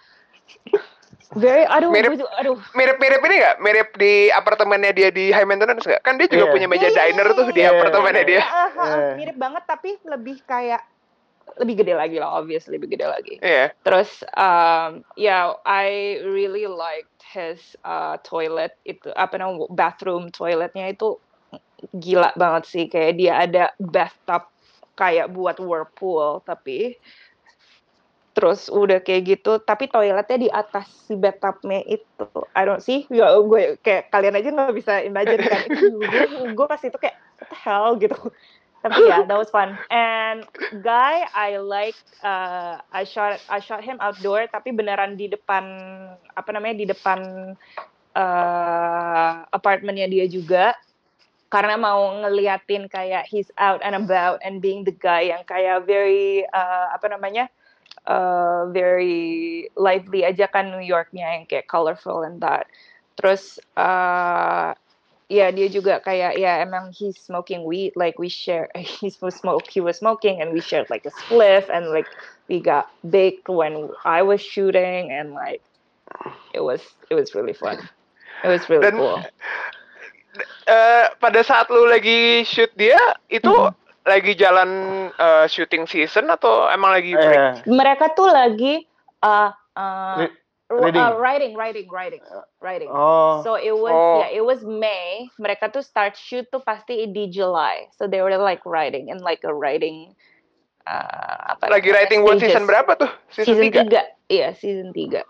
very 1.35 1.67
aduh 1.67 1.91
Mirip- 1.91 2.15
gue 2.15 2.21
juga- 2.21 2.35
aduh 2.37 2.59
Mirip-mirip 2.73 3.21
ini 3.23 3.35
nggak? 3.37 3.57
Mirip 3.59 3.89
di 3.97 4.13
apartemennya 4.31 4.93
dia 4.93 5.09
di 5.09 5.29
High 5.29 5.43
Maintenance 5.45 5.83
nggak? 5.83 6.03
Kan 6.03 6.15
dia 6.15 6.29
juga 6.29 6.47
Iya. 6.47 6.53
punya 6.53 6.67
meja 6.69 6.85
Iya, 6.85 6.95
iya, 6.95 7.03
diner 7.09 7.27
iya, 7.27 7.35
tuh 7.35 7.45
di 7.49 7.59
iya, 7.59 7.71
apartemennya 7.71 8.23
iya, 8.23 8.29
dia. 8.29 8.39
iya, 8.39 8.45
iya, 8.45 8.85
Iya. 8.87 9.15
mirip 9.17 9.37
banget 9.37 9.63
tapi 9.65 9.91
lebih 10.05 10.37
kayak 10.45 10.83
lebih 11.61 11.85
gede 11.85 11.95
lagi 11.95 12.17
lah 12.19 12.43
obviously 12.43 12.77
lebih 12.77 12.99
gede 12.99 13.07
lagi. 13.07 13.35
Iya. 13.39 13.71
Terus, 13.87 14.11
um, 14.35 15.07
yeah, 15.15 15.55
I 15.63 16.19
really 16.27 16.67
liked 16.67 17.23
his 17.23 17.79
uh, 17.87 18.19
toilet 18.27 18.75
itu 18.83 19.11
apa 19.15 19.39
namanya 19.39 19.71
bathroom 19.71 20.35
toiletnya 20.35 20.91
itu 20.91 21.19
gila 21.95 22.35
banget 22.35 22.65
sih. 22.67 22.85
Kayak 22.91 23.13
dia 23.19 23.33
ada 23.39 23.65
bathtub 23.79 24.51
kayak 24.95 25.31
buat 25.35 25.59
whirlpool 25.59 26.43
tapi 26.47 26.95
terus 28.35 28.67
udah 28.67 28.99
kayak 28.99 29.39
gitu 29.39 29.63
tapi 29.63 29.87
toiletnya 29.87 30.39
di 30.39 30.51
atas 30.51 30.91
si 31.07 31.15
bathtubnya 31.15 31.87
itu. 31.87 32.27
I 32.51 32.67
don't 32.67 32.83
see 32.83 33.07
ya 33.11 33.31
gue 33.39 33.79
kayak 33.79 34.11
kalian 34.11 34.35
aja 34.35 34.49
nggak 34.51 34.75
bisa 34.75 35.07
imagine 35.07 35.43
kan. 35.47 35.63
Gue 35.71 36.51
gue 36.59 36.67
pas 36.67 36.83
itu 36.83 36.99
kayak 36.99 37.15
what 37.39 37.47
the 37.47 37.59
hell? 37.59 37.95
gitu 37.95 38.19
tapi 38.85 39.01
ya 39.09 39.25
that 39.25 39.41
was 39.41 39.49
fun. 39.49 39.81
And 39.89 40.45
guy 40.85 41.25
I 41.33 41.57
like 41.57 41.97
uh, 42.21 42.85
I 42.93 43.09
shot 43.09 43.41
I 43.49 43.65
shot 43.65 43.81
him 43.81 43.97
outdoor 43.97 44.45
tapi 44.53 44.77
beneran 44.77 45.17
di 45.17 45.33
depan 45.33 45.65
apa 46.37 46.51
namanya 46.53 46.77
di 46.77 46.87
depan 46.93 47.21
uh, 48.13 49.33
apartemennya 49.49 50.05
dia 50.13 50.29
juga. 50.29 50.77
Karena 51.49 51.81
mau 51.81 52.13
ngeliatin 52.21 52.91
kayak 52.91 53.31
he's 53.31 53.49
out 53.57 53.81
and 53.81 53.97
about 53.97 54.43
and 54.45 54.61
being 54.61 54.85
the 54.85 54.93
guy 54.93 55.33
yang 55.33 55.47
kayak 55.49 55.87
very 55.89 56.45
uh, 56.53 56.91
apa 56.93 57.09
namanya 57.09 57.49
uh, 58.05 58.69
very 58.75 59.65
lively 59.79 60.27
aja 60.27 60.45
kan 60.51 60.75
New 60.75 60.85
Yorknya 60.85 61.41
yang 61.41 61.45
kayak 61.49 61.71
colorful 61.71 62.27
and 62.27 62.43
that. 62.43 62.69
Terus 63.15 63.63
uh, 63.79 64.75
ya 65.29 65.49
dia 65.51 65.69
juga 65.73 66.01
kayak 66.05 66.37
ya 66.37 66.61
emang 66.61 66.93
he's 66.93 67.17
smoking 67.17 67.65
weed 67.65 67.93
like 67.97 68.19
we 68.21 68.29
share 68.29 68.69
he 68.77 69.09
was 69.25 69.35
smoke 69.37 69.65
he 69.69 69.81
was 69.81 69.97
smoking 69.99 70.41
and 70.41 70.53
we 70.53 70.61
shared 70.61 70.89
like 70.93 71.05
a 71.09 71.13
spliff 71.25 71.69
and 71.73 71.89
like 71.91 72.09
we 72.49 72.61
got 72.61 72.93
baked 73.09 73.49
when 73.49 73.89
I 74.05 74.21
was 74.21 74.45
shooting 74.45 75.09
and 75.09 75.33
like 75.33 75.65
it 76.53 76.61
was 76.61 76.85
it 77.09 77.17
was 77.17 77.33
really 77.33 77.57
fun 77.57 77.81
it 78.45 78.49
was 78.53 78.69
really 78.69 78.85
Dan- 78.85 79.01
cool 79.01 79.25
Eh, 80.65 81.07
pada 81.23 81.45
saat 81.47 81.69
lu 81.71 81.87
lagi 81.87 82.43
shoot 82.43 82.73
dia 82.75 82.99
itu 83.31 83.47
Mhm. 83.47 83.71
lagi 84.03 84.33
jalan 84.35 84.71
eh, 85.13 85.47
shooting 85.47 85.85
season 85.87 86.27
atau 86.27 86.67
emang 86.73 86.91
lagi 86.97 87.13
break? 87.15 87.39
Eh, 87.39 87.53
mereka 87.71 88.11
tuh 88.17 88.33
lagi 88.33 88.83
uh, 89.23 89.53
uh, 89.77 90.25
reading. 90.81 91.03
uh, 91.03 91.15
writing 91.19 91.53
writing 91.55 91.87
writing 91.91 92.23
writing 92.63 92.89
oh, 92.91 93.43
So 93.45 93.55
it 93.55 93.75
was 93.75 93.93
Oh. 93.95 94.21
yeah, 94.25 94.31
it 94.35 94.45
was 94.45 94.65
May. 94.65 95.29
Mereka 95.39 95.71
tuh 95.71 95.83
start 95.85 96.17
shoot 96.19 96.49
tuh 96.51 96.63
pasti 96.63 97.07
di 97.11 97.31
July. 97.31 97.87
So 97.95 98.07
they 98.09 98.23
were 98.25 98.35
like 98.39 98.65
writing 98.67 99.09
in 99.13 99.23
like 99.23 99.45
a 99.45 99.53
writing 99.53 100.15
uh, 100.89 101.55
apa 101.57 101.71
Lagi 101.71 101.91
writing 101.93 102.25
buat 102.25 102.41
season 102.41 102.67
berapa 102.67 102.97
tuh? 102.99 103.11
Season, 103.31 103.57
Season 103.57 103.71
3? 103.71 103.89
tiga. 103.89 104.03
Iya, 104.33 104.49
season 104.57 104.91
3. 104.97 105.21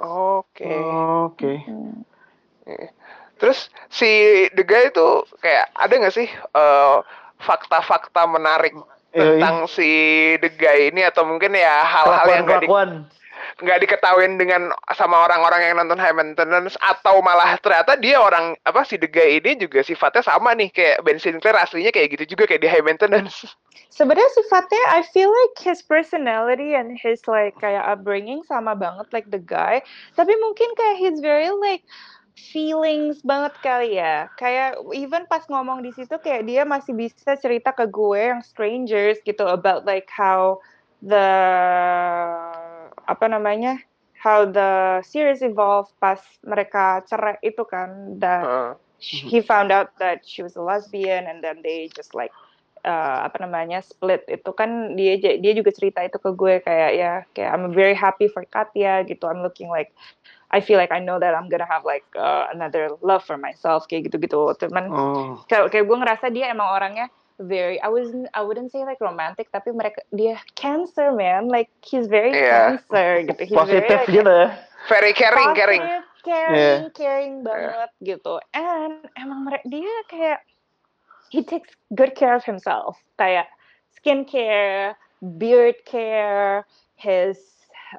Oke. 0.00 0.64
oh, 0.64 1.32
oke. 1.32 1.52
Hmm. 1.66 2.04
Terus 3.40 3.72
si 3.88 4.08
The 4.52 4.64
Guy 4.64 4.92
itu 4.92 5.08
kayak 5.40 5.72
ada 5.72 5.92
nggak 5.96 6.14
sih 6.14 6.28
eh, 6.28 6.96
fakta-fakta 7.40 8.28
menarik 8.28 8.76
Iya, 9.10 9.42
tentang 9.42 9.66
si 9.66 9.88
The 10.38 10.50
Guy 10.54 10.94
ini 10.94 11.02
atau 11.02 11.26
mungkin 11.26 11.50
ya 11.50 11.82
hal-hal 11.82 12.26
yang 12.30 12.44
nggak 12.46 12.62
di. 12.62 12.68
Nggak 13.58 13.80
diketahuin 13.82 14.38
dengan 14.38 14.70
sama 14.94 15.26
orang-orang 15.26 15.66
yang 15.66 15.74
nonton 15.82 15.98
High 15.98 16.14
Maintenance 16.14 16.78
atau 16.78 17.18
malah 17.20 17.58
ternyata 17.58 17.98
dia 17.98 18.22
orang 18.22 18.54
apa 18.62 18.86
si 18.86 18.94
Guy 19.00 19.42
ini 19.42 19.58
juga 19.58 19.82
sifatnya 19.82 20.22
sama 20.22 20.54
nih 20.54 20.70
kayak 20.70 21.02
Ben 21.02 21.18
Sinclair 21.18 21.58
aslinya 21.58 21.90
kayak 21.90 22.14
gitu 22.14 22.36
juga 22.36 22.46
kayak 22.46 22.62
di 22.62 22.68
High 22.70 22.86
Maintenance. 22.86 23.50
Sebenarnya 23.96 24.30
sifatnya 24.38 24.82
I 24.94 25.02
feel 25.10 25.28
like 25.28 25.58
his 25.58 25.82
personality 25.82 26.78
and 26.78 26.94
his 26.94 27.26
like 27.26 27.58
kayak 27.58 27.82
upbringing 27.82 28.46
sama 28.46 28.78
banget 28.78 29.10
like 29.10 29.26
the 29.34 29.42
guy. 29.42 29.82
Tapi 30.14 30.32
mungkin 30.38 30.70
kayak 30.78 30.96
he's 31.02 31.18
very 31.18 31.50
like 31.50 31.82
feelings 32.38 33.20
banget 33.26 33.52
kali 33.60 33.98
ya. 33.98 34.30
Kayak 34.38 34.80
even 34.94 35.26
pas 35.26 35.44
ngomong 35.50 35.84
di 35.84 35.92
situ 35.92 36.16
kayak 36.22 36.46
dia 36.46 36.62
masih 36.64 36.94
bisa 36.96 37.36
cerita 37.36 37.74
ke 37.74 37.84
gue 37.90 38.20
yang 38.32 38.40
strangers 38.40 39.18
gitu 39.26 39.44
about 39.44 39.84
like 39.84 40.08
how 40.08 40.62
the 41.02 41.28
apa 43.10 43.26
namanya 43.26 43.82
how 44.22 44.46
the 44.46 45.00
series 45.02 45.42
evolved 45.42 45.90
pas 45.98 46.20
mereka 46.46 47.02
cerai 47.10 47.40
itu 47.42 47.66
kan 47.66 48.20
dan 48.22 48.44
Heeh. 48.46 48.72
he 49.00 49.40
found 49.42 49.72
out 49.74 49.90
that 49.98 50.22
she 50.22 50.44
was 50.44 50.54
a 50.54 50.62
lesbian 50.62 51.26
and 51.26 51.42
then 51.42 51.58
they 51.64 51.88
just 51.96 52.12
like 52.14 52.30
uh, 52.84 53.24
apa 53.24 53.40
namanya 53.40 53.80
split 53.80 54.22
itu 54.28 54.52
kan 54.52 54.94
dia 54.94 55.16
dia 55.18 55.52
juga 55.56 55.72
cerita 55.72 56.04
itu 56.04 56.20
ke 56.20 56.30
gue 56.36 56.54
kayak 56.62 56.90
ya 56.96 57.12
kayak 57.32 57.50
I'm 57.56 57.72
very 57.72 57.96
happy 57.96 58.28
for 58.28 58.44
Katya 58.44 59.04
gitu 59.08 59.24
I'm 59.24 59.40
looking 59.40 59.72
like 59.72 59.90
I 60.52 60.60
feel 60.60 60.76
like 60.76 60.92
I 60.92 61.00
know 61.00 61.16
that 61.22 61.32
I'm 61.32 61.48
gonna 61.48 61.68
have 61.68 61.88
like 61.88 62.04
uh, 62.12 62.50
another 62.52 62.92
love 63.00 63.24
for 63.24 63.40
myself 63.40 63.88
kayak 63.88 64.12
gitu 64.12 64.20
gitu 64.20 64.52
cuman 64.68 64.92
Oh. 64.92 65.40
kayak 65.48 65.72
kayak 65.72 65.84
gue 65.88 65.96
ngerasa 65.96 66.26
dia 66.28 66.52
emang 66.52 66.68
orangnya 66.76 67.08
very 67.40 67.80
I 67.80 67.88
wasn't 67.88 68.28
I 68.36 68.44
wouldn't 68.44 68.68
say 68.68 68.84
like 68.84 69.00
romantic 69.00 69.48
tapi 69.48 69.72
mereka 69.72 70.04
dia 70.12 70.36
cancer 70.54 71.08
man 71.10 71.48
like 71.48 71.72
he's 71.80 72.04
very 72.04 72.36
Iya. 72.36 72.76
cancer 72.84 73.08
gitu 73.32 73.42
he's 73.48 73.56
Positif 73.56 73.88
very, 73.88 74.04
like, 74.04 74.12
gitu 74.12 74.28
ya. 74.28 74.48
Very 74.88 75.12
caring, 75.12 75.52
caring. 75.52 75.82
positive, 75.84 76.04
caring, 76.24 76.82
caring 76.96 77.34
banget 77.44 77.90
gitu. 78.00 78.40
And 78.56 79.04
emang 79.12 79.44
mere- 79.44 79.64
dia 79.68 79.92
kayak 80.08 80.40
he 81.28 81.44
takes 81.44 81.68
good 81.92 82.16
care 82.16 82.32
of 82.32 82.44
himself, 82.48 82.96
kayak 83.16 83.52
skincare, 83.92 84.96
beard 85.36 85.76
care, 85.84 86.64
his 86.96 87.36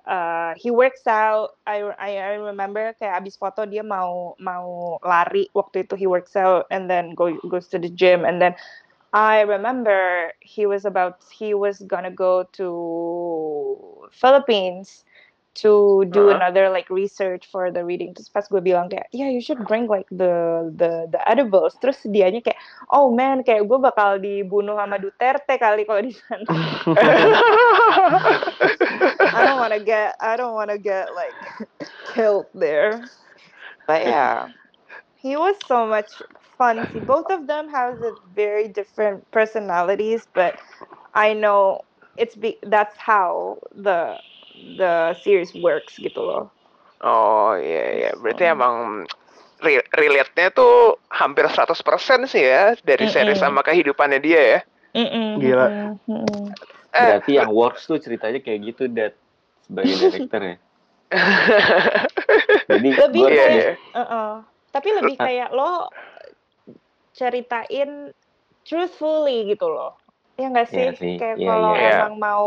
uh, 0.05 0.57
he 0.57 0.73
works 0.73 1.05
out. 1.05 1.53
I, 1.69 1.85
I 2.01 2.09
I 2.17 2.41
remember 2.41 2.97
kayak 2.97 3.21
abis 3.21 3.37
foto 3.37 3.69
dia 3.69 3.85
mau 3.85 4.33
mau 4.41 4.97
lari 5.05 5.45
waktu 5.53 5.85
itu 5.85 5.93
he 5.93 6.09
works 6.09 6.33
out 6.33 6.65
and 6.73 6.89
then 6.89 7.13
go 7.13 7.29
goes 7.45 7.69
to 7.69 7.77
the 7.77 7.93
gym 7.93 8.25
and 8.25 8.41
then 8.41 8.57
I 9.13 9.41
remember 9.41 10.31
he 10.39 10.65
was 10.65 10.85
about 10.85 11.19
he 11.31 11.53
was 11.53 11.79
gonna 11.83 12.11
go 12.11 12.43
to 12.59 14.09
Philippines 14.11 15.03
to 15.53 16.07
do 16.15 16.31
Uh-huh. 16.31 16.39
another 16.39 16.69
like 16.71 16.87
research 16.89 17.43
for 17.51 17.71
the 17.75 17.83
reading. 17.83 18.15
Terus 18.15 18.31
pas 18.31 18.47
gue 18.47 18.63
bilang 18.63 18.87
kayak, 18.87 19.11
yeah 19.11 19.27
you 19.27 19.43
should 19.43 19.59
bring 19.67 19.83
like 19.91 20.07
the 20.07 20.63
the 20.79 21.11
the 21.11 21.19
edibles. 21.27 21.75
Terus 21.83 21.99
dianya 22.07 22.39
kayak, 22.39 22.55
oh 22.95 23.11
man 23.11 23.43
kayak 23.43 23.67
gue 23.67 23.79
bakal 23.83 24.15
dibunuh 24.15 24.79
sama 24.79 24.95
Duterte 24.95 25.59
kali 25.59 25.83
kalau 25.83 26.01
di 26.07 26.15
sana. 26.15 26.47
I 29.35 29.39
don't 29.43 29.59
wanna 29.59 29.79
get 29.83 30.15
I 30.19 30.35
don't 30.39 30.53
wanna 30.55 30.77
get 30.79 31.11
like 31.15 31.35
killed 32.15 32.47
there. 32.55 33.03
But 33.87 34.07
yeah, 34.07 34.47
he 35.19 35.35
was 35.35 35.55
so 35.67 35.83
much 35.85 36.09
fun. 36.61 36.77
See, 36.93 37.01
both 37.01 37.33
of 37.33 37.49
them 37.49 37.65
have 37.73 37.97
a 38.05 38.13
very 38.37 38.69
different 38.69 39.25
personalities, 39.33 40.29
but 40.37 40.61
I 41.17 41.33
know 41.33 41.81
it's 42.21 42.37
be 42.37 42.61
that's 42.69 42.93
how 43.01 43.57
the 43.73 44.21
the 44.77 45.17
series 45.25 45.57
works 45.57 45.97
gitu 45.97 46.21
loh. 46.21 46.53
Oh 47.01 47.57
iya 47.57 47.85
iya, 47.97 48.11
berarti 48.13 48.45
emang 48.45 49.09
re- 49.65 49.89
relate-nya 49.97 50.53
tuh 50.53 51.01
hampir 51.09 51.49
100% 51.49 52.29
sih 52.29 52.45
ya 52.45 52.77
dari 52.85 53.09
series 53.09 53.41
Mm-mm. 53.41 53.57
sama 53.57 53.65
kehidupannya 53.65 54.21
dia 54.21 54.41
ya. 54.41 54.59
Mm-mm, 54.93 55.41
Gila. 55.41 55.65
mm-mm, 55.65 55.89
mm-mm. 56.05 56.45
Eh, 56.93 57.01
Berarti 57.01 57.31
yang 57.41 57.49
works 57.49 57.89
tuh 57.89 57.97
ceritanya 57.97 58.37
kayak 58.43 58.59
gitu, 58.69 58.83
Dad. 58.91 59.17
Sebagai 59.65 59.95
director 59.97 60.41
ya. 60.45 60.55
Jadi 62.69 62.89
Lebih 63.01 63.21
gue 63.23 63.29
Iya, 63.31 63.45
kayak, 63.49 63.55
iya. 63.55 63.71
uh-uh. 63.97 64.31
tapi 64.71 64.89
lebih 64.95 65.15
kayak 65.19 65.49
lo 65.51 65.91
ceritain 67.21 68.09
truthfully 68.65 69.53
gitu 69.53 69.69
loh. 69.69 69.93
Ya 70.41 70.49
nggak 70.49 70.69
sih? 70.73 70.89
Iya 70.89 70.97
sih, 70.97 71.15
Kayak 71.21 71.37
iya, 71.37 71.47
kalau 71.53 71.73
iya. 71.77 71.91
emang 71.93 72.13
mau 72.17 72.45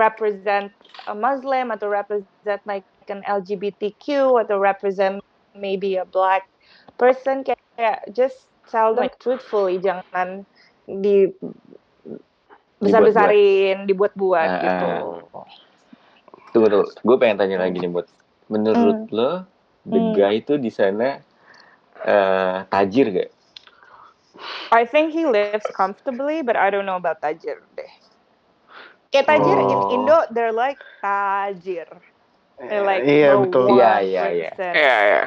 represent 0.00 0.72
a 1.04 1.12
Muslim 1.12 1.68
atau 1.68 1.92
represent 1.92 2.60
like 2.64 2.88
an 3.12 3.20
LGBTQ 3.28 4.32
atau 4.40 4.56
represent 4.56 5.20
maybe 5.52 6.00
a 6.00 6.08
black 6.08 6.48
person 6.96 7.44
kayak, 7.44 7.60
kayak 7.76 8.00
just 8.16 8.48
tell 8.72 8.96
them 8.96 9.04
like 9.04 9.14
truthfully 9.20 9.76
jangan 9.76 10.48
di 10.88 11.28
besar-besarin 12.80 13.84
dibuat-buat 13.84 14.48
Ah, 14.48 14.60
gitu. 14.60 14.90
Tunggu 16.54 16.68
dulu, 16.70 16.86
gue 16.86 17.16
pengen 17.18 17.36
tanya 17.40 17.56
lagi 17.60 17.76
nih 17.82 17.90
buat 17.90 18.08
menurut 18.48 19.08
lo 19.10 19.44
the 19.84 20.00
Hmm. 20.00 20.12
guy 20.16 20.40
itu 20.40 20.54
di 20.56 20.70
sana 20.72 21.20
eh, 22.04 22.56
tajir 22.72 23.10
gak? 23.10 23.30
I 24.70 24.82
think 24.82 25.10
he 25.10 25.24
lives 25.24 25.64
comfortably, 25.70 26.42
but 26.42 26.54
I 26.54 26.68
don't 26.68 26.84
know 26.84 26.96
about 26.96 27.18
Tajir 27.18 27.62
deh. 27.72 27.92
Kayak 29.08 29.26
Tajir 29.28 29.58
in 29.60 29.70
Oh. 29.70 29.94
Indo, 29.94 30.18
they're 30.28 30.50
like 30.50 30.78
Tajir. 30.98 31.86
They're 32.56 32.82
like 32.82 33.02
Iya, 33.02 33.30
the 33.32 33.38
betul. 33.40 33.62
one 33.68 33.76
Iya, 33.76 33.92
iya, 34.00 34.22
iya. 34.28 34.50
person. 34.52 34.72
Iya, 34.72 34.96
iya. 35.00 35.22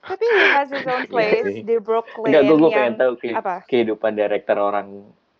Tapi 0.00 0.24
he 0.24 0.44
has 0.48 0.68
his 0.68 0.82
own 0.84 1.02
Iya 1.02 1.10
place 1.10 1.44
sih. 1.44 1.62
di 1.62 1.76
Brooklyn 1.76 2.26
Enggak, 2.26 2.42
gue 2.42 2.56
gue 2.56 2.62
yang 2.64 2.72
pengen 2.72 2.94
tahu 2.96 3.12
ke- 3.16 3.36
apa? 3.36 3.54
kehidupan 3.66 4.12
director 4.12 4.56
orang 4.56 4.88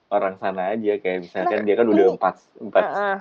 orang 0.09 0.35
sana 0.37 0.63
aja 0.69 0.93
kayak 0.97 1.19
misalkan 1.25 1.57
Nah, 1.57 1.65
dia 1.65 1.75
kan 1.77 1.87
udah 1.87 2.05
ini- 2.05 2.15
empat 2.15 2.35
empat 2.61 2.85
Heeh. 2.85 3.17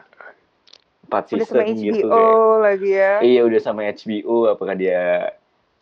empat 1.06 1.24
Udah 1.24 1.30
season 1.32 1.56
sama 1.56 1.64
HBO 1.64 1.78
gitu 1.88 2.08
kayak. 2.08 2.58
lagi 2.60 2.90
ya. 2.92 3.14
Iya 3.22 3.42
udah 3.44 3.60
sama 3.60 3.82
HBO 3.88 4.36
apakah 4.48 4.76
dia 4.76 5.02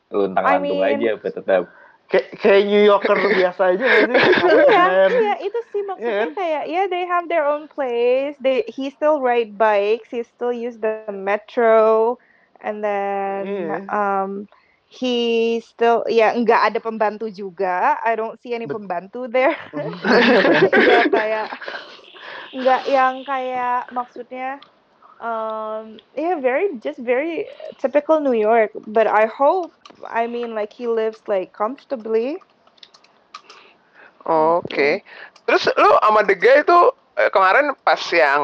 luntang 0.10 0.44
I 0.46 0.56
mean- 0.58 0.80
aja 0.80 1.08
apa 1.16 1.28
tetap 1.30 1.62
Kayak 2.08 2.28
kayak 2.40 2.62
New 2.72 2.84
Yorker 2.88 3.20
biasa 3.20 3.62
aja 3.76 3.84
sih? 3.84 4.08
Iya, 4.68 4.86
iya 5.12 5.34
itu 5.44 5.60
sih 5.76 5.82
maksudnya 5.84 6.08
Iya 6.08 6.24
kan? 6.24 6.30
kayak 6.40 6.64
yeah 6.72 6.86
they 6.88 7.04
have 7.04 7.28
their 7.28 7.44
own 7.44 7.68
place. 7.68 8.36
They 8.40 8.64
he 8.72 8.88
still 8.92 9.20
ride 9.20 9.60
bikes, 9.60 10.10
he 10.12 10.24
still 10.24 10.56
use 10.56 10.80
the 10.80 10.92
metro, 10.96 12.16
and 12.42 12.64
then 12.64 13.44
Iya. 13.44 13.78
um 13.92 14.48
he 14.88 15.60
still 15.60 16.08
ya 16.08 16.32
nggak 16.32 16.72
ada 16.72 16.80
pembantu 16.80 17.28
juga. 17.28 18.00
I 18.00 18.16
don't 18.16 18.40
see 18.40 18.56
any 18.56 18.66
Bet- 18.66 18.76
pembantu 18.80 19.28
there. 19.28 19.56
Nggak 20.80 21.06
kayak 21.12 21.48
nggak 22.56 22.82
yang 22.88 23.14
kayak 23.28 23.92
maksudnya 23.92 24.64
um 25.20 25.98
yeah 26.16 26.38
very 26.40 26.78
just 26.80 27.00
very 27.04 27.48
typical 27.78 28.20
New 28.24 28.36
York. 28.38 28.72
But 28.88 29.08
I 29.08 29.28
hope 29.28 29.74
I 30.06 30.28
mean 30.28 30.54
like 30.54 30.74
he 30.74 30.86
lives 30.86 31.24
like 31.26 31.54
comfortably. 31.54 32.38
Oke. 34.28 35.02
Terus 35.48 35.64
lu 35.80 35.90
sama 36.04 36.22
The 36.28 36.36
Guy 36.36 36.62
itu 36.68 36.80
eh, 37.16 37.30
kemarin 37.32 37.72
pas 37.82 38.02
yang 38.12 38.42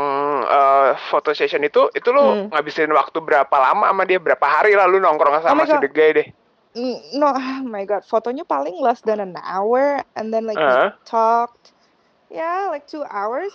photo 1.12 1.36
session 1.36 1.62
itu, 1.62 1.92
itu 1.94 2.10
lu 2.10 2.24
Hmm. 2.24 2.48
ngabisin 2.50 2.90
waktu 2.92 3.20
berapa 3.20 3.52
lama 3.52 3.92
sama 3.92 4.04
dia? 4.08 4.18
Berapa 4.18 4.46
hari 4.48 4.74
lah 4.74 4.88
lu 4.88 4.98
nongkrong 5.04 5.44
Oh 5.44 5.44
sama 5.44 5.64
my 5.64 5.68
si 5.68 5.76
God. 5.76 5.84
The 5.84 5.90
Guy 5.92 6.10
deh? 6.16 6.28
No, 7.14 7.30
oh 7.36 7.62
my 7.62 7.86
god, 7.86 8.02
fotonya 8.08 8.48
paling 8.48 8.80
less 8.82 9.02
than 9.06 9.20
an 9.22 9.36
hour, 9.44 10.02
and 10.18 10.34
then 10.34 10.48
like 10.50 10.58
Uh. 10.58 10.90
we 10.90 11.06
talked, 11.06 11.76
yeah, 12.32 12.72
like 12.72 12.88
two 12.90 13.04
hours. 13.06 13.54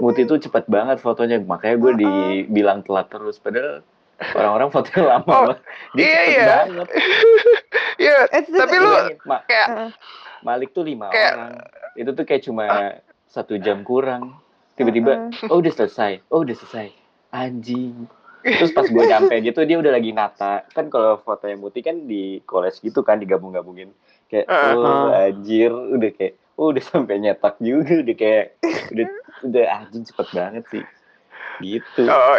Muti 0.00 0.24
tuh 0.24 0.40
cepet 0.40 0.64
banget 0.66 0.98
fotonya 0.98 1.38
makanya 1.44 1.76
gue 1.76 1.92
Uh-uh. 1.92 2.00
dibilang 2.00 2.80
telat 2.86 3.12
terus 3.12 3.36
padahal 3.36 3.84
orang-orang 4.30 4.68
fotonya 4.68 5.02
lama 5.08 5.24
Oh, 5.26 5.40
banget. 5.46 5.58
dia 5.92 6.04
iya, 6.04 6.14
cepet 6.14 6.30
iya. 6.30 6.56
banget. 6.62 6.88
Iya, 8.00 8.16
the- 8.32 8.56
tapi 8.56 8.76
lu 8.76 8.90
Ma- 9.22 9.44
kayak 9.44 9.68
Uh, 9.68 9.90
Malik 10.40 10.72
tuh 10.72 10.80
lima 10.82 11.08
Kayak- 11.08 11.36
orang. 11.36 11.52
Itu 11.94 12.10
tuh 12.10 12.24
kayak 12.24 12.42
cuma 12.42 12.64
satu 13.26 13.54
jam 13.56 13.82
kurang. 13.82 14.40
Tiba-tiba 14.72 15.28
Uh-uh. 15.28 15.52
oh 15.52 15.60
udah 15.60 15.68
selesai. 15.70 16.24
Oh 16.28 16.40
udah 16.40 16.56
selesai. 16.56 16.96
Anjing. 17.30 18.08
Terus 18.40 18.72
pas 18.72 18.82
gue 18.82 19.04
nyampe 19.04 19.36
gitu 19.42 19.60
dia 19.62 19.76
udah 19.76 19.92
lagi 19.92 20.10
nata. 20.10 20.64
Kan 20.66 20.88
kalau 20.88 21.20
fotonya 21.20 21.54
Muti 21.54 21.80
kan 21.80 22.08
di 22.08 22.40
college 22.42 22.80
gitu 22.80 23.00
kan 23.00 23.20
digabung-gabungin. 23.20 23.92
Kayak 24.26 24.48
Uh-uh. 24.48 24.80
oh 24.80 25.12
anjir. 25.12 25.68
Udah 25.68 26.10
kayak 26.10 26.34
oh 26.56 26.72
udah 26.72 26.80
sampai 26.82 27.20
nyetak 27.20 27.60
juga. 27.60 28.00
Udah 28.00 28.16
kayak 28.16 28.44
udah 28.90 29.06
udah 29.42 29.64
anjing 29.74 30.04
cepet 30.04 30.26
banget 30.30 30.64
sih 30.68 30.84
gitu. 31.62 32.02
Oh 32.08 32.36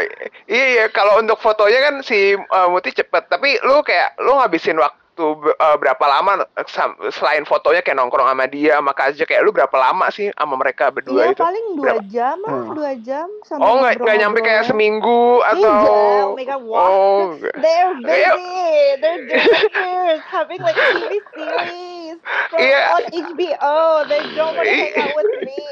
iya 0.50 0.66
iya. 0.78 0.86
Kalau 0.90 1.22
untuk 1.22 1.38
fotonya 1.40 1.80
kan 1.82 1.96
si 2.02 2.34
uh, 2.36 2.68
Muti 2.70 2.92
cepet. 2.92 3.30
Tapi 3.30 3.62
lu 3.64 3.82
kayak 3.86 4.20
lu 4.22 4.38
ngabisin 4.38 4.78
waktu 4.82 5.00
be- 5.14 5.53
uh, 5.53 5.76
berapa 5.76 6.01
lama 6.01 6.32
eh, 6.43 6.66
selain 7.09 7.43
fotonya 7.43 7.80
kayak 7.80 7.97
nongkrong 7.97 8.26
sama 8.26 8.45
dia 8.45 8.78
sama 8.78 8.91
Kazja 8.91 9.24
kayak 9.24 9.41
lu 9.41 9.51
berapa 9.51 9.74
lama 9.74 10.07
sih 10.07 10.32
sama 10.32 10.55
mereka 10.55 10.89
berdua 10.89 11.28
Iya 11.28 11.34
itu? 11.34 11.41
paling 11.41 11.66
dua 11.76 11.86
Berapa? 11.91 12.03
jam 12.07 12.38
Hmm. 12.41 12.72
dua 12.74 12.91
jam. 12.97 13.28
sambil 13.43 13.64
Oh 13.64 13.74
nggak 13.80 13.93
nggak 13.97 14.18
nyampe 14.18 14.39
kayak 14.39 14.64
seminggu 14.64 15.22
atau 15.41 15.62
Enggak, 15.62 15.91
oh 16.22 16.34
my 16.34 16.43
God, 16.43 16.64
what? 16.64 16.82
oh 16.82 17.20
enggak. 17.32 17.53
They're 17.57 17.93
Iya. 17.97 18.32
busy. 18.32 18.66
They're 18.97 19.22
directors 19.28 20.22
having 20.26 20.62
like 20.62 20.78
TV 20.78 21.12
series 21.30 22.18
from 22.47 22.59
Iya. 22.59 22.82
on 22.91 23.03
HBO. 23.12 23.78
They 24.05 24.22
don't 24.30 24.53
want 24.53 24.66
to 24.66 24.74
hang 24.74 24.95
out 24.97 25.14
with 25.14 25.32
me. 25.39 25.59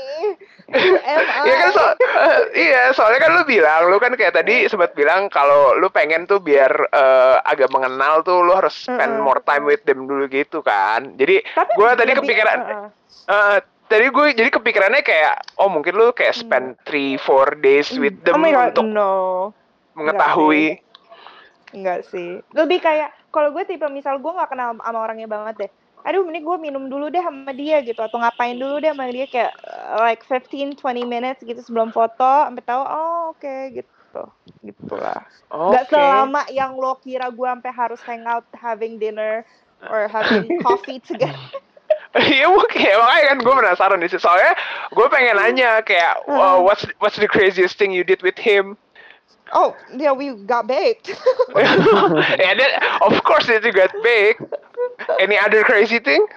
Iya 0.69 1.09
kan 1.57 1.69
so, 1.71 1.81
eh, 1.81 2.39
iya 2.69 2.81
soalnya 2.93 3.19
kan 3.19 3.31
lu 3.33 3.43
bilang 3.43 3.89
lu 3.89 3.97
kan 3.97 4.13
kayak 4.13 4.37
tadi 4.37 4.69
sempat 4.69 4.93
bilang 4.93 5.25
kalau 5.27 5.73
lu 5.73 5.89
pengen 5.89 6.23
tuh 6.23 6.37
biar 6.37 6.69
eh, 6.85 7.35
agak 7.43 7.69
mengenal 7.69 8.21
tuh 8.21 8.37
lu 8.39 8.53
harus 8.53 8.77
spend 8.77 9.17
Mm-mm. 9.17 9.25
more 9.25 9.38
time 9.45 9.63
with 9.67 9.83
them 9.87 10.05
dulu 10.05 10.25
gitu 10.31 10.63
kan. 10.63 11.15
Jadi 11.15 11.43
gua 11.77 11.95
tadi 11.95 12.11
kepikiran 12.15 12.57
uh-uh. 12.59 12.87
eh, 13.29 13.57
tadi 13.89 14.05
gue 14.13 14.25
jadi 14.37 14.49
kepikirannya 14.53 15.01
kayak 15.01 15.57
oh 15.57 15.67
mungkin 15.67 15.97
lu 15.97 16.13
kayak 16.13 16.37
spend 16.37 16.77
3 16.85 17.17
4 17.17 17.57
days 17.65 17.89
with 17.97 18.15
them 18.21 18.37
oh 18.37 18.41
my 18.41 18.53
god, 18.53 18.77
untuk 18.77 18.85
no. 18.85 19.11
mengetahui. 19.97 20.79
Enggak 21.73 22.05
sih. 22.07 22.39
Lebih 22.53 22.79
kayak 22.85 23.09
kalau 23.33 23.49
gue 23.49 23.65
tipe 23.65 23.85
misal 23.89 24.21
gue 24.21 24.29
nggak 24.29 24.49
kenal 24.53 24.77
sama 24.77 24.99
orangnya 25.01 25.27
banget 25.27 25.67
deh. 25.67 25.71
Aduh, 26.07 26.23
ini 26.31 26.39
gue 26.39 26.57
minum 26.61 26.87
dulu 26.87 27.11
deh 27.11 27.19
sama 27.19 27.51
dia 27.51 27.83
gitu 27.83 27.99
atau 27.99 28.23
ngapain 28.23 28.55
dulu 28.55 28.79
deh 28.79 28.87
sama 28.93 29.11
dia 29.11 29.27
kayak 29.27 29.51
uh, 29.67 29.99
like 29.99 30.23
15 30.23 30.79
20 30.79 31.03
minutes 31.03 31.43
gitu 31.43 31.59
sebelum 31.59 31.91
foto 31.91 32.47
sampai 32.47 32.63
tahu 32.63 32.81
oh 32.85 33.35
oke 33.35 33.55
gitu. 33.75 33.89
Gitulah. 34.59 35.21
Nggak 35.49 35.85
Oke. 35.87 35.93
selama 35.95 36.41
yang 36.51 36.75
lo 36.75 36.97
kira 36.99 37.29
gue 37.31 37.47
sampai 37.47 37.71
harus 37.73 38.01
hang 38.03 38.25
out 38.25 38.45
having 38.53 38.99
dinner 38.99 39.45
or 39.85 40.07
having 40.07 40.49
coffee 40.65 40.99
together. 40.99 41.37
Iya 42.09 42.49
mungkin 42.49 42.89
makanya 42.89 43.25
kan 43.29 43.37
gue 43.37 43.53
penasaran 43.53 43.97
nih 44.01 44.09
sih 44.09 44.17
soalnya 44.17 44.57
gue 44.89 45.05
pengen 45.13 45.37
nanya 45.37 45.77
kayak 45.85 46.25
uh, 46.25 46.57
Hmm. 46.57 46.65
what's 46.65 46.81
what's 46.97 47.21
the 47.21 47.29
craziest 47.29 47.77
thing 47.77 47.93
you 47.93 48.01
did 48.01 48.17
with 48.25 48.33
him? 48.33 48.73
Oh, 49.53 49.75
yeah, 49.95 50.11
we 50.11 50.33
got 50.45 50.67
baked. 50.67 51.09
yeah, 51.55 52.53
that, 52.53 52.99
of 53.01 53.23
course 53.23 53.49
it 53.49 53.63
got 53.73 53.91
big. 54.03 54.37
Any 55.19 55.37
other 55.37 55.63
crazy 55.63 55.99
things? 55.99 56.29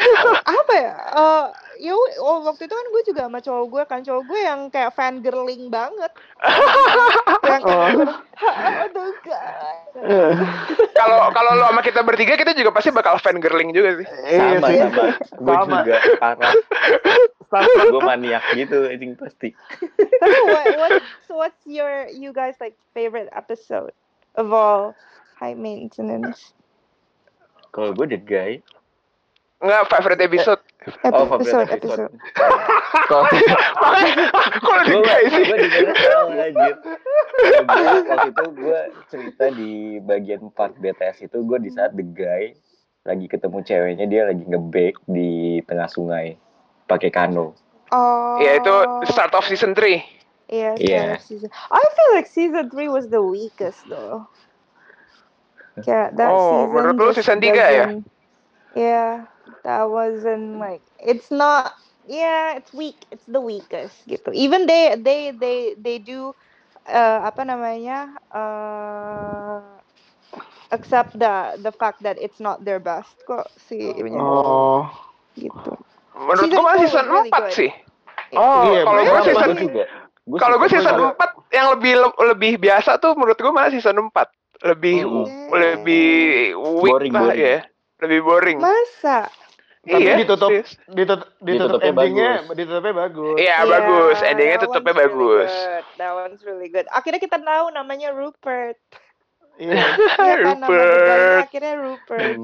apa 0.48 0.74
ya? 0.74 0.94
Eh, 1.14 1.44
ya 1.90 1.94
oh, 2.22 2.40
waktu 2.46 2.66
itu 2.66 2.74
kan 2.74 2.86
gue 2.90 3.02
juga 3.06 3.20
sama 3.26 3.38
cowok 3.42 3.64
gue 3.68 3.82
kan 3.86 4.00
cowok 4.02 4.22
gue 4.26 4.40
yang 4.40 4.60
kayak 4.70 4.94
fan 4.94 5.20
girling 5.20 5.68
banget. 5.68 6.10
yang 7.50 7.62
oh 7.66 7.88
Kalau 10.94 11.18
kalau 11.30 11.50
lo 11.54 11.64
sama 11.70 11.82
kita 11.82 12.00
bertiga 12.02 12.34
kita 12.38 12.54
juga 12.56 12.70
pasti 12.74 12.90
bakal 12.90 13.18
fan 13.20 13.38
girling 13.38 13.70
juga 13.74 14.02
sih. 14.02 14.06
Iya 14.26 14.58
sama 14.58 14.68
sih. 14.70 14.78
sama 14.80 14.98
gue 15.38 15.54
juga 15.84 15.96
parah. 16.18 16.52
Gue 17.62 18.02
maniak 18.02 18.44
gitu 18.58 18.90
anjing 18.90 19.14
pasti. 19.14 19.54
Tapi 20.18 20.38
what, 20.50 20.66
what's, 20.78 21.06
what's 21.30 21.62
your 21.68 22.10
you 22.10 22.34
guys 22.34 22.58
like 22.58 22.74
favorite 22.96 23.30
episode 23.30 23.94
of 24.34 24.50
all? 24.50 24.94
High 25.38 25.54
maintenance. 25.54 26.54
Kalau 27.74 27.94
gue 27.94 28.06
the 28.06 28.18
guy. 28.18 28.62
Enggak 29.62 29.88
favorite 29.88 30.20
episode. 30.20 30.60
oh 31.08 31.24
episode 31.24 31.64
favorite 31.64 31.80
episode? 31.80 32.12
episode. 32.12 32.14
kalau 33.08 33.24
Makanya 33.80 34.26
kalau 34.60 34.82
di 34.84 34.92
gue 34.92 35.02
guys 35.02 35.30
sih. 35.32 35.44
gue 35.48 36.42
anjir. 36.42 36.74
Gua- 37.64 38.04
waktu 38.12 38.28
itu 38.30 38.44
gue 38.52 38.80
cerita 39.08 39.44
di 39.54 39.72
bagian 40.04 40.42
part 40.52 40.76
BTS 40.76 41.26
itu 41.30 41.38
gue 41.42 41.58
di 41.64 41.70
saat 41.72 41.96
the 41.96 42.04
guy 42.04 42.52
lagi 43.04 43.28
ketemu 43.28 43.58
ceweknya 43.64 44.06
dia 44.08 44.22
lagi 44.24 44.44
ngebake 44.48 45.00
di 45.08 45.60
tengah 45.68 45.88
sungai 45.92 46.40
pakai 46.86 47.10
kano 47.10 47.54
Oh. 47.94 48.42
Ya 48.42 48.58
itu 48.58 48.74
start 49.06 49.30
of 49.38 49.46
season 49.46 49.70
3. 49.70 50.02
Yeah, 50.50 50.74
Yeah. 50.76 51.14
of 51.14 51.22
season. 51.22 51.48
I 51.70 51.78
feel 51.78 52.10
like 52.18 52.26
season 52.26 52.66
three 52.66 52.90
was 52.90 53.06
the 53.06 53.22
weakest 53.22 53.86
though. 53.86 54.26
Yeah, 55.86 56.10
that 56.10 56.30
Oh, 56.30 56.66
season. 56.66 56.74
menurut 56.74 56.96
lu 56.98 57.12
season 57.14 57.38
tiga 57.38 57.64
ya? 57.70 57.86
doesn't- 57.94 58.08
Yeah, 58.74 59.30
that 59.62 59.86
wasn't 59.86 60.58
like 60.58 60.82
it's 60.98 61.30
not. 61.30 61.70
Yeah, 62.02 62.58
it's 62.58 62.74
weak. 62.74 63.06
It's 63.14 63.24
the 63.30 63.38
weakest 63.40 63.94
gitu. 64.10 64.34
Even 64.34 64.66
they 64.66 64.98
they 64.98 65.30
they 65.30 65.78
they 65.78 65.96
do 66.02 66.34
uh, 66.84 67.20
apa 67.24 67.46
namanya 67.46 68.10
uh, 68.34 69.62
accept 70.74 71.14
the 71.14 71.54
the 71.62 71.70
fact 71.70 72.02
that 72.02 72.18
it's 72.18 72.42
not 72.42 72.66
their 72.66 72.82
best 72.82 73.14
kok 73.24 73.46
si 73.56 73.94
Oh. 74.10 74.90
gitu. 75.38 75.78
Menurut 76.14 76.46
gue 76.46 76.62
malah 76.62 76.78
season 76.78 77.04
was 77.04 77.12
really 77.18 77.30
4 77.30 77.38
good. 77.40 77.52
sih. 77.52 77.70
Iya. 78.26 78.38
Oh, 78.38 78.62
Iya, 78.64 78.80
kalau 78.82 79.00
gue 79.00 79.20
season 79.22 79.48
kalau 80.34 80.56
gue 80.56 80.68
season 80.68 80.94
juga. 80.94 81.10
4 81.12 81.52
yang 81.52 81.66
lebih 81.70 81.92
lebih 82.24 82.52
biasa 82.58 82.90
tuh 82.96 83.12
menurut 83.12 83.36
gue 83.36 83.52
malah 83.52 83.68
season 83.68 83.98
4. 84.00 84.30
Lebih 84.64 84.96
Hmm. 85.02 85.50
lebih 85.50 86.08
weak 86.56 86.88
Boring, 86.88 87.12
lah 87.12 87.22
boring. 87.28 87.42
ya. 87.42 87.56
Lebih 88.00 88.20
boring. 88.22 88.58
Masa? 88.58 89.28
Tapi 89.84 90.00
Iya, 90.00 90.16
ditutup 90.16 90.48
ditutup 90.48 91.20
ditutup 91.36 91.76
Ditutupnya 91.76 91.92
endingnya 91.92 92.30
bagus. 92.40 92.56
ditutupnya 92.56 92.94
bagus. 92.96 93.36
Iya, 93.36 93.52
Yeah, 93.52 93.60
bagus. 93.68 94.16
Endingnya 94.22 94.58
tutupnya 94.58 94.92
really 94.94 95.04
bagus. 95.04 95.52
good. 95.52 95.84
That 95.94 96.12
one's 96.14 96.40
really 96.40 96.68
good. 96.68 96.86
Akhirnya 96.88 97.20
kita 97.20 97.36
tahu 97.36 97.64
namanya 97.70 98.08
Rupert. 98.10 98.80
Iya. 99.54 99.84
Iya 100.16 100.34
kan 100.40 100.56
Rupert. 100.62 101.38
akhirnya 101.44 101.74
Rupert. 101.76 102.36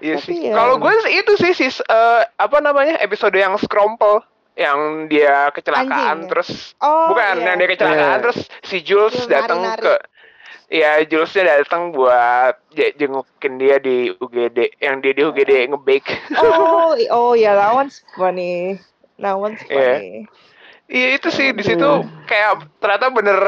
Iya 0.00 0.16
Tapi 0.18 0.26
sih. 0.26 0.38
ya. 0.50 0.54
Kalau 0.56 0.74
gue 0.76 0.92
sih 1.06 1.12
itu 1.14 1.32
sih 1.38 1.52
sis 1.52 1.76
eh, 1.80 2.22
apa 2.26 2.58
namanya 2.58 2.98
episode 2.98 3.32
yang 3.32 3.54
scrumple 3.56 4.20
yang 4.52 5.06
dia 5.06 5.48
kecelakaan 5.50 5.88
Anjing 5.88 6.18
ya? 6.26 6.30
terus 6.30 6.50
Oh, 6.78 7.08
bukan 7.08 7.40
iya. 7.40 7.46
yang 7.48 7.56
dia 7.56 7.68
kecelakaan 7.70 8.16
Iya. 8.18 8.22
terus 8.26 8.38
si 8.62 8.76
Jules 8.82 9.16
datang 9.26 9.62
ke 9.76 9.94
Iya, 10.66 11.04
Julesnya 11.04 11.60
datang 11.60 11.92
buat 11.92 12.56
jengukin 12.72 13.60
dia 13.60 13.76
di 13.76 14.08
UGD, 14.16 14.80
yang 14.80 15.04
dia 15.04 15.12
di 15.12 15.20
UGD 15.20 15.68
ngebake. 15.68 16.16
Oh, 16.40 16.96
oh 17.12 17.36
yeah, 17.36 17.52
that 17.52 17.76
one's 17.76 18.00
funny. 18.16 18.80
That 19.20 19.36
one's 19.36 19.60
Iya. 19.68 20.00
funny. 20.00 20.24
Iya 20.88 21.20
itu 21.20 21.28
sih 21.28 21.52
di 21.52 21.60
situ 21.60 21.88
kayak 22.24 22.64
ternyata 22.80 23.12
bener 23.12 23.40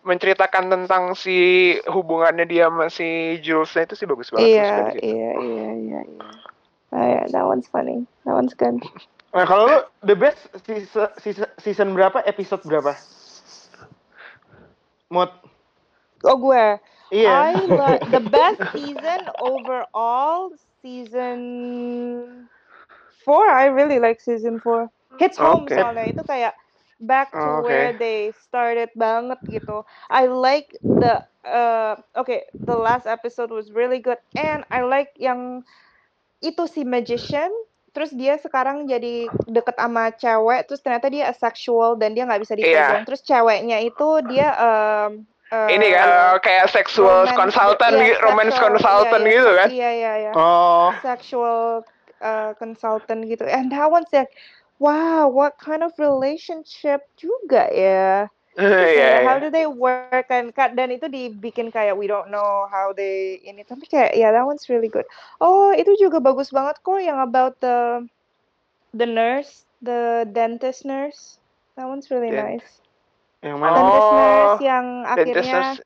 menceritakan 0.00 0.72
tentang 0.72 1.12
si 1.12 1.36
hubungannya 1.84 2.48
dia 2.48 2.72
sama 2.72 2.88
si 2.88 3.36
Julesnya 3.44 3.84
itu 3.84 3.94
sih 4.00 4.06
bagus 4.08 4.32
banget. 4.32 4.48
sih 4.48 4.56
Iya, 4.56 4.64
di 4.64 4.72
situ. 4.96 5.04
iya, 5.04 5.32
iya, 5.36 5.68
iya, 5.76 6.00
iya. 6.08 6.28
Oh 6.90 7.04
yeah, 7.06 7.24
that 7.30 7.44
one's 7.46 7.68
funny. 7.70 8.02
That 8.24 8.34
one's 8.34 8.54
good. 8.56 8.80
Nah, 9.30 9.46
kalau 9.46 9.70
lu 9.70 9.78
the 10.02 10.18
best 10.18 10.42
season, 10.66 11.06
season, 11.62 11.94
berapa, 11.94 12.18
episode 12.26 12.66
berapa? 12.66 12.98
Mut. 15.06 15.30
Oh 16.26 16.34
gue, 16.34 16.82
Iya. 17.14 17.30
I 17.30 17.54
like 17.70 18.02
the 18.10 18.18
best 18.26 18.58
season 18.74 19.30
overall. 19.38 20.50
Season 20.82 21.38
four, 23.22 23.46
I 23.46 23.70
really 23.70 24.02
like 24.02 24.18
season 24.18 24.58
four. 24.58 24.90
Hits 25.22 25.38
home 25.38 25.68
Okay. 25.68 25.78
soalnya 25.78 26.10
itu 26.10 26.22
kayak 26.26 26.56
back 27.00 27.32
to 27.32 27.40
Oh, 27.40 27.60
okay. 27.60 27.66
where 27.66 27.92
they 27.96 28.18
started 28.44 28.92
banget 28.94 29.40
gitu. 29.48 29.82
I 30.06 30.28
like 30.28 30.76
the 30.80 31.24
uh 31.42 31.96
okay, 32.14 32.44
the 32.52 32.76
last 32.76 33.08
episode 33.08 33.48
was 33.48 33.72
really 33.72 33.98
good 33.98 34.20
and 34.36 34.62
I 34.68 34.84
like 34.84 35.16
yang 35.16 35.64
itu 36.40 36.68
si 36.68 36.84
magician 36.84 37.48
terus 37.90 38.14
dia 38.14 38.38
sekarang 38.38 38.86
jadi 38.86 39.26
deket 39.50 39.74
sama 39.74 40.14
cewek 40.14 40.68
terus 40.68 40.78
ternyata 40.78 41.10
dia 41.10 41.26
asexual 41.26 41.98
dan 41.98 42.14
dia 42.14 42.22
nggak 42.22 42.44
bisa 42.44 42.54
dipegang 42.54 43.02
terus 43.02 43.24
ceweknya 43.26 43.82
itu 43.82 44.08
dia 44.30 44.54
um, 44.56 45.26
uh, 45.50 45.66
Ini 45.66 45.86
kan 45.90 46.08
eh, 46.08 46.36
kayak 46.38 46.70
sexual 46.70 47.26
romance- 47.26 47.34
consultant, 47.34 47.94
iya, 47.98 48.14
gitu, 48.14 48.18
romance 48.22 48.54
sexual- 48.54 48.66
consultant 48.78 49.22
iya, 49.24 49.26
iya, 49.26 49.34
gitu 49.34 49.50
kan? 49.50 49.68
Iya 49.68 49.90
iya 49.90 50.12
iya. 50.22 50.32
Oh. 50.38 50.88
Sexual 51.02 51.82
uh, 52.22 52.50
consultant 52.56 53.20
gitu. 53.26 53.44
And 53.44 53.72
that 53.74 53.90
one's 53.90 54.08
like, 54.14 54.30
wow, 54.80 55.28
what 55.28 55.60
kind 55.60 55.84
of 55.84 55.92
relationship 56.00 57.04
juga 57.20 57.68
ya? 57.70 58.26
Terus 58.58 58.92
Iya, 58.98 59.22
iya. 59.22 59.28
how 59.28 59.36
do 59.38 59.48
they 59.52 59.68
work 59.68 60.26
and 60.32 60.50
ka- 60.50 60.74
dan 60.74 60.90
itu 60.90 61.06
dibikin 61.06 61.70
kayak 61.70 61.94
we 61.94 62.10
don't 62.10 62.28
know 62.34 62.66
how 62.66 62.90
they 62.90 63.38
ini 63.46 63.62
tapi 63.62 63.86
kayak 63.86 64.16
ya 64.18 64.34
that 64.34 64.42
one's 64.42 64.66
really 64.66 64.90
good. 64.90 65.06
Oh 65.38 65.70
itu 65.70 65.94
juga 66.00 66.18
bagus 66.18 66.50
banget 66.50 66.82
kok 66.82 66.98
yang 66.98 67.22
about 67.22 67.56
the 67.62 68.02
the 68.96 69.06
nurse, 69.06 69.64
the 69.84 70.26
dentist 70.34 70.82
nurse. 70.82 71.38
That 71.78 71.86
one's 71.86 72.10
really 72.10 72.34
Dent- 72.34 72.58
nice. 72.58 72.82
Yang 73.40 73.56
Oh, 73.56 73.60
mana? 73.62 73.76
Dentist 73.78 74.10
nurse 74.12 74.58
yang 74.60 74.86
Dentist 75.06 75.12
akhirnya 75.14 75.56
nurse, 75.62 75.80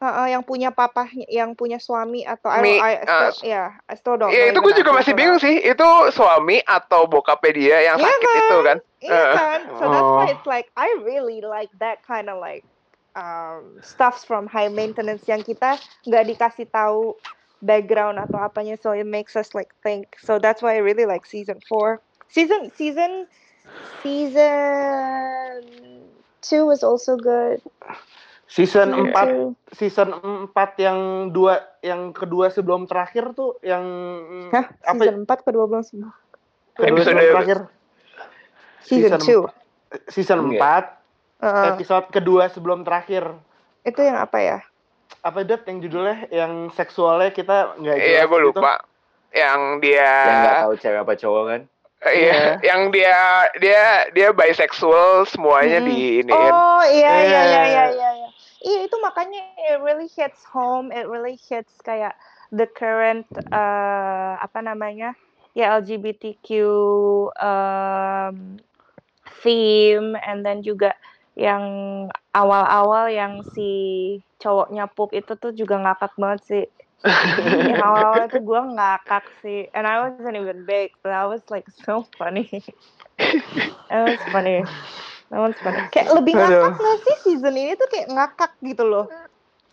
Heeh, 0.00 0.26
yang 0.32 0.40
punya 0.40 0.72
papahnya, 0.72 1.28
yang 1.28 1.52
punya 1.52 1.76
suami 1.76 2.24
atau 2.24 2.48
Mi- 2.64 2.80
I, 2.80 3.04
I 3.04 3.04
uh, 3.04 3.32
yeah, 3.44 3.76
don't 4.00 4.16
Iya 4.16 4.48
know 4.48 4.56
itu 4.56 4.58
gue 4.64 4.74
juga 4.80 4.90
masih 4.96 5.12
bingung 5.12 5.36
sih. 5.36 5.60
Itu 5.60 5.88
suami 6.16 6.56
atau 6.64 7.04
bokapnya 7.04 7.52
dia 7.52 7.76
yang 7.92 7.96
Iya 8.00 8.08
sakit 8.08 8.24
kan? 8.24 8.40
itu 8.40 8.56
kan? 8.64 8.78
Iya 9.04 9.20
Eh. 9.20 9.34
kan? 9.36 9.60
So 9.76 9.84
that's 9.92 10.08
why 10.16 10.26
Oh. 10.26 10.32
it's 10.32 10.48
like 10.48 10.72
I 10.72 10.88
really 11.04 11.44
like 11.44 11.68
that 11.84 12.00
kind 12.08 12.32
of 12.32 12.40
like 12.40 12.64
um, 13.12 13.76
stuffs 13.84 14.24
from 14.24 14.48
high 14.48 14.72
maintenance 14.72 15.28
yang 15.28 15.44
kita 15.44 15.76
nggak 16.08 16.24
dikasih 16.32 16.66
tahu 16.72 17.12
background 17.60 18.16
atau 18.16 18.40
apanya, 18.40 18.80
so 18.80 18.96
it 18.96 19.04
makes 19.04 19.36
us 19.36 19.52
like 19.52 19.68
think. 19.84 20.16
So 20.24 20.40
that's 20.40 20.64
why 20.64 20.80
I 20.80 20.80
really 20.80 21.04
like 21.04 21.28
season 21.28 21.60
four. 21.68 22.00
Season 22.32 22.72
season 22.72 23.28
season 24.00 25.60
two 26.40 26.64
was 26.64 26.80
also 26.80 27.20
good. 27.20 27.60
Season 28.50 28.90
Season 28.90 29.14
4 29.14 29.30
two. 29.30 29.54
season 29.70 30.08
4 30.50 30.50
yang 30.76 30.98
dua 31.30 31.54
yang 31.80 32.10
kedua 32.10 32.50
sebelum 32.50 32.82
terakhir 32.84 33.30
tuh 33.30 33.54
yang 33.60 33.84
Hah? 34.50 34.66
apa 34.82 34.98
Season 35.00 35.22
empat 35.22 35.38
kedua 35.40 35.64
belum 35.64 35.80
sebelum. 35.80 36.10
kedua 36.72 36.86
Episode- 36.90 37.14
sebelum 37.14 37.30
terakhir 37.32 37.58
Season, 38.80 38.98
Season 39.08 39.20
two. 39.20 39.42
season 40.08 40.38
Iya. 40.48 40.58
4 40.58 40.98
Heeh. 41.40 41.66
episode 41.72 42.06
kedua 42.10 42.44
sebelum 42.46 42.82
terakhir 42.82 43.22
itu 43.80 44.00
yang 44.00 44.18
apa 44.18 44.38
ya? 44.38 44.58
apa 45.20 45.42
dat 45.42 45.62
yang 45.64 45.78
judulnya 45.78 46.26
yang 46.28 46.52
seksualnya 46.70 47.30
kita 47.30 47.74
nggak 47.76 47.96
jelas 47.96 48.08
Iya 48.08 48.22
gue 48.24 48.38
gitu. 48.40 48.48
lupa. 48.50 48.72
Yang 49.30 49.60
dia 49.80 50.10
yang 50.24 50.38
nggak 50.40 50.56
tahu 50.60 50.72
cewek 50.76 51.00
apa 51.00 51.14
cowok 51.14 51.44
kan 51.46 51.62
Eh, 52.00 52.12
Iya, 52.18 52.40
yang 52.64 52.88
dia 52.88 53.14
dia 53.56 53.82
dia 54.10 54.28
bisexual 54.32 55.22
semuanya 55.24 55.78
Mm-mm. 55.78 55.86
di 55.86 55.98
ini. 56.18 56.32
Oh 56.32 56.80
iya 56.82 57.12
iya 57.20 57.40
Iya. 57.42 57.62
iya 57.62 57.84
iya 57.92 58.10
iya. 58.64 58.78
itu 58.86 58.96
makanya 59.00 59.40
it 59.72 59.80
really 59.80 60.08
hits 60.08 60.44
home, 60.44 60.92
it 60.92 61.08
really 61.08 61.36
hits 61.36 61.72
kayak 61.84 62.16
the 62.52 62.66
current 62.66 63.26
uh, 63.54 64.34
apa 64.40 64.58
namanya 64.60 65.14
ya 65.54 65.78
LGBTQ 65.80 66.48
um, 67.38 68.58
theme 69.42 70.14
and 70.20 70.46
then 70.46 70.62
juga 70.62 70.94
yang 71.38 71.62
awal-awal 72.34 73.08
yang 73.10 73.40
si 73.54 73.70
cowoknya 74.42 74.90
pup 74.90 75.14
itu 75.14 75.32
tuh 75.38 75.54
juga 75.54 75.78
ngakak 75.80 76.12
banget 76.18 76.40
sih. 76.44 76.66
yang 77.00 77.80
awal-awal 77.80 78.28
tuh 78.28 78.44
gue 78.44 78.60
ngakak 78.76 79.24
sih 79.40 79.64
and 79.72 79.88
I 79.88 80.04
wasn't 80.04 80.36
even 80.36 80.68
big 80.68 80.92
but 81.00 81.16
that 81.16 81.24
was 81.24 81.40
like 81.48 81.64
so 81.88 82.04
funny 82.20 82.44
that 83.88 84.00
was 84.04 84.20
funny 84.28 84.60
was 85.32 85.54
funny 85.56 85.78
kayak 85.88 86.10
lebih 86.10 86.34
ngakak 86.34 86.74
nggak 86.74 86.96
sih 87.00 87.16
season 87.24 87.54
ini 87.54 87.72
tuh 87.74 87.86
kayak 87.86 88.08
ngakak 88.08 88.52
gitu 88.60 88.84
loh 88.84 89.06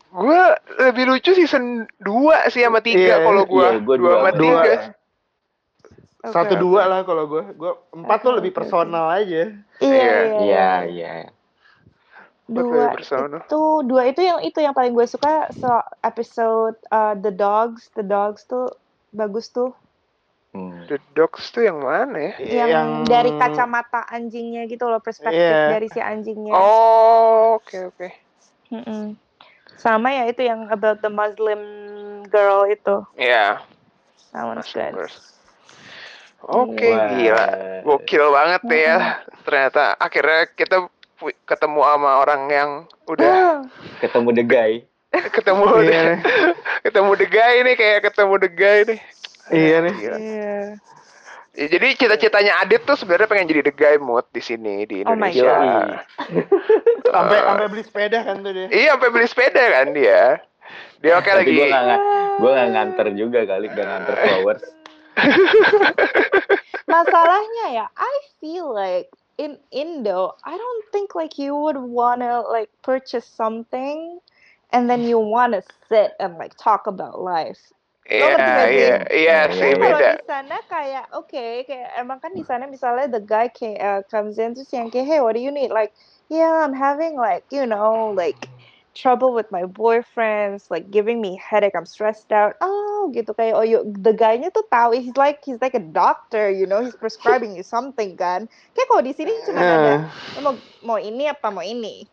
Gue 0.07 0.39
lebih 0.79 1.03
lucu 1.05 1.35
season 1.35 1.83
2 1.99 2.07
sih 2.47 2.63
sama 2.63 2.79
3 2.79 2.95
Iya, 2.95 3.15
kalau 3.21 3.43
gue. 3.43 3.59
iya, 3.59 3.75
gua 3.77 3.95
dua 3.95 3.99
dua 3.99 4.11
sama 4.13 4.23
sama 4.23 4.39
dua. 4.39 4.61
3. 6.23 6.31
satu 6.31 6.53
Oke. 6.53 6.61
dua 6.61 6.81
lah 6.85 6.99
kalau 7.01 7.23
gue 7.25 7.43
gue 7.53 7.71
empat 7.93 8.17
tuh 8.21 8.33
lebih 8.33 8.51
personal 8.51 9.05
aja 9.09 9.43
iya 9.77 9.83
Iya. 9.83 10.17
iya 10.39 10.69
iya 10.85 11.13
dua 12.45 12.95
Persona. 12.95 13.43
itu 13.43 13.61
dua 13.83 14.07
itu 14.07 14.21
yang 14.21 14.39
itu 14.39 14.57
yang 14.57 14.71
paling 14.71 14.91
gue 14.91 15.03
suka 15.03 15.51
so 15.53 15.67
episode 16.01 16.79
uh, 16.89 17.11
the 17.13 17.29
dogs 17.29 17.91
the 17.93 18.03
dogs 18.03 18.43
tuh 18.43 18.71
bagus 19.11 19.47
tuh 19.49 19.75
Hmm. 20.57 20.89
The 20.89 20.97
Dogs 21.13 21.45
tuh 21.49 21.61
yang 21.61 21.79
mana 21.79 22.33
ya? 22.33 22.65
yang, 22.65 23.05
dari 23.05 23.29
kacamata 23.31 24.09
anjingnya 24.09 24.65
gitu 24.65 24.85
loh 24.85 24.97
perspektif 24.97 25.37
Iya. 25.37 25.69
dari 25.69 25.87
si 25.87 25.99
anjingnya 25.99 26.51
Oh, 26.51 27.57
oke 27.57 27.93
oke. 27.93 28.07
Mm-mm. 28.67 29.13
sama 29.77 30.09
ya 30.09 30.25
itu 30.25 30.41
yang 30.41 30.65
about 30.67 30.99
the 30.99 31.07
Muslim 31.07 31.61
girl 32.25 32.65
itu 32.65 33.05
Iya. 33.15 33.61
that 34.31 34.43
one's 34.43 34.67
good 34.67 34.97
Oke, 36.39 36.85
Wah. 36.85 37.09
gila. 37.11 37.45
Gokil 37.81 38.23
banget 38.29 38.61
nih 38.63 38.81
ya. 38.85 38.97
Ternyata 39.41 39.97
akhirnya 39.97 40.45
kita 40.47 40.85
ketemu 41.43 41.81
sama 41.81 42.21
orang 42.21 42.41
yang 42.45 42.69
udah 43.03 43.65
ketemu 44.05 44.29
the 44.31 44.45
guy 44.45 44.71
ketemu 45.33 45.65
Iya. 45.81 46.21
ketemu 46.85 47.11
the 47.17 47.25
guy 47.25 47.53
nih 47.65 47.73
kayak 47.73 47.99
ketemu 48.05 48.33
the 48.37 48.49
guy 48.49 48.77
nih. 48.85 48.99
Iya 49.51 49.77
nih 49.83 49.93
Gila. 49.93 50.17
Iya. 50.17 50.57
Ya, 51.57 51.65
jadi 51.73 51.87
cita-citanya 51.97 52.61
Adit 52.61 52.85
tuh 52.85 52.93
sebenarnya 52.93 53.25
pengen 53.25 53.49
jadi 53.49 53.61
the 53.65 53.73
guy 53.73 53.97
mood 53.97 54.29
di 54.29 54.41
sini 54.41 54.85
di 54.85 55.01
Oh 55.03 55.15
my 55.15 55.33
Indonesia. 55.33 55.41
God. 55.41 56.05
sampai 57.13 57.37
Eh, 57.37 57.43
sampai 57.49 57.67
beli 57.67 57.83
sepeda 57.83 58.19
kan 58.21 58.35
tuh 58.45 58.51
dia 58.53 58.67
Iya, 58.69 58.89
sampai 58.93 59.09
beli 59.09 59.27
sepeda 59.27 59.63
kan 59.73 59.87
dia. 59.91 60.21
Dia 61.01 61.13
oke 61.17 61.29
lagi. 61.31 61.51
gue 61.53 61.65
nggak 61.65 61.99
gue 62.37 62.51
nggak 62.53 62.69
nganter 62.75 63.07
juga 63.15 63.39
kali 63.47 63.65
gak 63.71 63.85
nganter 63.87 64.15
flowers 64.23 64.63
Masalahnya 66.87 67.65
ya, 67.73 67.85
I 67.97 68.13
feel 68.39 68.71
like 68.73 69.09
in 69.37 69.57
Indo, 69.71 70.35
I 70.43 70.55
don't 70.57 70.85
think 70.91 71.15
like 71.15 71.37
you 71.37 71.55
would 71.55 71.77
wanna 71.77 72.41
like 72.47 72.69
purchase 72.81 73.25
something 73.25 74.19
and 74.71 74.89
then 74.89 75.03
you 75.03 75.19
wanna 75.19 75.61
sit 75.89 76.13
and 76.19 76.37
like 76.37 76.55
talk 76.57 76.87
about 76.87 77.19
life. 77.19 77.59
Gak 78.07 78.39
sih? 78.39 78.95
iya, 79.11 79.51
sih 79.51 79.71
Kan 79.75 79.79
beda. 79.79 79.91
kalau 79.99 80.01
di 80.15 80.19
sana 80.23 80.57
kayak 80.65 81.05
oke, 81.11 81.45
kayak 81.67 81.89
emang 81.99 82.19
kan 82.23 82.31
di 82.31 82.43
sana 82.47 82.65
misalnya 82.65 83.07
the 83.11 83.21
guy 83.21 83.51
kayak 83.51 83.79
uh, 83.83 84.01
comes 84.07 84.39
in 84.39 84.55
terus 84.55 84.71
yang 84.71 84.87
kayak 84.87 85.07
hey 85.07 85.19
what 85.19 85.35
do 85.35 85.41
you 85.43 85.51
need? 85.51 85.69
Like 85.69 85.91
yeah 86.31 86.63
I'm 86.63 86.71
having 86.75 87.19
like 87.19 87.43
you 87.51 87.67
know 87.67 88.15
like 88.15 88.47
trouble 88.97 89.29
with 89.35 89.51
my 89.53 89.61
boyfriends 89.67 90.71
like 90.73 90.89
giving 90.89 91.21
me 91.21 91.37
headache 91.37 91.75
I'm 91.75 91.85
stressed 91.85 92.31
out. 92.31 92.55
Oh 92.63 93.11
gitu 93.13 93.35
kayak 93.35 93.53
oh 93.55 93.65
you, 93.67 93.83
the 93.85 94.15
guy-nya 94.15 94.49
tuh 94.55 94.65
tahu 94.71 94.97
he's 94.97 95.15
like 95.19 95.43
he's 95.45 95.61
like 95.61 95.75
a 95.77 95.83
doctor 95.83 96.49
you 96.49 96.65
know 96.65 96.81
he's 96.81 96.97
prescribing 96.97 97.53
you 97.55 97.63
something 97.63 98.15
kan? 98.17 98.47
Kayak 98.73 98.87
kalau 98.87 99.03
di 99.03 99.13
sini 99.13 99.31
cuma 99.45 99.61
ada 99.63 100.07
Eh, 100.37 100.41
mau 100.41 100.53
mau 100.83 100.97
ini 100.97 101.27
apa 101.27 101.51
mau 101.51 101.63
ini? 101.63 102.07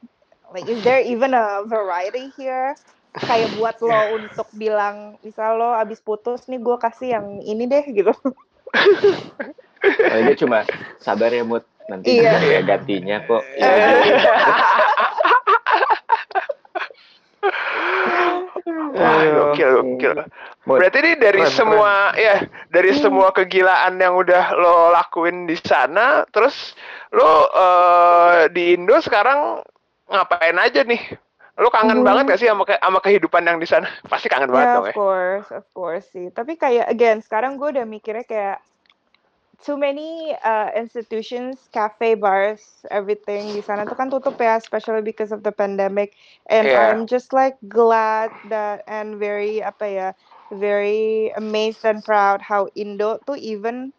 Like 0.52 0.66
is 0.70 0.82
there 0.82 1.02
even 1.02 1.34
a 1.34 1.66
variety 1.66 2.30
here 2.34 2.74
kayak 3.14 3.54
buat 3.54 3.78
lo 3.78 4.18
untuk 4.18 4.48
bilang 4.52 5.14
misal 5.22 5.54
lo 5.54 5.70
abis 5.74 6.02
putus 6.02 6.50
nih 6.50 6.58
gue 6.58 6.76
kasih 6.78 7.08
yang 7.14 7.26
ini 7.40 7.64
deh 7.70 7.84
gitu 7.94 8.10
Paling 9.84 10.24
dia 10.26 10.36
cuma 10.40 10.64
sabar 10.98 11.28
ya 11.30 11.44
Mut. 11.44 11.62
Nanti 11.84 12.16
Iya. 12.16 12.40
juga 12.40 12.40
ada 12.40 12.60
gantinya 12.64 13.16
kok. 13.28 13.42
Iya. 13.60 13.76
Wah, 18.94 19.20
gokil, 19.52 19.70
gokil. 19.84 20.12
Berarti 20.64 20.96
ini 21.04 21.12
dari 21.20 21.44
Keren, 21.44 21.52
semua 21.52 21.92
ya, 22.16 22.48
dari 22.72 22.96
semua 22.96 23.28
kegilaan 23.36 24.00
yang 24.00 24.16
udah 24.16 24.56
lo 24.56 24.88
lakuin 24.88 25.44
di 25.44 25.60
sana, 25.60 26.24
terus 26.32 26.72
lo 27.12 27.52
eh, 27.52 28.48
di 28.48 28.72
Indo 28.72 28.96
sekarang 29.04 29.60
ngapain 30.08 30.56
aja 30.56 30.80
nih? 30.88 31.02
Lo 31.54 31.70
kangen 31.70 32.02
Hmm. 32.02 32.06
banget 32.06 32.24
gak 32.34 32.40
sih 32.42 32.48
sama 32.50 32.66
ke- 32.66 32.82
sama 32.82 32.98
kehidupan 32.98 33.46
yang 33.46 33.58
di 33.62 33.68
sana? 33.68 33.86
Pasti 34.10 34.26
kangen 34.26 34.50
banget 34.50 34.68
Ya, 34.68 34.74
dong 34.74 34.86
of 34.86 34.90
ya. 34.90 34.94
course, 34.94 35.48
of 35.54 35.64
course 35.74 36.06
sih. 36.10 36.26
Tapi 36.34 36.58
kayak 36.58 36.86
again, 36.90 37.22
sekarang 37.22 37.58
gue 37.58 37.70
udah 37.74 37.86
mikirnya 37.86 38.26
kayak 38.26 38.58
too 39.62 39.78
many 39.78 40.34
uh, 40.42 40.74
institutions, 40.74 41.70
cafe, 41.70 42.18
bars, 42.18 42.82
everything 42.90 43.54
di 43.54 43.62
sana 43.62 43.86
tuh 43.86 43.94
kan 43.94 44.10
tutup 44.10 44.34
ya, 44.36 44.58
especially 44.58 45.00
because 45.06 45.30
of 45.30 45.46
the 45.46 45.54
pandemic. 45.54 46.18
And 46.50 46.66
Yeah. 46.66 46.90
I'm 46.90 47.06
just 47.06 47.30
like 47.30 47.54
glad 47.70 48.34
that 48.50 48.82
and 48.90 49.16
very 49.22 49.62
apa 49.62 49.86
ya, 49.86 50.08
very 50.50 51.30
amazed 51.38 51.86
and 51.86 52.02
proud 52.02 52.42
how 52.42 52.66
Indo 52.74 53.22
tuh 53.22 53.38
even 53.38 53.94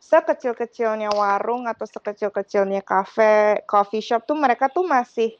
sekecil-kecilnya 0.00 1.12
warung 1.12 1.68
atau 1.68 1.84
sekecil-kecilnya 1.84 2.80
cafe, 2.80 3.60
coffee 3.68 4.00
shop 4.00 4.24
tuh 4.24 4.38
mereka 4.38 4.72
tuh 4.72 4.86
masih 4.88 5.36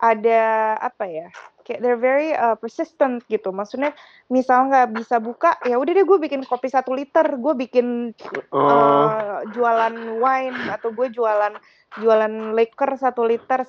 ada 0.00 0.40
apa 0.80 1.04
ya? 1.04 1.28
Kayak 1.60 1.80
they're 1.84 2.00
very 2.00 2.32
uh, 2.32 2.56
persistent 2.56 3.20
gitu. 3.28 3.52
Maksudnya 3.52 3.92
misal 4.26 4.66
nggak 4.66 4.96
bisa 4.96 5.20
buka, 5.20 5.54
ya 5.62 5.76
udah 5.76 5.92
deh 5.92 6.02
gue 6.02 6.18
bikin 6.18 6.40
kopi 6.42 6.72
satu 6.72 6.96
liter, 6.96 7.22
gue 7.36 7.54
bikin 7.54 8.16
Oh, 8.50 8.66
uh, 8.66 9.44
jualan 9.52 9.94
wine 10.18 10.56
atau 10.72 10.90
gue 10.90 11.12
jualan 11.12 11.52
jualan 12.00 12.32
liquor 12.56 12.90
satu 12.96 13.28
liter, 13.28 13.62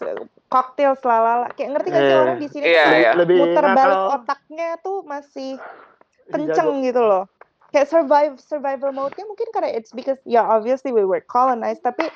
cocktail 0.47 0.95
selalala. 0.97 1.51
Kayak 1.53 1.77
ngerti 1.77 1.87
gak 1.91 2.01
sih 2.01 2.09
Iya. 2.09 2.21
orang 2.23 2.37
di 2.39 2.47
sini 2.47 2.65
Iya, 2.65 2.83
tuh 2.87 2.95
iya. 2.95 3.11
lebih 3.13 3.35
muter 3.37 3.65
balik 3.75 3.99
nakal. 4.01 4.15
otaknya 4.17 4.69
tuh 4.79 4.97
masih 5.03 5.51
Jago. 5.59 6.31
kenceng 6.31 6.69
gitu 6.87 7.01
loh. 7.03 7.23
Kayak 7.71 7.87
survive 7.87 8.33
survival 8.39 8.91
mode-nya 8.91 9.23
mungkin 9.23 9.47
karena 9.51 9.71
it's 9.71 9.91
because 9.91 10.19
ya 10.23 10.43
obviously 10.43 10.91
we 10.91 11.03
were 11.03 11.23
colonized 11.23 11.79
tapi 11.81 12.07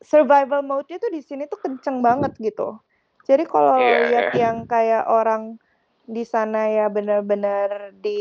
survival 0.00 0.64
mode-nya 0.64 0.96
tuh 0.96 1.12
di 1.12 1.20
sini 1.20 1.44
tuh 1.46 1.60
kenceng 1.60 2.00
banget 2.00 2.32
gitu. 2.40 2.80
Jadi 3.30 3.44
kalau 3.46 3.78
Iya, 3.78 3.98
lihat 4.04 4.26
iya. 4.28 4.40
yang 4.42 4.66
kayak 4.66 5.06
orang 5.06 5.54
di 6.04 6.26
sana 6.26 6.66
ya 6.66 6.90
benar-benar 6.90 7.94
di 7.96 8.18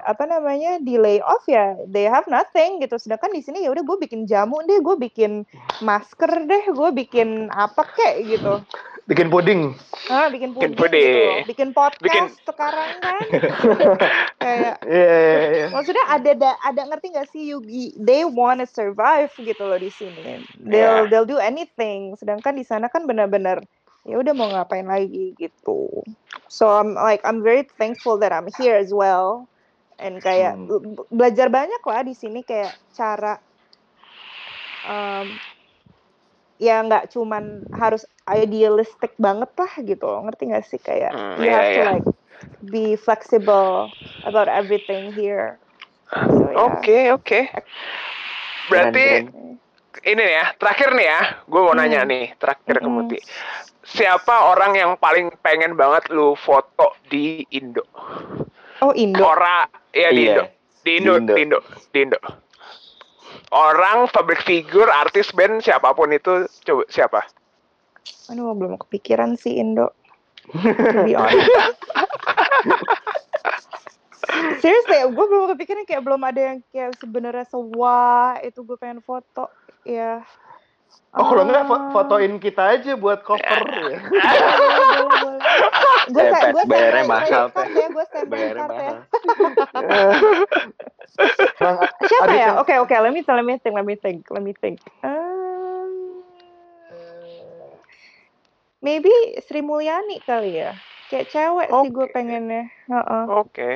apa 0.00 0.22
namanya 0.22 0.78
di 0.78 0.94
lay 0.94 1.18
off 1.18 1.42
ya 1.44 1.74
they 1.84 2.06
have 2.06 2.22
nothing 2.28 2.78
gitu 2.78 2.94
sedangkan 2.94 3.26
di 3.28 3.42
sini 3.42 3.58
ya 3.60 3.74
udah 3.74 3.82
gue 3.82 3.98
bikin 4.00 4.22
jamu 4.22 4.62
deh 4.62 4.78
gue 4.78 4.94
bikin 5.00 5.42
masker 5.80 6.46
deh 6.46 6.62
gue 6.64 6.90
bikin 6.94 7.50
apa 7.50 7.82
kek 7.88 8.22
gitu 8.24 8.62
Bikin 9.02 9.26
puding. 9.28 9.74
ah 10.06 10.30
bikin 10.30 10.54
Bikin 10.54 10.78
puding, 10.78 10.78
puding. 10.78 11.02
gitu 11.34 11.48
bikin 11.50 11.68
podcast 11.74 11.98
Bikin- 11.98 12.46
sekarang 12.46 12.90
kan 13.02 13.24
kayak 14.38 14.74
Iya, 14.80 15.18
iya, 15.18 15.48
iya. 15.50 15.66
maksudnya 15.68 16.06
ada 16.06 16.30
da- 16.32 16.60
ada 16.62 16.82
ngerti 16.86 17.06
nggak 17.10 17.28
sih 17.28 17.42
you- 17.50 17.66
they 17.96 18.22
wanna 18.22 18.62
survive 18.62 19.34
gitu 19.34 19.58
loh 19.60 19.74
di 19.76 19.90
sini 19.90 20.38
they'll 20.56 21.02
Yeah. 21.02 21.10
they'll 21.10 21.26
do 21.26 21.36
anything 21.36 22.14
sedangkan 22.14 22.54
di 22.54 22.62
sana 22.62 22.86
kan 22.86 23.02
benar-benar 23.02 23.58
ya 24.02 24.18
udah 24.18 24.34
mau 24.34 24.50
ngapain 24.50 24.86
lagi 24.86 25.34
gitu 25.38 26.02
so 26.50 26.66
I'm 26.66 26.94
like 26.98 27.22
I'm 27.22 27.40
very 27.42 27.66
thankful 27.78 28.18
that 28.22 28.34
I'm 28.34 28.50
here 28.58 28.74
as 28.74 28.90
well 28.90 29.46
and 30.02 30.18
kayak 30.18 30.58
Hmm. 30.58 30.66
be- 30.66 31.06
belajar 31.14 31.46
banyak 31.48 31.82
lah 31.86 32.02
di 32.02 32.14
sini 32.18 32.42
kayak 32.42 32.74
cara 32.92 33.38
um, 34.82 35.26
ya 36.58 36.82
nggak 36.82 37.10
cuman 37.14 37.66
harus 37.74 38.06
idealistic 38.26 39.14
banget 39.18 39.50
lah 39.58 39.72
gitu 39.82 40.04
loh 40.06 40.22
ngerti 40.26 40.42
nggak 40.50 40.66
sih 40.66 40.78
kayak 40.78 41.10
Hmm, 41.14 41.42
you 41.42 41.46
iya, 41.46 41.54
have 41.54 41.70
to 41.74 41.80
iya. 41.82 41.86
like 41.86 42.06
be 42.70 42.94
flexible 42.94 43.90
about 44.26 44.46
everything 44.46 45.10
here 45.14 45.58
so, 46.10 46.50
ya. 46.54 46.58
Oke, 46.62 47.10
oke. 47.10 47.40
Berarti 48.70 49.02
Keren, 49.02 49.58
ini 50.06 50.22
nih 50.22 50.30
ya, 50.38 50.44
terakhir 50.56 50.88
nih 50.96 51.06
ya, 51.06 51.20
gue 51.50 51.60
mau 51.60 51.74
nanya 51.74 52.00
Hmm. 52.00 52.08
nih, 52.08 52.24
terakhir 52.38 52.76
ke 52.80 52.88
Mm-mm. 52.88 53.08
Siapa 53.82 54.48
orang 54.48 54.72
yang 54.72 54.94
paling 54.94 55.34
pengen 55.40 55.74
banget 55.74 56.06
lu 56.08 56.34
foto 56.34 56.94
di 57.06 57.42
Indo? 57.50 57.82
oh 58.78 58.94
Indo 58.94 59.22
Orang, 59.22 59.66
ya 59.90 60.10
di 60.10 60.22
Iya. 60.22 60.32
Indo. 60.32 60.44
Di 60.82 60.90
Indo, 60.96 61.12
Di 61.12 61.18
Indo. 61.18 61.34
di 61.34 61.42
Indo, 61.42 61.58
di 61.90 61.98
Indo. 62.00 62.18
Orang, 63.52 64.08
public 64.08 64.40
figure, 64.42 64.88
artis, 64.88 65.28
band, 65.30 65.60
siapa 65.60 65.92
pun 65.92 66.10
itu, 66.10 66.46
coba 66.62 66.82
siapa? 66.88 67.20
aduh 68.26 68.50
belum 68.54 68.80
kepikiran 68.80 69.36
sih 69.36 69.60
Indo 69.60 69.92
seriously 74.58 74.98
gue 75.06 75.26
belum 75.26 75.54
kepikiran 75.54 75.84
kayak 75.84 76.02
belum 76.02 76.22
ada 76.22 76.40
yang 76.40 76.58
kayak 76.70 76.98
sebenarnya 76.98 77.46
sewah 77.46 78.38
itu 78.40 78.62
gue 78.62 78.74
pengen 78.74 79.02
foto 79.02 79.46
ya 79.82 80.22
Oh, 81.12 81.28
kalau 81.28 81.44
enggak 81.44 81.64
fo- 81.64 81.76
Ah. 81.76 81.92
fotoin 81.92 82.40
kita 82.40 82.72
aja 82.72 82.96
buat 82.96 83.20
cover 83.20 83.44
ya. 83.84 84.00
gue 86.08 86.18
Eh, 86.18 86.32
Pet, 86.32 86.64
bayarnya 86.64 87.04
mahal, 87.04 87.44
card 87.48 87.68
ya 87.70 87.86
gue 87.86 88.04
Bayarnya 88.24 88.64
ya 88.64 88.66
mahal. 88.66 88.96
Siapa 92.02 92.32
ya 92.32 92.48
oke 92.56 92.74
oke 92.78 92.94
let 92.96 93.12
me 93.12 93.20
let 93.22 93.44
me 93.44 93.54
think 93.56 93.74
let 93.74 93.84
me 93.84 93.94
think 93.94 94.24
let 94.28 94.40
me 94.40 94.52
think 94.54 94.80
Um, 95.04 96.24
maybe 98.80 99.12
Sri 99.42 99.60
Mulyani 99.60 100.18
kali 100.22 100.58
ya 100.58 100.72
kayak 101.06 101.28
cewek 101.28 101.68
sih 101.68 101.90
gue 101.90 102.06
pengennya 102.08 102.72
Heeh. 102.88 103.24
Oke. 103.28 103.72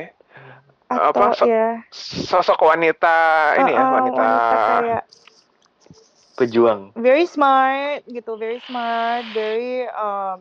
atau 0.87 1.11
Apa, 1.12 1.35
so- 1.35 1.45
ya 1.45 1.83
Sosok 1.93 2.64
wanita 2.64 3.17
ini 3.59 3.71
ya, 3.71 3.77
Heeh, 3.77 3.91
wanita. 3.93 4.25
kayak 4.81 5.03
Pejuang. 6.37 6.93
very 6.97 7.24
smart 7.24 8.05
gitu 8.09 8.37
very 8.37 8.61
smart 8.61 9.24
very 9.32 9.89
um 9.97 10.41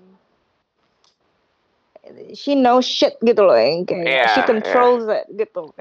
she 2.38 2.54
knows 2.54 2.86
shit 2.86 3.18
gitu 3.24 3.42
loh 3.42 3.58
yang 3.58 3.88
kayak 3.88 4.06
Iya, 4.06 4.26
she 4.36 4.40
iya. 4.44 4.48
controls 4.48 5.06
it 5.10 5.26
gitu 5.34 5.72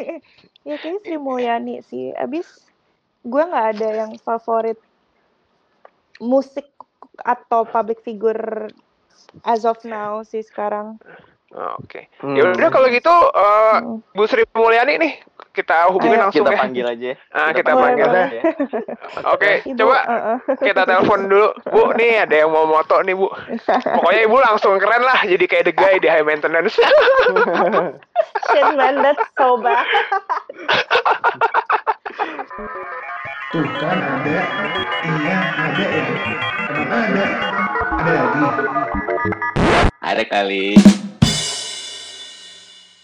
ya 0.68 0.74
kayaknya 0.80 1.00
Sri 1.04 1.18
Mulyani 1.20 1.84
sih 1.84 2.14
abis 2.16 2.46
gue 3.26 3.42
nggak 3.42 3.66
ada 3.76 3.88
yang 4.06 4.10
favorit 4.22 4.78
musik 6.22 6.64
atau 7.20 7.66
public 7.68 8.00
figure 8.00 8.70
as 9.44 9.68
of 9.68 9.76
now 9.84 10.24
sih 10.24 10.40
sekarang 10.40 10.96
Oh, 11.56 11.72
Oke. 11.80 12.12
Hmm. 12.20 12.36
Ya 12.36 12.44
udah 12.46 12.68
kalau 12.68 12.88
gitu 12.88 13.08
Hmm. 13.08 14.04
Bu 14.12 14.28
Sri 14.28 14.44
Mulyani 14.52 15.00
nih 15.00 15.12
kita 15.50 15.88
hubungin 15.88 16.20
Ayo. 16.20 16.28
langsung 16.28 16.44
Kita 16.44 16.52
ya. 16.52 16.60
panggil 16.60 16.84
aja. 16.84 17.10
Ah, 17.32 17.48
kita 17.50 17.70
Boleh, 17.72 17.80
panggil. 17.82 18.04
boleh. 18.04 18.26
aja. 18.28 18.40
Oke, 19.32 19.50
Ibu, 19.64 19.72
coba 19.74 19.96
uh-uh. 20.04 20.38
kita 20.60 20.82
telepon 20.84 21.20
dulu. 21.26 21.48
Bu, 21.64 21.96
nih 21.96 22.12
ada 22.20 22.36
yang 22.36 22.52
mau 22.52 22.68
moto 22.68 23.00
nih, 23.00 23.16
Bu. 23.16 23.32
Pokoknya 23.64 24.22
Ibu 24.22 24.36
langsung 24.38 24.76
keren 24.76 25.00
lah 25.00 25.16
jadi 25.24 25.40
kayak 25.42 25.64
the 25.64 25.72
guy 25.72 25.96
di 25.96 26.04
high 26.06 26.20
maintenance. 26.20 26.76
shit 28.46 28.68
man 28.76 29.00
that's 29.00 29.24
so 29.32 29.56
bad 29.56 29.80
Tuh 33.48 33.64
kan 33.80 33.96
ada. 33.96 34.36
Iya, 35.00 35.36
ada 35.56 35.84
ya. 35.86 36.04
Emang 36.76 37.04
ada. 37.08 37.24
Ada 37.96 38.12
lagi. 38.12 38.44
Ada 40.04 40.22
kali. 40.28 40.66